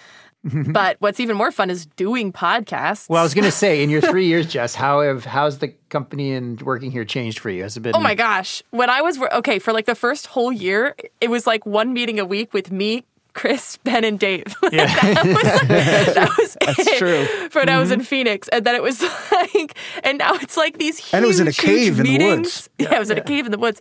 but 0.44 0.96
what's 0.98 1.20
even 1.20 1.36
more 1.36 1.52
fun 1.52 1.70
is 1.70 1.86
doing 1.86 2.32
podcasts. 2.32 3.08
Well, 3.08 3.20
I 3.20 3.22
was 3.22 3.32
going 3.34 3.44
to 3.52 3.52
say, 3.52 3.82
in 3.82 3.90
your 3.90 4.00
three 4.00 4.26
years, 4.26 4.46
Jess, 4.46 4.74
how 4.74 5.00
have 5.02 5.24
how's 5.24 5.58
the 5.58 5.68
company 5.88 6.32
and 6.32 6.60
working 6.62 6.90
here 6.90 7.04
changed 7.04 7.38
for 7.38 7.48
you? 7.50 7.62
Has 7.62 7.76
it 7.76 7.80
been? 7.80 7.94
Oh 7.94 8.00
my 8.00 8.16
gosh. 8.16 8.60
When 8.70 8.90
I 8.90 9.02
was, 9.02 9.20
okay, 9.20 9.60
for 9.60 9.72
like 9.72 9.86
the 9.86 9.94
first 9.94 10.26
whole 10.26 10.50
year, 10.52 10.96
it 11.20 11.30
was 11.30 11.46
like 11.46 11.64
one 11.64 11.92
meeting 11.92 12.18
a 12.18 12.24
week 12.24 12.52
with 12.52 12.72
me, 12.72 13.04
Chris, 13.34 13.78
Ben, 13.84 14.04
and 14.04 14.18
Dave. 14.18 14.44
Like, 14.62 14.72
that 14.72 15.24
was, 15.24 15.34
that 16.14 16.28
was 16.38 16.56
That's 16.60 16.78
it 16.88 16.98
true. 16.98 17.24
For 17.50 17.60
when 17.60 17.68
I 17.68 17.78
was 17.78 17.90
in 17.90 18.02
Phoenix. 18.02 18.48
And 18.48 18.64
then 18.64 18.74
it 18.74 18.82
was 18.82 19.02
like, 19.32 19.76
and 20.04 20.18
now 20.18 20.34
it's 20.34 20.56
like 20.56 20.78
these 20.78 20.98
huge, 20.98 21.14
And 21.14 21.24
it 21.24 21.28
was 21.28 21.40
in 21.40 21.48
a 21.48 21.50
huge 21.50 21.64
cave 21.66 21.98
in 21.98 22.04
the 22.04 22.12
meetings. 22.12 22.38
woods. 22.38 22.68
Yeah, 22.78 22.96
it 22.96 22.98
was 22.98 23.10
in 23.10 23.18
a 23.18 23.22
cave 23.24 23.46
in 23.46 23.52
the 23.52 23.58
woods. 23.58 23.80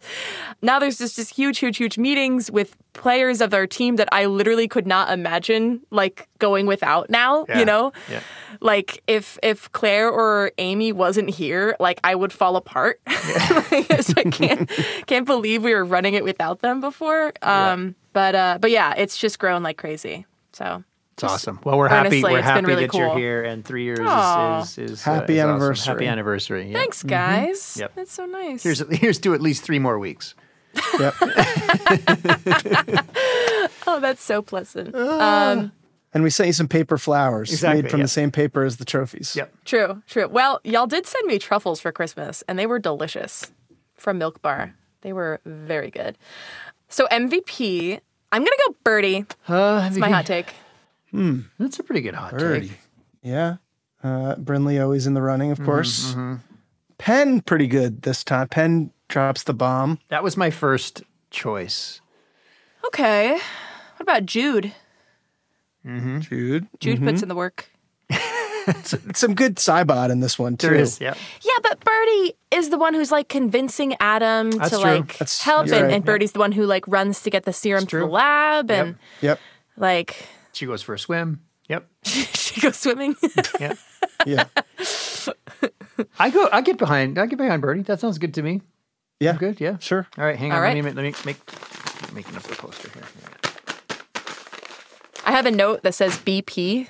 Now 0.62 0.80
there's 0.80 0.98
just 0.98 1.16
just 1.16 1.34
huge, 1.36 1.60
huge, 1.60 1.78
huge 1.78 1.98
meetings 1.98 2.50
with 2.52 2.76
players 2.94 3.42
of 3.42 3.54
our 3.54 3.66
team 3.68 3.96
that 3.98 4.10
I 4.12 4.26
literally 4.26 4.68
could 4.68 4.86
not 4.88 5.12
imagine 5.12 5.82
like 5.92 6.28
going 6.40 6.66
without 6.66 7.10
now, 7.10 7.46
Yeah. 7.48 7.60
you 7.60 7.66
know? 7.66 7.92
Yeah. 8.10 8.20
Like 8.60 9.02
if 9.08 9.38
if 9.44 9.72
Claire 9.72 10.10
or 10.10 10.52
Amy 10.58 10.92
wasn't 10.92 11.30
here, 11.30 11.76
like 11.80 12.00
I 12.04 12.16
would 12.16 12.32
fall 12.34 12.56
apart. 12.58 13.00
Like, 13.08 14.02
so 14.02 14.14
I 14.18 14.24
can't 14.32 14.70
can't 15.08 15.26
believe 15.26 15.64
we 15.64 15.74
were 15.74 15.86
running 15.86 16.14
it 16.16 16.24
without 16.24 16.60
them 16.60 16.82
before. 16.82 17.32
Um 17.42 17.96
but 18.14 18.36
uh 18.36 18.58
but 18.62 18.72
yeah, 18.72 18.94
it's 18.98 19.18
just 19.18 19.40
grown 19.40 19.64
like 19.64 19.78
crazy. 19.78 20.26
So 20.54 20.84
It's 21.14 21.24
awesome. 21.24 21.60
Well, 21.64 21.78
we're 21.78 21.88
happy. 21.90 22.08
earnestly, 22.08 22.32
We're 22.34 22.40
it's 22.40 22.46
been 22.48 22.54
happy 22.56 22.66
really 22.66 22.88
that 22.88 22.98
you're 22.98 23.08
cool. 23.10 23.18
here, 23.18 23.44
and 23.44 23.64
three 23.66 23.84
years 23.84 24.00
Aw. 24.02 24.62
is 24.62 24.78
is, 24.78 24.92
is 24.92 25.04
Happy 25.04 25.40
uh, 25.40 25.46
is 25.46 25.50
awesome. 25.50 25.50
anniversary. 25.52 25.94
Happy 25.94 26.08
anniversary. 26.08 26.68
Yeah. 26.72 26.78
thanks 26.78 27.04
guys. 27.04 27.78
Yep. 27.80 27.92
That's 27.96 28.12
so 28.14 28.26
nice. 28.26 28.64
Here's 28.64 28.80
here's 28.92 29.20
to 29.20 29.34
at 29.34 29.42
least 29.42 29.64
three 29.64 29.80
more 29.80 29.98
weeks. 30.00 30.36
Yep. 31.00 31.16
oh, 33.88 34.00
that's 34.00 34.22
so 34.24 34.42
pleasant. 34.42 34.96
Um 34.96 35.72
And 36.14 36.24
we 36.24 36.30
sent 36.30 36.48
you 36.48 36.54
some 36.54 36.68
paper 36.68 36.98
flowers 36.98 37.52
Exactly, 37.52 37.84
made 37.84 37.92
from 37.92 38.00
yeah. 38.02 38.06
the 38.06 38.10
same 38.10 38.32
paper 38.32 38.64
as 38.64 38.78
the 38.78 38.86
trophies. 38.86 39.36
Yep. 39.36 39.54
True, 39.66 40.04
true. 40.08 40.28
Well, 40.28 40.60
y'all 40.64 40.88
did 40.88 41.06
send 41.06 41.26
me 41.28 41.40
truffles 41.40 41.80
for 41.80 41.92
Christmas, 41.92 42.44
and 42.48 42.60
they 42.60 42.66
were 42.68 42.80
delicious 42.80 43.52
from 43.96 44.18
Milk 44.18 44.42
Bar. 44.42 44.76
They 45.02 45.14
were 45.14 45.40
very 45.46 45.90
good. 45.90 46.18
So 46.92 47.08
MVP, 47.08 48.00
I'm 48.32 48.42
gonna 48.42 48.52
go 48.68 48.76
Birdie. 48.84 49.26
Uh, 49.48 49.80
That's 49.80 49.98
my 49.98 50.10
hot 50.10 50.26
take. 50.26 50.54
Hmm. 51.10 51.42
That's 51.58 51.80
a 51.80 51.84
pretty 51.84 52.02
good 52.02 52.16
hot 52.16 52.34
Birdie. 52.38 52.68
take. 52.70 52.80
Yeah. 53.24 53.58
Uh, 54.04 54.36
Brinley 54.36 54.82
always 54.82 55.08
in 55.08 55.14
the 55.14 55.22
running, 55.22 55.52
of 55.52 55.64
course. 55.64 56.12
Mm-hmm. 56.12 56.36
Penn 56.98 57.42
pretty 57.42 57.68
good 57.68 58.02
this 58.02 58.24
time. 58.24 58.48
Penn 58.50 58.92
drops 59.08 59.44
the 59.44 59.54
bomb. 59.54 60.00
That 60.10 60.24
was 60.24 60.36
my 60.38 60.50
first 60.50 61.04
choice. 61.30 62.02
Okay. 62.86 63.32
What 63.34 64.02
about 64.02 64.26
Jude? 64.26 64.74
Mm-hmm. 65.86 66.20
Jude. 66.20 66.68
Jude 66.80 67.02
puts 67.02 67.22
in 67.22 67.30
the 67.30 67.36
work. 67.36 67.72
some 69.14 69.34
good 69.36 69.56
Cybot 69.58 70.10
in 70.12 70.20
this 70.20 70.38
one 70.40 70.58
too. 70.58 70.68
There 70.68 70.76
is, 70.76 71.00
yeah. 71.02 71.14
Yeah, 71.42 71.52
but 71.64 71.80
Birdie 71.84 72.34
is 72.52 72.70
the 72.70 72.78
one 72.78 72.94
who's 72.94 73.12
like 73.12 73.28
convincing 73.30 73.96
Adam 74.00 74.52
That's 74.52 74.70
to 74.72 74.76
true. 74.78 74.84
like 74.92 75.08
That's- 75.14 75.42
help, 75.42 75.68
you're 75.68 75.76
and, 75.78 75.86
right. 75.88 75.94
and 75.96 76.06
Birdie's 76.06 76.32
the 76.34 76.40
one 76.40 76.52
who 76.52 76.66
like 76.66 76.88
runs 76.88 77.22
to 77.24 77.30
get 77.30 77.44
the 77.46 77.54
serum 77.54 77.86
to 77.88 78.00
the 78.00 78.06
lab, 78.06 78.70
and 78.72 78.96
Yep. 79.22 79.40
like 79.78 80.28
She 80.54 80.66
goes 80.66 80.82
for 80.82 80.94
a 80.94 81.00
swim. 81.00 81.42
Yep. 81.70 81.88
she 82.06 82.62
goes 82.62 82.78
swimming. 82.78 83.16
Yeah. 83.60 83.74
Yeah. 84.26 84.46
I 86.20 86.30
go. 86.30 86.50
I 86.52 86.62
get 86.62 86.78
behind. 86.78 87.18
I 87.20 87.26
get 87.28 87.38
behind 87.38 87.62
Birdie. 87.62 87.82
That 87.84 88.00
sounds 88.00 88.18
good 88.18 88.34
to 88.36 88.42
me. 88.44 88.62
Yeah. 89.20 89.32
I'm 89.32 89.38
good. 89.38 89.60
Yeah. 89.62 89.78
Sure. 89.80 90.08
All 90.18 90.26
right. 90.26 90.36
Hang 90.38 90.52
All 90.52 90.58
on. 90.58 90.64
right. 90.64 90.76
Let 90.76 90.84
me 90.96 91.02
let 91.02 91.04
me 91.04 91.14
make 91.26 91.38
making 92.14 92.36
up 92.36 92.44
the 92.44 92.56
poster 92.56 92.90
here. 92.94 93.04
I 95.26 95.32
have 95.32 95.46
a 95.46 95.52
note 95.52 95.84
that 95.84 95.94
says 95.94 96.18
BP. 96.18 96.88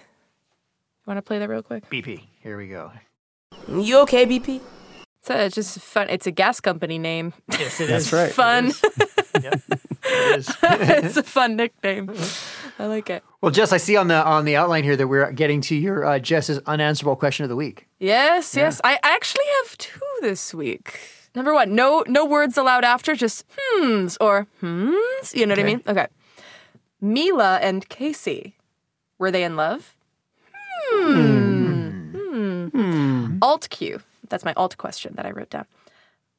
You 1.12 1.16
want 1.16 1.26
to 1.26 1.28
play 1.28 1.40
that 1.40 1.50
real 1.50 1.62
quick? 1.62 1.90
BP. 1.90 2.22
Here 2.42 2.58
we 2.58 2.70
go. 2.70 2.90
You 3.68 3.98
okay, 4.04 4.26
BP? 4.26 4.62
So 5.22 5.36
it's 5.36 5.56
just 5.56 5.78
fun. 5.82 6.08
It's 6.10 6.26
a 6.26 6.32
gas 6.32 6.62
company 6.62 6.98
name. 7.00 7.34
Yes, 7.52 7.82
it 7.82 7.88
That's 7.90 8.06
is. 8.06 8.14
right. 8.14 8.32
Fun. 8.32 8.72
It 10.04 10.40
is. 10.40 10.56
it's 10.64 11.18
a 11.18 11.24
fun 11.24 11.58
nickname. 11.58 12.12
I 12.80 12.86
like 12.86 13.10
it. 13.10 13.24
Well, 13.42 13.52
Jess, 13.52 13.72
I 13.74 13.78
see 13.78 13.98
on 13.98 14.08
the 14.08 14.16
on 14.16 14.46
the 14.46 14.56
outline 14.56 14.84
here 14.86 14.96
that 14.96 15.08
we're 15.08 15.32
getting 15.34 15.60
to 15.62 15.76
your 15.76 16.06
uh, 16.06 16.20
Jess's 16.20 16.60
unanswerable 16.66 17.16
question 17.18 17.44
of 17.44 17.50
the 17.50 17.56
week. 17.58 17.88
Yes, 18.00 18.56
yes. 18.56 18.80
I 18.84 18.94
I 19.04 19.14
actually 19.16 19.46
have 19.62 19.78
two 19.78 20.00
this 20.22 20.54
week. 20.54 21.00
Number 21.36 21.54
one, 21.54 21.76
no 21.76 22.04
no 22.08 22.26
words 22.26 22.58
allowed 22.58 22.84
after, 22.86 23.16
just 23.16 23.46
hmms 23.82 24.18
or 24.22 24.48
hmms. 24.62 25.36
You 25.36 25.46
know 25.46 25.52
what 25.52 25.60
I 25.60 25.64
mean? 25.64 25.84
Okay. 25.88 26.08
Mila 27.02 27.60
and 27.62 27.88
Casey, 27.90 28.56
were 29.20 29.30
they 29.32 29.44
in 29.44 29.56
love? 29.58 29.96
Hmm. 30.92 32.70
Hmm. 32.70 33.38
Alt 33.42 33.70
Q. 33.70 34.02
That's 34.30 34.46
my 34.46 34.54
alt 34.56 34.78
question 34.78 35.14
that 35.16 35.26
I 35.26 35.32
wrote 35.32 35.50
down. 35.50 35.66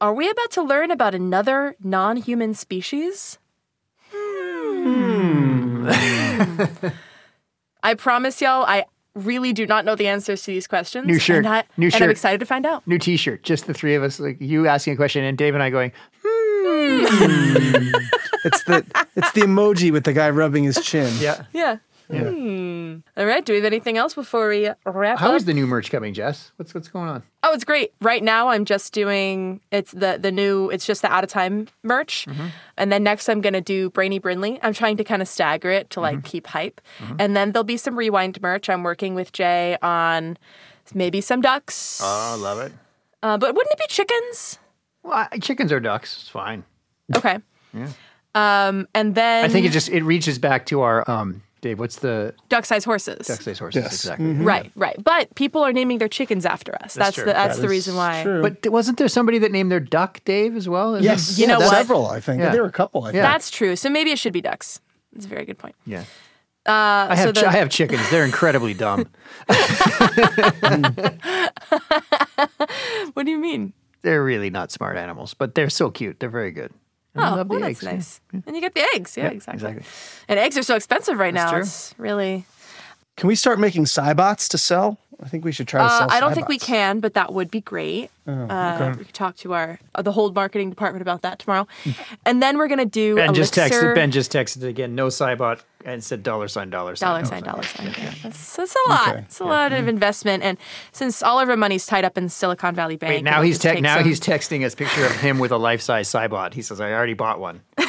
Are 0.01 0.13
we 0.13 0.29
about 0.29 0.51
to 0.51 0.61
learn 0.61 0.91
about 0.91 1.13
another 1.15 1.75
non-human 1.83 2.53
species? 2.55 3.37
Hmm. 4.11 5.89
I 7.83 7.93
promise 7.95 8.41
y'all, 8.41 8.63
I 8.65 8.85
really 9.15 9.53
do 9.53 9.65
not 9.67 9.85
know 9.85 9.95
the 9.95 10.07
answers 10.07 10.41
to 10.43 10.51
these 10.51 10.67
questions. 10.67 11.05
New 11.05 11.19
shirt. 11.19 11.45
And, 11.45 11.47
I, 11.47 11.63
New 11.77 11.87
and 11.87 11.95
I'm 11.95 11.99
shirt. 11.99 12.11
excited 12.11 12.39
to 12.39 12.45
find 12.45 12.65
out. 12.65 12.85
New 12.87 12.97
T-shirt. 12.97 13.43
Just 13.43 13.67
the 13.67 13.73
three 13.73 13.95
of 13.95 14.03
us, 14.03 14.19
like 14.19 14.39
you 14.41 14.67
asking 14.67 14.93
a 14.93 14.95
question 14.95 15.23
and 15.23 15.37
Dave 15.37 15.53
and 15.53 15.61
I 15.63 15.69
going. 15.69 15.91
It's 18.45 18.63
the 18.63 18.85
it's 19.15 19.31
the 19.31 19.41
emoji 19.41 19.91
with 19.91 20.03
the 20.03 20.13
guy 20.13 20.29
rubbing 20.29 20.63
his 20.65 20.83
chin. 20.83 21.13
Yeah. 21.19 21.45
Yeah. 21.53 21.77
Yeah. 22.09 22.29
Hmm. 22.29 22.95
All 23.17 23.25
right. 23.25 23.43
Do 23.45 23.53
we 23.53 23.57
have 23.57 23.65
anything 23.65 23.97
else 23.97 24.13
before 24.13 24.49
we 24.49 24.69
wrap 24.85 25.19
How 25.19 25.29
up? 25.29 25.35
is 25.35 25.45
the 25.45 25.53
new 25.53 25.65
merch 25.65 25.89
coming, 25.89 26.13
Jess? 26.13 26.51
What's 26.57 26.73
what's 26.73 26.87
going 26.89 27.07
on? 27.09 27.23
Oh, 27.43 27.53
it's 27.53 27.63
great. 27.63 27.93
Right 28.01 28.21
now, 28.23 28.49
I'm 28.49 28.65
just 28.65 28.93
doing 28.93 29.61
it's 29.71 29.91
the 29.91 30.17
the 30.21 30.31
new. 30.31 30.69
It's 30.69 30.85
just 30.85 31.01
the 31.01 31.11
out 31.11 31.23
of 31.23 31.29
time 31.29 31.67
merch, 31.83 32.25
Mm-hmm. 32.29 32.47
and 32.77 32.91
then 32.91 33.03
next 33.03 33.29
I'm 33.29 33.41
gonna 33.41 33.61
do 33.61 33.89
Brainy 33.89 34.19
Brinley. 34.19 34.59
I'm 34.63 34.73
trying 34.73 34.97
to 34.97 35.03
kind 35.03 35.21
of 35.21 35.27
stagger 35.27 35.71
it 35.71 35.89
to 35.91 35.99
Mm-hmm. 36.01 36.15
like 36.17 36.23
keep 36.25 36.47
hype, 36.47 36.81
and 37.19 37.35
then 37.35 37.51
there'll 37.53 37.63
be 37.63 37.77
some 37.77 37.95
rewind 37.97 38.41
merch. 38.41 38.69
I'm 38.69 38.83
working 38.83 39.15
with 39.15 39.31
Jay 39.31 39.77
on 39.81 40.37
maybe 40.93 41.21
some 41.21 41.41
ducks, 41.41 42.01
Oh, 42.03 42.37
love 42.39 42.59
it. 42.59 42.73
uh, 43.23 43.37
but 43.37 43.55
wouldn't 43.55 43.71
it 43.73 43.79
be 43.79 43.85
chickens? 43.87 44.59
Well, 45.03 45.27
I- 45.31 45.37
chickens 45.39 45.71
or 45.71 45.79
ducks. 45.79 46.17
It's 46.21 46.29
fine. 46.29 46.63
Okay. 47.15 47.39
Yeah. 47.73 47.87
Um, 48.35 48.87
and 48.93 49.15
then 49.15 49.45
I 49.45 49.47
think 49.47 49.65
it 49.65 49.71
just 49.71 49.89
it 49.89 50.03
reaches 50.03 50.39
back 50.39 50.65
to 50.67 50.81
our 50.81 51.09
um 51.09 51.41
Dave. 51.63 51.79
What's 51.79 51.95
the 51.97 52.35
duck 52.49 52.65
size 52.65 52.83
horses. 52.85 53.25
duck 53.25 53.41
size 53.41 53.57
horses? 53.57 53.83
Yes. 53.83 53.93
Exactly. 53.93 54.33
Right, 54.33 54.71
right. 54.75 54.95
But 55.03 55.33
people 55.33 55.63
are 55.63 55.73
naming 55.73 55.97
their 55.97 56.07
chickens 56.07 56.45
after 56.45 56.75
us. 56.83 56.93
That's, 56.93 57.15
true. 57.15 57.25
the 57.25 57.33
that's 57.33 57.55
That 57.55 57.61
the 57.63 57.69
reason 57.69 57.95
why. 57.95 58.21
true. 58.21 58.41
But 58.43 58.71
wasn't 58.71 58.99
there 58.99 59.07
somebody 59.07 59.39
that 59.39 59.51
named 59.51 59.71
their 59.71 59.79
duck 59.79 60.21
Dave 60.25 60.55
as 60.55 60.69
well? 60.69 60.93
Isn't 60.95 61.03
Yes. 61.05 61.39
You 61.39 61.47
know 61.47 61.57
what? 61.59 61.71
Several, 61.71 62.05
I 62.05 62.19
think. 62.19 62.41
Yeah. 62.41 62.51
There 62.51 62.61
were 62.61 62.67
a 62.67 62.71
couple, 62.71 63.01
I 63.03 63.07
think. 63.07 63.15
Yeah. 63.15 63.31
That's 63.31 63.49
true. 63.49 63.75
So 63.75 63.89
maybe 63.89 64.11
it 64.11 64.19
should 64.19 64.33
be 64.33 64.41
ducks. 64.41 64.79
That's 65.13 65.25
a 65.25 65.29
very 65.29 65.45
good 65.45 65.57
point. 65.57 65.75
Yeah. 65.87 66.03
Uh, 66.65 67.07
I 67.09 67.15
so 67.15 67.25
have 67.25 67.33
the- 67.33 67.41
chi- 67.41 67.47
I 67.47 67.51
have 67.53 67.69
chickens. 67.69 68.09
They're 68.09 68.23
incredibly 68.25 68.73
dumb. 68.73 69.09
what 73.13 73.25
do 73.25 73.31
you 73.31 73.37
mean? 73.37 73.73
They're 74.01 74.23
really 74.23 74.49
not 74.49 74.71
smart 74.71 74.97
animals, 74.97 75.33
but 75.33 75.55
they're 75.55 75.69
so 75.69 75.89
cute. 75.89 76.19
They're 76.19 76.29
very 76.29 76.51
good. 76.51 76.71
And 77.15 77.23
I 77.23 77.31
Oh, 77.31 77.35
love 77.35 77.47
the 77.47 77.55
well, 77.55 77.63
eggs. 77.65 77.79
that's 77.81 78.19
yeah. 78.31 78.39
nice. 78.39 78.43
And 78.47 78.55
you 78.55 78.61
get 78.61 78.73
the 78.73 78.85
eggs. 78.95 79.15
Yeah, 79.17 79.25
Yeah, 79.25 79.29
exactly. 79.31 79.69
exactly. 79.69 79.85
And 80.27 80.39
eggs 80.39 80.57
are 80.57 80.63
so 80.63 80.75
expensive 80.75 81.17
right 81.17 81.33
That's 81.33 81.45
now. 81.45 81.51
true. 81.51 81.61
It's 81.61 81.95
really. 81.97 82.45
Can 83.17 83.27
we 83.27 83.35
start 83.35 83.59
making 83.59 83.85
Cybots 83.85 84.47
to 84.49 84.57
sell? 84.57 84.97
I 85.23 85.29
think 85.29 85.45
we 85.45 85.51
should 85.51 85.67
try 85.67 85.81
to 85.87 85.93
Uh, 86.05 86.07
I 86.09 86.19
don't 86.19 86.33
think 86.33 86.49
we 86.49 86.57
can, 86.57 86.99
but 86.99 87.13
that 87.13 87.31
would 87.33 87.51
be 87.51 87.61
great. 87.61 88.09
Oh, 88.27 88.31
uh, 88.31 88.77
okay. 88.81 88.97
We 88.97 89.05
could 89.05 89.13
talk 89.13 89.37
to 89.37 89.53
our 89.53 89.79
uh, 89.95 90.01
the 90.01 90.11
whole 90.11 90.31
marketing 90.31 90.69
department 90.71 91.01
about 91.03 91.21
that 91.21 91.37
tomorrow, 91.39 91.67
and 92.25 92.41
then 92.41 92.57
we're 92.57 92.67
gonna 92.67 92.85
do 92.85 93.15
Ben 93.15 93.33
just 93.33 93.53
texted. 93.53 93.93
Ben 93.95 94.09
just 94.11 94.31
texted 94.33 94.63
again. 94.63 94.95
No 94.95 95.07
Cybot 95.07 95.61
and 95.85 96.03
said 96.03 96.23
dollar 96.23 96.47
sign 96.47 96.69
dollar 96.69 96.95
sign 96.95 97.23
dollar 97.23 97.25
sign, 97.25 97.43
dollar 97.43 97.63
sign. 97.63 97.93
Yeah, 97.97 98.13
that's, 98.23 98.55
that's 98.55 98.75
a 98.75 98.89
lot. 98.89 99.09
Okay. 99.09 99.19
It's 99.21 99.39
a 99.39 99.45
lot 99.45 99.71
of 99.71 99.79
mm-hmm. 99.79 99.89
investment, 99.89 100.43
and 100.43 100.57
since 100.91 101.21
all 101.23 101.39
of 101.39 101.49
our 101.49 101.57
money's 101.57 101.85
tied 101.85 102.05
up 102.05 102.17
in 102.17 102.29
Silicon 102.29 102.75
Valley 102.75 102.95
Bank, 102.95 103.13
Wait, 103.13 103.23
now 103.23 103.41
he's 103.41 103.59
te- 103.59 103.81
now 103.81 103.97
some- 103.97 104.05
he's 104.05 104.19
texting 104.19 104.65
us 104.65 104.75
picture 104.75 105.05
of 105.05 105.13
him 105.13 105.39
with 105.39 105.51
a 105.51 105.57
life 105.57 105.81
size 105.81 106.09
Cybot. 106.09 106.53
He 106.53 106.61
says, 106.61 106.81
"I 106.81 106.91
already 106.91 107.13
bought 107.13 107.39
one." 107.39 107.61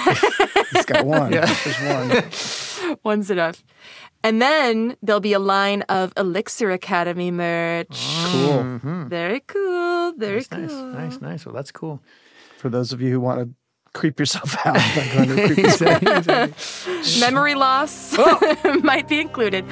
He's 0.73 0.85
got 0.87 1.07
one. 1.07 1.33
Yeah. 1.33 1.47
There's 1.65 2.85
one. 2.85 2.99
One's 3.05 3.31
enough. 3.31 3.65
And 4.23 4.41
then 4.41 4.97
there'll 5.03 5.21
be 5.21 5.35
a 5.35 5.39
line 5.39 5.83
of 5.83 6.13
Elixir 6.17 6.71
Academy 6.71 7.31
merch. 7.31 7.89
Cool. 7.91 8.59
Mm-hmm. 8.59 9.09
Very 9.09 9.41
cool. 9.41 10.13
Very 10.17 10.37
Nice, 10.37 10.51
nice, 10.51 10.71
cool. 10.71 10.85
nice, 10.87 11.21
nice. 11.21 11.47
Well, 11.47 11.55
that's 11.55 11.71
cool. 11.71 12.01
For 12.59 12.71
those 12.71 12.93
of 12.93 13.03
you 13.03 13.11
who 13.11 13.21
want 13.21 13.41
to 13.41 13.55
creep 13.95 14.21
yourself 14.21 14.55
out 14.67 14.75
by 14.75 15.11
going 15.15 15.29
to 15.29 15.47
creep 15.47 15.59
yourself 15.59 17.21
Memory 17.21 17.55
loss 17.55 18.15
oh. 18.19 18.81
might 18.83 19.09
be 19.09 19.21
included. 19.21 19.65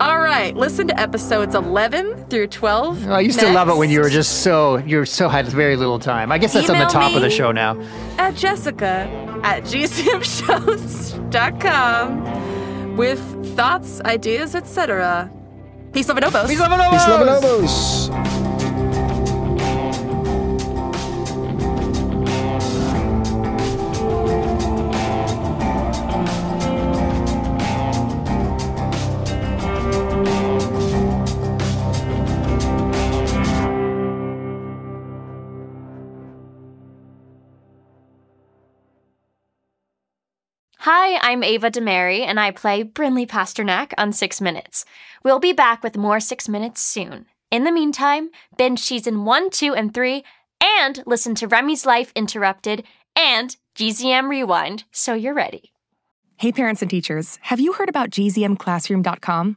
All 0.00 0.20
right, 0.20 0.56
listen 0.56 0.86
to 0.88 0.98
episodes 0.98 1.54
11 1.54 2.26
through 2.28 2.46
12. 2.46 3.08
Oh, 3.08 3.12
I 3.12 3.20
used 3.20 3.40
to 3.40 3.52
love 3.52 3.68
it 3.68 3.76
when 3.76 3.90
you 3.90 4.00
were 4.00 4.08
just 4.08 4.42
so 4.42 4.78
you 4.78 4.96
were 4.96 5.04
so 5.06 5.28
had 5.28 5.46
very 5.46 5.76
little 5.76 5.98
time. 5.98 6.32
I 6.32 6.38
guess 6.38 6.54
that's 6.54 6.70
on 6.70 6.78
the 6.78 6.86
top 6.86 7.14
of 7.14 7.20
the 7.20 7.28
show 7.30 7.52
now. 7.52 7.78
At 8.18 8.34
Jessica 8.36 9.06
at 9.42 9.64
gzmshows.com 9.64 10.16
with 12.96 13.56
thoughts, 13.56 14.00
ideas, 14.02 14.54
etc. 14.54 15.30
Peace, 15.92 16.08
love, 16.08 16.16
and 16.16 16.26
oboes. 16.26 16.48
Peace, 16.48 16.60
love, 16.60 16.72
and 16.72 16.90
Peace, 16.90 17.08
love, 17.08 17.20
and 17.20 17.30
oboes. 17.30 18.08
oboes. 18.08 18.23
I'm 41.26 41.42
Ava 41.42 41.70
DeMary, 41.70 42.20
and 42.20 42.38
I 42.38 42.50
play 42.50 42.84
Brinley 42.84 43.26
Pasternak 43.26 43.94
on 43.96 44.12
Six 44.12 44.42
Minutes. 44.42 44.84
We'll 45.22 45.40
be 45.40 45.54
back 45.54 45.82
with 45.82 45.96
more 45.96 46.20
Six 46.20 46.50
Minutes 46.50 46.82
soon. 46.82 47.24
In 47.50 47.64
the 47.64 47.72
meantime, 47.72 48.28
binge 48.58 48.80
season 48.80 49.24
1, 49.24 49.48
2, 49.48 49.74
and 49.74 49.94
3, 49.94 50.22
and 50.60 51.02
listen 51.06 51.34
to 51.36 51.48
Remy's 51.48 51.86
Life 51.86 52.12
Interrupted 52.14 52.84
and 53.16 53.56
GZM 53.74 54.28
Rewind 54.28 54.84
so 54.92 55.14
you're 55.14 55.32
ready. 55.32 55.72
Hey, 56.36 56.52
parents 56.52 56.82
and 56.82 56.90
teachers, 56.90 57.38
have 57.44 57.58
you 57.58 57.72
heard 57.72 57.88
about 57.88 58.10
gzmclassroom.com? 58.10 59.56